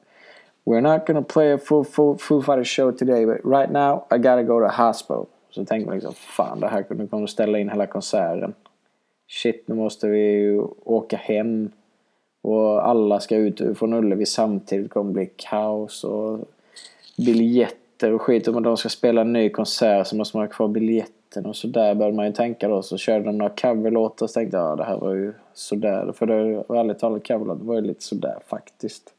We're 0.65 0.81
not 0.81 1.07
gonna 1.07 1.23
play 1.23 1.53
a 1.53 1.59
full, 1.59 1.85
full, 1.85 2.19
full 2.19 2.43
fighter 2.43 2.65
show 2.65 2.93
today 2.93 3.27
but 3.27 3.41
right 3.45 3.71
now 3.71 4.05
I 4.11 4.19
gotta 4.19 4.43
go 4.43 4.61
to 4.61 4.83
hospital. 4.83 5.27
Så 5.51 5.65
tänkte 5.65 5.87
man 5.87 5.95
liksom, 5.95 6.15
fan 6.15 6.61
det 6.61 6.69
här 6.69 6.83
kunde 6.83 7.07
kommer 7.07 7.27
ställa 7.27 7.59
in 7.59 7.69
hela 7.69 7.87
konserten. 7.87 8.55
Shit, 9.29 9.69
nu 9.69 9.75
måste 9.75 10.09
vi 10.09 10.59
åka 10.85 11.17
hem. 11.17 11.71
Och 12.43 12.89
alla 12.89 13.21
ska 13.21 13.37
ut 13.37 13.79
från 13.79 13.95
Ullevi 13.95 14.27
samtidigt. 14.27 14.85
Det 14.85 14.89
kommer 14.89 15.13
bli 15.13 15.31
kaos 15.37 16.05
och 16.05 16.39
biljetter 17.17 18.13
och 18.13 18.23
skit. 18.23 18.49
Om 18.49 18.63
de 18.63 18.77
ska 18.77 18.89
spela 18.89 19.21
en 19.21 19.33
ny 19.33 19.51
konsert 19.51 20.07
så 20.07 20.17
måste 20.17 20.37
man 20.37 20.47
ha 20.47 20.53
kvar 20.53 20.69
biljetter 20.69 21.18
biljetten 21.29 21.47
och 21.47 21.57
sådär 21.57 21.95
började 21.95 22.17
man 22.17 22.27
ju 22.27 22.33
tänka 22.33 22.69
då. 22.69 22.83
Så 22.83 22.97
körde 22.97 23.25
de 23.25 23.39
några 23.39 23.55
coverlåtar 23.55 24.27
och 24.27 24.31
så 24.31 24.35
tänkte 24.35 24.57
jag, 24.57 24.67
ja 24.67 24.77
det 24.77 24.85
här 24.85 24.99
var 24.99 25.15
ju 25.15 25.33
sådär. 25.55 26.13
För 26.13 26.27
det 26.27 26.65
var 26.69 26.77
ärligt 26.77 26.99
talat 26.99 27.27
coverlåtar 27.27 27.65
var 27.65 27.75
ju 27.75 27.81
lite 27.81 28.05
sådär 28.05 28.39
faktiskt. 28.47 29.15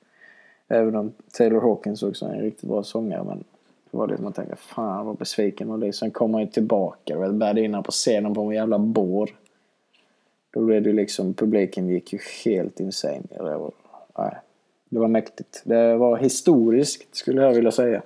Även 0.68 0.96
om 0.96 1.14
Taylor 1.34 1.62
Hawkins 1.62 2.04
också 2.04 2.26
är 2.26 2.34
en 2.34 2.42
riktigt 2.42 2.70
bra 2.70 2.84
sångare 2.84 3.24
men 3.24 3.44
det 3.92 3.98
var 3.98 4.08
det 4.08 4.18
man 4.18 4.34
tänkte, 4.34 4.56
fan 4.56 5.06
vad 5.06 5.18
besviken 5.18 5.68
man 5.68 5.80
blir. 5.80 5.92
Sen 5.92 6.12
kom 6.12 6.34
han 6.34 6.44
ju 6.44 6.50
tillbaka 6.50 7.18
och 7.18 7.34
började 7.34 7.62
in 7.62 7.84
på 7.84 7.92
scenen 7.92 8.34
på 8.34 8.42
en 8.42 8.56
jävla 8.56 8.80
bår. 8.80 9.30
Då 10.52 10.62
blev 10.62 10.84
det 10.84 10.94
liksom, 10.94 11.34
publiken 11.34 11.90
gick 11.90 12.14
ju 12.14 12.20
helt 12.46 12.80
insane. 12.80 13.22
Det 13.30 13.44
var, 13.44 13.72
nej, 14.18 14.36
det 14.90 15.00
var 15.00 15.08
mäktigt. 15.08 15.62
Det 15.66 15.96
var 15.96 16.18
historiskt 16.18 17.16
skulle 17.16 17.42
jag 17.42 17.54
vilja 17.54 17.72
säga. 17.72 18.02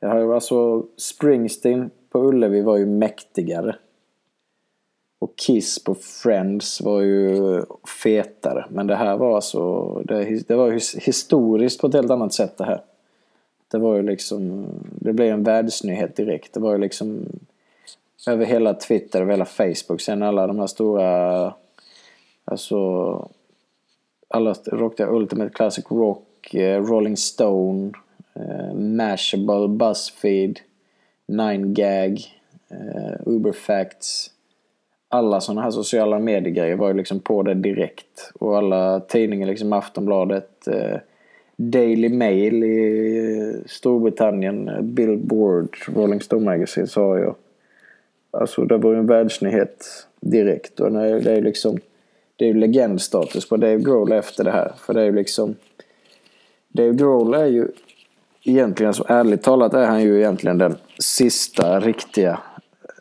Jag 0.00 0.08
har 0.08 0.18
ju 0.18 0.34
alltså, 0.34 0.86
Springsteen 0.96 1.90
på 2.12 2.20
Ullevi 2.20 2.60
var 2.60 2.76
ju 2.76 2.86
mäktigare. 2.86 3.76
Och 5.18 5.36
Kiss 5.36 5.84
på 5.84 5.94
Friends 5.94 6.80
var 6.80 7.00
ju 7.00 7.62
fetare. 8.02 8.66
Men 8.70 8.86
det 8.86 8.96
här 8.96 9.16
var 9.16 9.34
alltså, 9.34 9.92
det, 10.04 10.48
det 10.48 10.54
var 10.54 10.70
historiskt 11.00 11.80
på 11.80 11.86
ett 11.86 11.94
helt 11.94 12.10
annat 12.10 12.32
sätt 12.32 12.58
det 12.58 12.64
här. 12.64 12.82
Det 13.68 13.78
var 13.78 13.96
ju 13.96 14.02
liksom, 14.02 14.66
det 14.80 15.12
blev 15.12 15.32
en 15.32 15.42
världsnyhet 15.42 16.16
direkt. 16.16 16.54
Det 16.54 16.60
var 16.60 16.72
ju 16.72 16.78
liksom 16.78 17.26
över 18.26 18.46
hela 18.46 18.74
Twitter, 18.74 19.22
och 19.22 19.32
hela 19.32 19.44
Facebook. 19.44 20.00
Sen 20.00 20.22
alla 20.22 20.46
de 20.46 20.58
här 20.58 20.66
stora, 20.66 21.54
alltså 22.44 23.28
alla 24.28 24.54
rockade 24.64 25.12
Ultimate 25.12 25.50
Classic 25.50 25.84
Rock, 25.88 26.54
eh, 26.54 26.82
Rolling 26.82 27.16
Stone, 27.16 27.92
eh, 28.34 28.74
Mashable, 28.74 29.68
Buzzfeed, 29.68 30.60
Nine 31.32 31.74
Gag, 31.74 32.20
eh, 32.70 33.20
Uberfacts. 33.26 34.30
Alla 35.08 35.40
sådana 35.40 35.62
här 35.62 35.70
sociala 35.70 36.18
mediegrejer 36.18 36.76
var 36.76 36.88
ju 36.88 36.94
liksom 36.94 37.20
på 37.20 37.42
det 37.42 37.54
direkt. 37.54 38.32
Och 38.34 38.56
alla 38.56 39.00
tidningar, 39.00 39.46
liksom 39.46 39.72
Aftonbladet, 39.72 40.68
eh, 40.68 40.96
Daily 41.56 42.08
Mail 42.08 42.64
i 42.64 43.62
Storbritannien, 43.66 44.68
eh, 44.68 44.80
Billboard, 44.80 45.76
Rolling 45.86 46.20
Stone 46.20 46.44
Magazine 46.44 46.86
sa 46.86 47.18
jag. 47.18 47.34
Alltså 48.30 48.64
det 48.64 48.78
var 48.78 48.92
ju 48.92 48.98
en 48.98 49.06
världsnyhet 49.06 50.06
direkt. 50.20 50.80
Och 50.80 50.92
det 50.92 51.30
är 51.30 51.34
ju 51.34 51.40
liksom 51.40 51.78
det 52.36 52.44
är 52.44 52.48
ju 52.48 52.54
legendstatus 52.54 53.48
på 53.48 53.56
Dave 53.56 53.78
Grohl 53.78 54.12
efter 54.12 54.44
det 54.44 54.50
här. 54.50 54.72
För 54.78 54.94
det 54.94 55.00
är 55.00 55.04
ju 55.04 55.12
liksom 55.12 55.54
Dave 56.68 56.92
Grohl 56.94 57.34
är 57.34 57.46
ju 57.46 57.68
egentligen, 58.44 58.94
så 58.94 59.04
ärligt 59.08 59.42
talat 59.42 59.74
är 59.74 59.86
han 59.86 60.02
ju 60.02 60.18
egentligen 60.18 60.58
den 60.58 60.76
sista 60.98 61.80
riktiga 61.80 62.40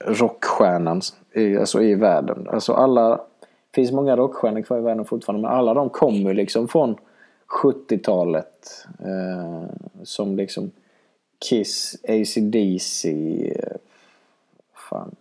rockstjärnan 0.05 1.01
i, 1.33 1.57
alltså 1.57 1.81
i 1.81 1.95
världen. 1.95 2.47
Alltså 2.49 2.73
alla, 2.73 3.09
det 3.09 3.75
finns 3.75 3.91
många 3.91 4.17
rockstjärnor 4.17 4.61
kvar 4.61 4.77
i 4.77 4.81
världen 4.81 5.05
fortfarande 5.05 5.47
men 5.47 5.57
alla 5.57 5.73
de 5.73 5.89
kommer 5.89 6.33
liksom 6.33 6.67
från 6.67 6.95
70-talet. 7.63 8.85
Eh, 8.99 9.69
som 10.03 10.35
liksom 10.35 10.71
Kiss, 11.49 11.95
ACDC, 12.03 13.09
eh, 13.55 13.77
fan. 14.89 15.15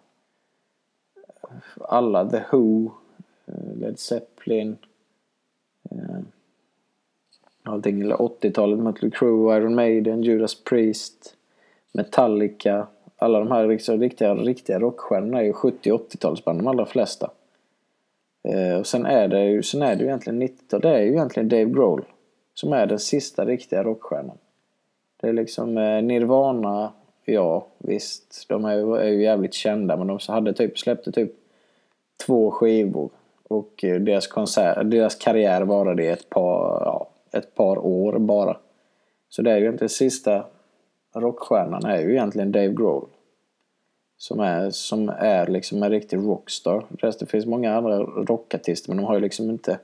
Alla, 1.80 2.30
The 2.30 2.42
Who, 2.50 2.90
eh, 3.46 3.76
Led 3.76 3.98
Zeppelin. 3.98 4.78
Eh, 5.90 6.20
allting, 7.70 8.12
80-talet, 8.12 8.78
Mötley 8.78 9.10
Crüe, 9.10 9.56
Iron 9.56 9.74
Maiden, 9.74 10.22
Judas 10.22 10.64
Priest, 10.64 11.34
Metallica. 11.92 12.86
Alla 13.16 13.38
de 13.38 13.50
här 13.50 13.66
liksom, 13.66 14.00
riktiga, 14.00 14.34
riktiga 14.34 14.78
rockstjärnorna 14.78 15.40
är 15.40 15.44
ju 15.44 15.52
70 15.52 15.92
80-talsband, 15.92 16.58
de 16.58 16.66
allra 16.66 16.86
flesta. 16.86 17.30
Eh, 18.42 18.78
och 18.78 18.86
sen 18.86 19.06
är 19.06 19.28
det 19.28 19.44
ju, 19.44 19.62
sen 19.62 19.82
är 19.82 19.96
det 19.96 20.02
ju 20.02 20.06
egentligen 20.06 20.42
90-tal, 20.42 20.80
det 20.80 20.88
är 20.88 21.02
ju 21.02 21.10
egentligen 21.10 21.48
Dave 21.48 21.64
Grohl 21.64 22.04
som 22.54 22.72
är 22.72 22.86
den 22.86 22.98
sista 22.98 23.44
riktiga 23.44 23.82
rockstjärnan. 23.82 24.38
Det 25.20 25.28
är 25.28 25.32
liksom 25.32 25.78
eh, 25.78 26.02
Nirvana, 26.02 26.92
ja 27.24 27.66
visst, 27.78 28.44
de 28.48 28.64
är 28.64 28.74
ju, 28.74 28.96
är 28.96 29.08
ju 29.08 29.22
jävligt 29.22 29.54
kända 29.54 29.96
men 29.96 30.06
de 30.06 30.18
hade 30.28 30.52
typ, 30.52 30.78
släppte 30.78 31.12
typ 31.12 31.32
två 32.26 32.50
skivor. 32.50 33.10
Och 33.48 33.84
eh, 33.84 34.00
deras, 34.00 34.26
konsert, 34.26 34.78
deras 34.90 35.14
karriär 35.14 35.62
varade 35.62 36.04
i 36.04 36.08
ett 36.08 36.30
par, 36.30 36.82
ja, 36.84 37.08
ett 37.32 37.54
par 37.54 37.78
år 37.78 38.18
bara. 38.18 38.56
Så 39.28 39.42
det 39.42 39.50
är 39.50 39.58
ju 39.58 39.68
inte 39.68 39.88
sista 39.88 40.44
rockstjärnan 41.14 41.84
är 41.84 42.00
ju 42.00 42.10
egentligen 42.10 42.52
Dave 42.52 42.72
Grohl. 42.72 43.08
Som 44.16 44.40
är, 44.40 44.70
som 44.70 45.08
är 45.08 45.46
liksom 45.46 45.82
en 45.82 45.90
riktig 45.90 46.16
rockstar. 46.16 46.84
Det 47.18 47.30
finns 47.30 47.46
många 47.46 47.76
andra 47.76 47.98
rockartister 48.02 48.90
men 48.90 48.96
de 48.96 49.06
har 49.06 49.14
ju 49.14 49.20
liksom 49.20 49.50
inte 49.50 49.78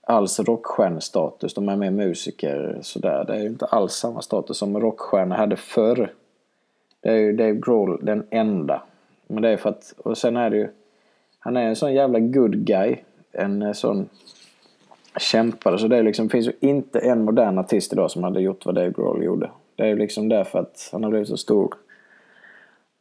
alls 0.00 0.40
rockstjärnestatus. 0.40 1.54
De 1.54 1.68
är 1.68 1.76
mer 1.76 1.90
musiker 1.90 2.78
sådär. 2.82 3.24
Det 3.24 3.34
är 3.34 3.40
ju 3.40 3.46
inte 3.46 3.66
alls 3.66 3.92
samma 3.92 4.22
status 4.22 4.58
som 4.58 4.80
rockstjärnor 4.80 5.36
hade 5.36 5.56
förr. 5.56 6.12
Det 7.00 7.08
är 7.08 7.16
ju 7.16 7.32
Dave 7.32 7.54
Grohl 7.54 8.00
den 8.02 8.26
enda. 8.30 8.82
Men 9.26 9.42
det 9.42 9.48
är 9.48 9.56
för 9.56 9.70
att, 9.70 9.94
och 9.96 10.18
sen 10.18 10.36
är 10.36 10.50
det 10.50 10.56
ju, 10.56 10.68
han 11.38 11.56
är 11.56 11.68
en 11.68 11.76
sån 11.76 11.94
jävla 11.94 12.18
good 12.18 12.56
guy. 12.56 12.96
En 13.32 13.74
sån 13.74 14.08
kämpade. 15.18 15.78
Så 15.78 15.88
det 15.88 16.02
liksom, 16.02 16.28
finns 16.28 16.46
ju 16.46 16.52
inte 16.60 16.98
en 16.98 17.24
modern 17.24 17.58
artist 17.58 17.92
idag 17.92 18.10
som 18.10 18.24
hade 18.24 18.40
gjort 18.40 18.66
vad 18.66 18.74
Dave 18.74 18.90
Grohl 18.90 19.24
gjorde. 19.24 19.50
Det 19.76 19.82
är 19.82 19.86
ju 19.86 19.96
liksom 19.96 20.28
därför 20.28 20.58
att 20.58 20.88
han 20.92 21.04
har 21.04 21.10
blivit 21.10 21.28
så 21.28 21.36
stor. 21.36 21.74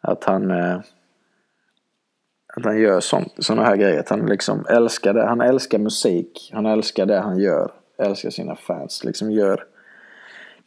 Att 0.02 0.24
han 0.24 0.52
eh, 0.52 0.80
att 2.56 2.66
han 2.66 2.80
gör 2.80 3.00
sådana 3.42 3.64
här 3.64 3.76
grejer. 3.76 4.00
Att 4.00 4.10
han 4.10 4.26
liksom 4.26 4.66
älskar 4.70 5.14
det. 5.14 5.26
Han 5.26 5.42
älskar 5.42 5.80
musik. 5.80 6.52
Han 6.54 6.66
älskar 6.66 7.06
det 7.06 7.20
han 7.20 7.40
gör. 7.40 7.72
Älskar 7.98 8.30
sina 8.30 8.56
fans. 8.56 9.04
Liksom 9.04 9.32
gör 9.32 9.64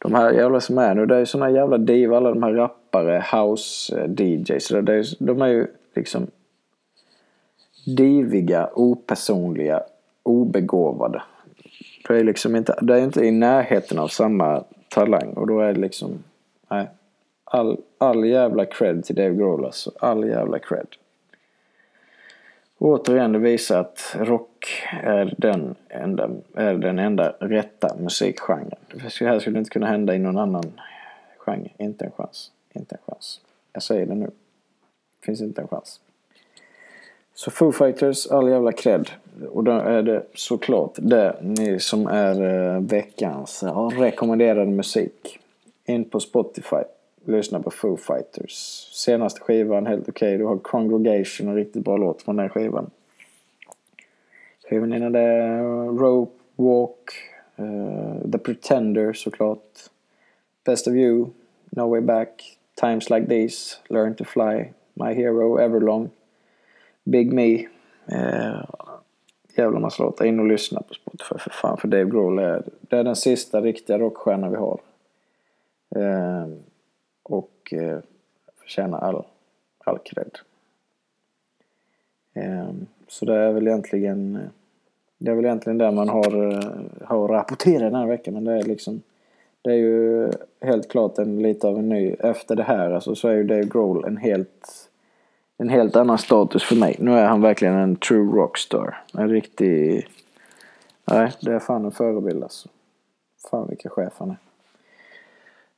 de 0.03 0.13
här 0.13 0.31
jävla 0.31 0.59
som 0.59 0.77
är 0.77 0.95
nu, 0.95 1.05
det 1.05 1.15
är 1.15 1.19
ju 1.19 1.25
såna 1.25 1.49
jävla 1.49 1.77
diva. 1.77 2.17
alla 2.17 2.29
de 2.29 2.43
här 2.43 2.53
rappare, 2.53 3.19
house-DJs. 3.31 4.75
Eh, 4.75 4.83
det 4.83 4.93
är, 4.93 5.23
de 5.25 5.41
är 5.41 5.47
ju 5.47 5.67
liksom 5.95 6.27
diviga, 7.85 8.69
opersonliga, 8.73 9.83
obegåvade. 10.23 11.21
Det 12.07 12.19
är 12.19 12.23
liksom 12.23 12.55
inte, 12.55 12.79
det 12.81 12.93
är 12.93 13.03
inte 13.03 13.25
i 13.25 13.31
närheten 13.31 13.99
av 13.99 14.07
samma 14.07 14.63
talang 14.89 15.33
och 15.33 15.47
då 15.47 15.59
är 15.59 15.73
det 15.73 15.79
liksom, 15.79 16.23
nej. 16.69 16.87
All, 17.43 17.81
all 17.97 18.25
jävla 18.25 18.65
cred 18.65 19.05
till 19.05 19.15
Dave 19.15 19.35
Grohl 19.35 19.65
alltså. 19.65 19.91
All 19.99 20.27
jävla 20.27 20.59
cred. 20.59 20.87
återigen, 22.77 23.31
det 23.31 23.39
visar 23.39 23.79
att 23.79 24.15
rock 24.19 24.83
är 25.03 25.35
den 25.37 25.75
enda, 25.89 26.29
är 26.55 26.73
den 26.73 26.99
enda 26.99 27.29
rätta 27.39 27.95
musikgenren. 27.99 28.79
Det 28.93 29.25
här 29.25 29.39
skulle 29.39 29.59
inte 29.59 29.69
kunna 29.69 29.87
hända 29.87 30.15
i 30.15 30.19
någon 30.19 30.37
annan 30.37 30.73
genre. 31.37 31.69
Inte 31.77 32.05
en 32.05 32.11
chans. 32.11 32.51
Inte 32.73 32.95
en 32.95 33.01
chans. 33.13 33.41
Jag 33.73 33.83
säger 33.83 34.05
det 34.05 34.15
nu. 34.15 34.31
Finns 35.23 35.41
inte 35.41 35.61
en 35.61 35.67
chans. 35.67 35.99
Så 37.41 37.51
Foo 37.51 37.71
Fighters, 37.71 38.27
all 38.27 38.49
jävla 38.49 38.71
cred. 38.71 39.09
Och 39.51 39.63
då 39.63 39.71
är 39.71 40.03
det 40.03 40.23
såklart 40.33 40.91
det 40.95 41.35
ni 41.41 41.79
som 41.79 42.07
är 42.07 42.43
eh, 42.43 42.81
veckans 42.81 43.63
rekommenderade 43.97 44.71
musik. 44.71 45.39
In 45.85 46.05
på 46.05 46.19
Spotify. 46.19 46.83
Lyssna 47.25 47.59
på 47.59 47.71
Foo 47.71 47.97
Fighters. 47.97 48.53
Senaste 48.93 49.41
skivan 49.41 49.85
helt 49.85 50.09
okej. 50.09 50.27
Okay. 50.29 50.37
Du 50.37 50.45
har 50.45 50.57
Congregation, 50.57 51.47
en 51.47 51.55
riktigt 51.55 51.83
bra 51.83 51.97
låt 51.97 52.21
från 52.21 52.35
den 52.35 52.49
skivan. 52.49 52.89
Skivan 54.69 54.93
innan 54.93 55.11
det 55.11 55.37
eh, 55.37 55.85
Rope 55.99 56.37
Walk. 56.55 57.11
Uh, 57.59 58.31
The 58.31 58.37
Pretender 58.37 59.13
såklart. 59.13 59.89
Best 60.65 60.87
of 60.87 60.93
You. 60.93 61.27
No 61.69 61.89
Way 61.89 62.01
Back. 62.01 62.57
Times 62.81 63.09
Like 63.09 63.27
These. 63.27 63.77
Learn 63.87 64.15
to 64.15 64.23
Fly. 64.23 64.65
My 64.93 65.13
Hero 65.13 65.59
Everlong. 65.59 66.09
Big 67.03 67.33
Me. 67.33 67.67
Eh, 68.05 68.65
jävla 69.55 69.79
massa 69.79 70.03
låtar. 70.03 70.25
In 70.25 70.39
och 70.39 70.47
lyssna 70.47 70.81
på 70.81 70.93
Spotify 70.93 71.35
för 71.39 71.49
fan. 71.49 71.77
För 71.77 71.87
Dave 71.87 72.09
Grohl 72.09 72.39
är, 72.39 72.63
det 72.81 72.97
är 72.97 73.03
den 73.03 73.15
sista 73.15 73.61
riktiga 73.61 73.99
rockstjärnan 73.99 74.51
vi 74.51 74.57
har. 74.57 74.79
Eh, 75.95 76.47
och 77.23 77.73
eh, 77.73 77.99
förtjänar 78.59 78.99
all, 78.99 79.23
all 79.77 79.97
cred. 79.97 80.37
Eh, 82.33 82.69
så 83.07 83.25
det 83.25 83.35
är 83.35 83.51
väl 83.51 83.67
egentligen 83.67 84.49
det 85.17 85.31
är 85.31 85.35
väl 85.35 85.45
egentligen 85.45 85.77
det 85.77 85.91
man 85.91 86.09
har, 86.09 86.53
eh, 86.53 87.07
har 87.07 87.27
rapporterat 87.27 87.81
den 87.81 87.95
här 87.95 88.07
veckan. 88.07 88.33
Men 88.33 88.43
det 88.43 88.53
är 88.53 88.63
liksom 88.63 89.01
det 89.61 89.71
är 89.71 89.75
ju 89.75 90.31
helt 90.61 90.89
klart 90.89 91.17
en 91.17 91.41
lite 91.41 91.67
av 91.67 91.77
en 91.77 91.89
ny, 91.89 92.15
efter 92.19 92.55
det 92.55 92.63
här 92.63 92.91
alltså, 92.91 93.15
så 93.15 93.27
är 93.27 93.33
ju 93.33 93.43
Dave 93.43 93.63
Grohl 93.63 94.05
en 94.05 94.17
helt 94.17 94.89
en 95.61 95.69
helt 95.69 95.95
annan 95.95 96.17
status 96.17 96.63
för 96.63 96.75
mig. 96.75 96.95
Nu 96.99 97.13
är 97.13 97.25
han 97.25 97.41
verkligen 97.41 97.75
en 97.75 97.95
true 97.95 98.37
rockstar. 98.37 98.97
En 99.13 99.29
riktig... 99.29 100.07
Nej, 101.05 101.31
det 101.41 101.53
är 101.53 101.59
fan 101.59 101.85
en 101.85 101.91
förebild 101.91 102.43
alltså. 102.43 102.69
Fan 103.51 103.67
vilken 103.69 103.91
chef 103.91 104.13
han 104.17 104.29
är. 104.29 104.37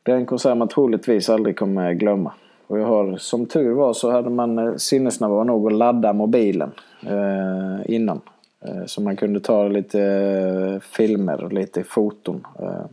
Det 0.04 0.12
är 0.12 0.16
en 0.16 0.26
konsert 0.26 0.58
man 0.58 0.68
troligtvis 0.68 1.30
aldrig 1.30 1.58
kommer 1.58 1.94
glömma. 1.94 2.34
Och 2.68 2.80
jag 2.80 2.86
har, 2.86 3.18
som 3.18 3.46
tur 3.46 3.74
var 3.74 3.94
så 3.94 4.12
hade 4.12 4.30
man 4.30 4.60
eh, 4.60 4.76
sinnesnärvaro 4.76 5.44
nog 5.44 5.68
att 5.68 5.78
ladda 5.78 6.14
mobilen 6.14 6.72
eh, 7.08 7.96
innan. 7.96 8.22
Eh, 8.62 8.86
så 8.86 9.02
man 9.02 9.16
kunde 9.16 9.40
ta 9.40 9.68
lite 9.68 10.02
eh, 10.02 10.80
filmer 10.80 11.44
och 11.44 11.54
lite 11.54 11.84
foton. 11.84 12.48
Eh, 12.60 12.86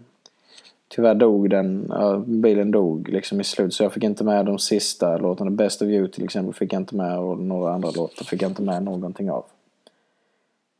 Tyvärr 0.94 1.14
dog 1.14 1.50
den, 1.50 1.86
ja, 1.88 2.24
bilen 2.26 2.70
dog 2.70 3.08
liksom 3.08 3.40
i 3.40 3.44
slut 3.44 3.74
så 3.74 3.82
jag 3.82 3.92
fick 3.92 4.04
inte 4.04 4.24
med 4.24 4.46
de 4.46 4.58
sista 4.58 5.16
låtarna. 5.16 5.50
Best 5.50 5.82
of 5.82 5.88
you 5.88 6.08
till 6.08 6.24
exempel 6.24 6.54
fick 6.54 6.72
jag 6.72 6.80
inte 6.80 6.96
med 6.96 7.18
och 7.18 7.38
några 7.38 7.72
andra 7.72 7.90
låtar 7.90 8.24
fick 8.24 8.42
jag 8.42 8.50
inte 8.50 8.62
med 8.62 8.82
någonting 8.82 9.30
av. 9.30 9.44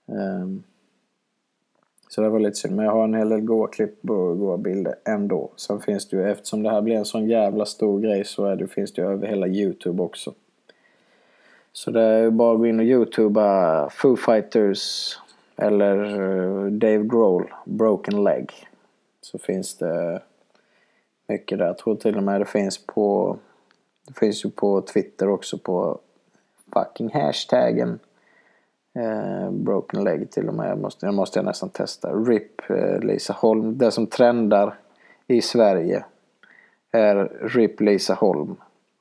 Um, 0.07 0.63
så 2.09 2.21
det 2.21 2.29
var 2.29 2.41
lite 2.41 2.57
synd. 2.57 2.77
Men 2.77 2.85
jag 2.85 2.93
har 2.93 3.05
en 3.05 3.15
hel 3.15 3.29
del 3.29 3.41
goa 3.41 3.69
klipp 3.69 4.11
och 4.11 4.39
goa 4.39 4.57
bilder 4.57 4.95
ändå. 5.05 5.51
Sen 5.57 5.81
finns 5.81 6.09
det 6.09 6.17
ju, 6.17 6.31
eftersom 6.31 6.63
det 6.63 6.71
här 6.71 6.83
blir 6.83 6.97
en 6.97 7.05
sån 7.05 7.29
jävla 7.29 7.65
stor 7.65 8.01
grej 8.01 8.25
så 8.25 8.45
är 8.45 8.57
det, 8.57 8.67
finns 8.67 8.93
det 8.93 9.03
ju 9.03 9.09
över 9.09 9.27
hela 9.27 9.49
YouTube 9.49 10.03
också. 10.03 10.35
Så 11.73 11.91
det 11.91 12.03
är 12.03 12.31
bara 12.31 12.53
att 12.53 12.59
gå 12.59 12.67
in 12.67 12.81
och 12.81 12.87
youtuba 12.87 13.89
Foo 13.91 14.17
Fighters 14.17 15.15
eller 15.57 16.05
eh, 16.05 16.67
Dave 16.67 17.05
Grohl, 17.05 17.53
Broken 17.65 18.25
Leg 18.25 18.51
så 19.31 19.39
finns 19.39 19.77
det 19.77 20.23
mycket 21.29 21.59
där. 21.59 21.67
Jag 21.67 21.79
tror 21.79 21.97
till 21.97 22.17
och 22.17 22.23
med 22.23 22.41
det 22.41 22.45
finns 22.45 22.87
på 22.87 23.37
det 24.07 24.19
finns 24.19 24.45
ju 24.45 24.51
på 24.51 24.81
Twitter 24.81 25.29
också 25.29 25.59
på 25.59 25.99
fucking 26.73 27.11
hashtaggen 27.13 27.99
eh, 28.95 29.51
broken 29.51 30.05
leg 30.05 30.31
till 30.31 30.49
och 30.49 30.55
med. 30.55 30.71
Jag 30.71 30.79
måste, 30.79 31.07
jag 31.07 31.15
måste 31.15 31.43
nästan 31.43 31.69
testa. 31.69 32.13
RIP 32.13 32.71
eh, 32.71 33.01
Lisa 33.01 33.33
Holm. 33.33 33.79
Det 33.79 33.91
som 33.91 34.07
trendar 34.07 34.79
i 35.27 35.43
Sverige 35.43 36.05
är 36.91 37.17
RIP 37.43 37.81
Lisa 37.81 38.15
Holm 38.15 38.57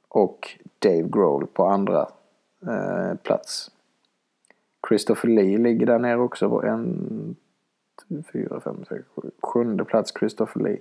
och 0.08 0.58
Dave 0.80 1.08
Grohl 1.10 1.48
på 1.48 1.66
andra 1.66 2.10
eh, 2.68 3.16
plats. 3.24 3.72
Christopher 4.88 5.30
Lee 5.30 5.58
ligger 5.58 5.86
där 5.86 6.00
nere 6.00 6.20
också 6.20 6.62
en, 6.66 7.36
fyra, 8.32 8.60
fem, 8.60 8.86
sex, 8.90 9.04
sju. 9.16 9.30
Sjunde 9.42 9.86
plats 9.86 10.14
Christopher 10.20 10.64
Lee. 10.64 10.80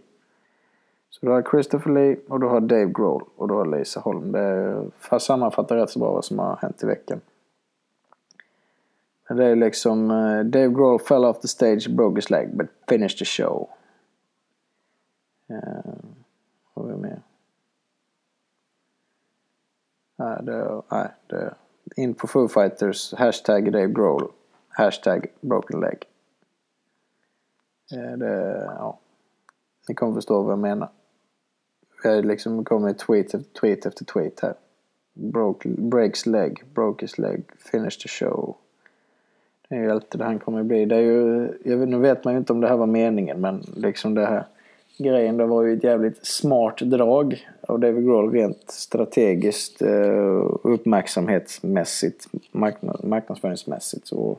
Så 1.10 1.26
du 1.26 1.32
har 1.32 1.42
Christopher 1.42 1.92
Lee 1.92 2.18
och 2.28 2.40
du 2.40 2.46
har 2.46 2.60
Dave 2.60 2.92
Grohl 2.92 3.24
och 3.36 3.48
du 3.48 3.54
har 3.54 3.78
Lisa 3.78 4.00
Holm. 4.00 4.32
Det 4.32 5.20
sammanfattar 5.20 5.76
rätt 5.76 5.90
så 5.90 5.98
bra 5.98 6.12
vad 6.12 6.24
som 6.24 6.38
har 6.38 6.56
hänt 6.56 6.82
i 6.82 6.86
veckan. 6.86 7.20
Det 9.28 9.44
är 9.44 9.56
liksom 9.56 10.10
uh, 10.10 10.44
Dave 10.44 10.68
Grohl 10.68 10.98
fell 10.98 11.24
off 11.24 11.40
the 11.40 11.48
stage, 11.48 11.90
broke 11.90 12.16
his 12.16 12.30
leg 12.30 12.56
but 12.56 12.66
finished 12.88 13.18
the 13.18 13.24
show. 13.24 13.68
Uh, 15.50 15.94
vad 16.74 16.86
har 16.86 16.92
vi 16.92 17.00
mer? 17.00 17.22
Nej, 20.16 20.38
det, 20.42 20.82
nej, 20.90 21.08
det 21.26 21.54
in 21.96 22.14
på 22.14 22.26
Foo 22.26 22.48
Fighters, 22.48 23.14
hashtag 23.14 23.72
Dave 23.72 23.92
Grohl, 23.92 24.28
hashtag 24.68 25.26
broken 25.40 25.80
leg. 25.80 26.04
Eh, 27.92 28.18
det, 28.18 28.64
ja. 28.78 28.98
Ni 29.88 29.94
kommer 29.94 30.14
förstå 30.14 30.42
vad 30.42 30.52
jag 30.52 30.58
menar. 30.58 30.88
Jag 32.02 32.24
liksom 32.24 32.64
kommer 32.64 32.92
tweet 32.92 33.34
efter 33.34 33.60
tweet 33.60 33.86
efter 33.86 34.04
tweet 34.04 34.40
här. 34.40 34.54
Broke, 35.14 35.68
breaks 35.68 36.26
leg, 36.26 36.64
broke 36.74 37.04
his 37.04 37.18
leg, 37.18 37.42
finish 37.58 37.98
the 38.02 38.08
show. 38.08 38.56
Det 39.68 39.74
är 39.74 39.80
ju 39.80 39.90
alltid 39.90 40.20
det 40.20 40.24
han 40.24 40.38
kommer 40.38 40.62
bli. 40.62 40.84
Det 40.84 40.96
är 40.96 41.00
ju, 41.00 41.48
jag 41.64 41.76
vet, 41.76 41.88
nu 41.88 41.98
vet 41.98 42.24
man 42.24 42.34
ju 42.34 42.38
inte 42.38 42.52
om 42.52 42.60
det 42.60 42.68
här 42.68 42.76
var 42.76 42.86
meningen 42.86 43.40
men 43.40 43.64
liksom 43.76 44.14
det 44.14 44.26
här 44.26 44.44
grejen 44.98 45.36
det 45.36 45.46
var 45.46 45.62
ju 45.62 45.76
ett 45.76 45.84
jävligt 45.84 46.26
smart 46.26 46.78
drag 46.78 47.48
av 47.60 47.80
David 47.80 48.04
Grohl 48.04 48.32
rent 48.32 48.70
strategiskt 48.70 49.82
eh, 49.82 50.46
uppmärksamhetsmässigt, 50.62 52.28
marknadsföringsmässigt. 53.02 54.06
Så 54.06 54.38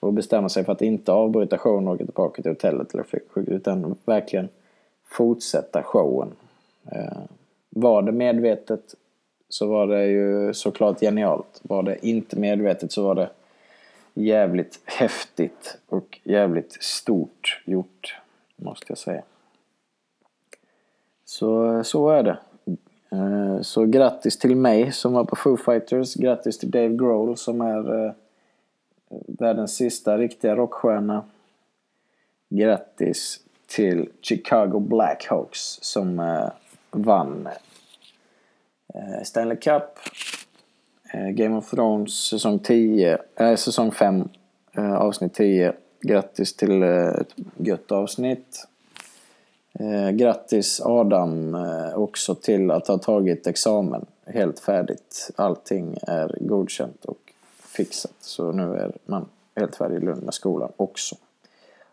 och 0.00 0.12
bestämma 0.12 0.48
sig 0.48 0.64
för 0.64 0.72
att 0.72 0.82
inte 0.82 1.12
avbryta 1.12 1.58
showen 1.58 1.88
och 1.88 1.94
åka 1.94 2.04
tillbaka 2.04 2.42
till 2.42 2.50
hotellet 2.50 2.94
eller 2.94 3.04
flyga 3.04 3.52
utan 3.52 3.96
verkligen 4.04 4.48
fortsätta 5.04 5.82
showen. 5.82 6.32
Eh, 6.92 7.18
var 7.70 8.02
det 8.02 8.12
medvetet 8.12 8.94
så 9.48 9.66
var 9.66 9.86
det 9.86 10.06
ju 10.06 10.54
såklart 10.54 11.00
genialt. 11.00 11.60
Var 11.62 11.82
det 11.82 12.06
inte 12.06 12.38
medvetet 12.38 12.92
så 12.92 13.02
var 13.02 13.14
det 13.14 13.30
jävligt 14.14 14.80
häftigt 14.84 15.78
och 15.88 16.20
jävligt 16.24 16.82
stort 16.82 17.62
gjort, 17.64 18.16
måste 18.56 18.86
jag 18.88 18.98
säga. 18.98 19.22
Så, 21.24 21.84
så 21.84 22.10
är 22.10 22.22
det. 22.22 22.38
Eh, 23.12 23.60
så 23.62 23.84
grattis 23.84 24.38
till 24.38 24.56
mig 24.56 24.92
som 24.92 25.12
var 25.12 25.24
på 25.24 25.36
Foo 25.36 25.56
Fighters. 25.56 26.14
Grattis 26.14 26.58
till 26.58 26.70
Dave 26.70 26.96
Grohl 26.96 27.36
som 27.36 27.60
är 27.60 28.04
eh, 28.04 28.12
världens 29.10 29.76
sista 29.76 30.18
riktiga 30.18 30.56
rockstjärna. 30.56 31.24
Grattis 32.48 33.40
till 33.66 34.08
Chicago 34.20 34.78
Blackhawks 34.78 35.78
som 35.82 36.18
eh, 36.18 36.48
vann 36.90 37.48
eh, 38.94 39.22
Stanley 39.24 39.56
Cup, 39.56 39.98
eh, 41.12 41.28
Game 41.28 41.56
of 41.56 41.70
Thrones 41.70 42.28
säsong 42.28 42.58
10, 42.58 43.18
äh, 43.36 43.46
eh, 43.46 43.56
säsong 43.56 43.92
5 43.92 44.28
eh, 44.72 44.94
avsnitt 44.94 45.34
10. 45.34 45.72
Grattis 46.00 46.56
till 46.56 46.82
eh, 46.82 47.08
ett 47.08 47.34
gött 47.56 47.92
avsnitt. 47.92 48.66
Eh, 49.72 50.10
grattis 50.10 50.80
Adam 50.84 51.54
eh, 51.54 51.94
också 51.94 52.34
till 52.34 52.70
att 52.70 52.88
ha 52.88 52.98
tagit 52.98 53.46
examen 53.46 54.06
helt 54.26 54.60
färdigt. 54.60 55.30
Allting 55.36 55.98
är 56.02 56.38
godkänt 56.40 57.04
och 57.04 57.29
fixat. 57.84 58.14
Så 58.20 58.52
nu 58.52 58.62
är 58.62 58.92
man 59.04 59.26
helt 59.56 59.76
färdig 59.76 59.96
i 59.96 60.00
Lund 60.00 60.22
med 60.22 60.34
skolan 60.34 60.72
också. 60.76 61.16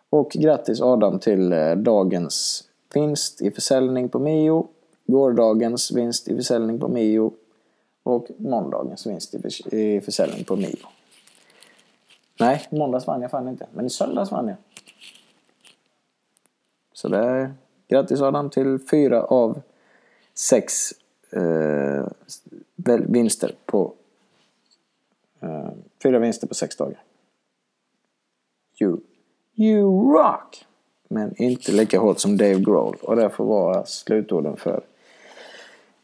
Och 0.10 0.32
grattis 0.32 0.82
Adam 0.82 1.20
till 1.20 1.54
eh, 1.54 1.76
dagens 1.76 2.64
vinst 2.94 3.42
i 3.42 3.52
försäljning 3.52 4.10
på 4.10 4.20
Mio, 4.20 4.68
gårdagens 5.06 5.92
vinst 5.92 6.28
i 6.28 6.36
försäljning 6.36 6.80
på 6.80 6.88
Mio 6.88 7.32
och 8.04 8.28
måndagens 8.38 9.08
vinst 9.08 9.34
i, 9.34 9.40
förs 9.42 9.68
i 9.68 10.02
försäljning 10.02 10.44
på 10.44 10.56
Mio. 10.56 10.88
Nej, 12.40 12.68
måndags 12.70 13.08
vann 13.08 13.22
jag 13.22 13.32
fan 13.32 13.48
inte, 13.48 13.68
men 13.74 13.86
i 13.86 13.90
söndags 13.90 14.32
vann 14.32 14.48
jag. 14.48 14.58
Så 16.94 17.08
det 17.08 17.18
är 17.18 17.54
grattis 17.88 18.22
Adam 18.22 18.50
till 18.50 18.80
fyra 18.92 19.24
av 19.24 19.62
sex 20.34 20.94
eh, 21.32 22.08
vinster 23.08 23.56
på 23.66 23.94
Eh, 25.42 25.70
fyra 26.04 26.20
vinster 26.20 26.48
på 26.48 26.54
sex 26.54 26.76
dagar. 26.76 27.04
You, 28.82 28.98
you 29.56 30.14
rock! 30.14 30.66
Men 31.10 31.42
inte 31.42 31.72
lika 31.72 32.00
hårt 32.00 32.20
som 32.20 32.38
Dave 32.38 32.60
Grohl 32.60 32.98
och 33.02 33.16
det 33.16 33.30
får 33.30 33.46
vara 33.46 33.86
slutorden 33.86 34.58
för 34.58 34.84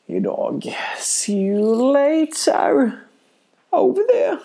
idag. 0.05 0.75
See 0.99 1.37
you 1.37 1.93
later! 1.93 2.91
Over 3.69 4.03
there! 4.03 4.37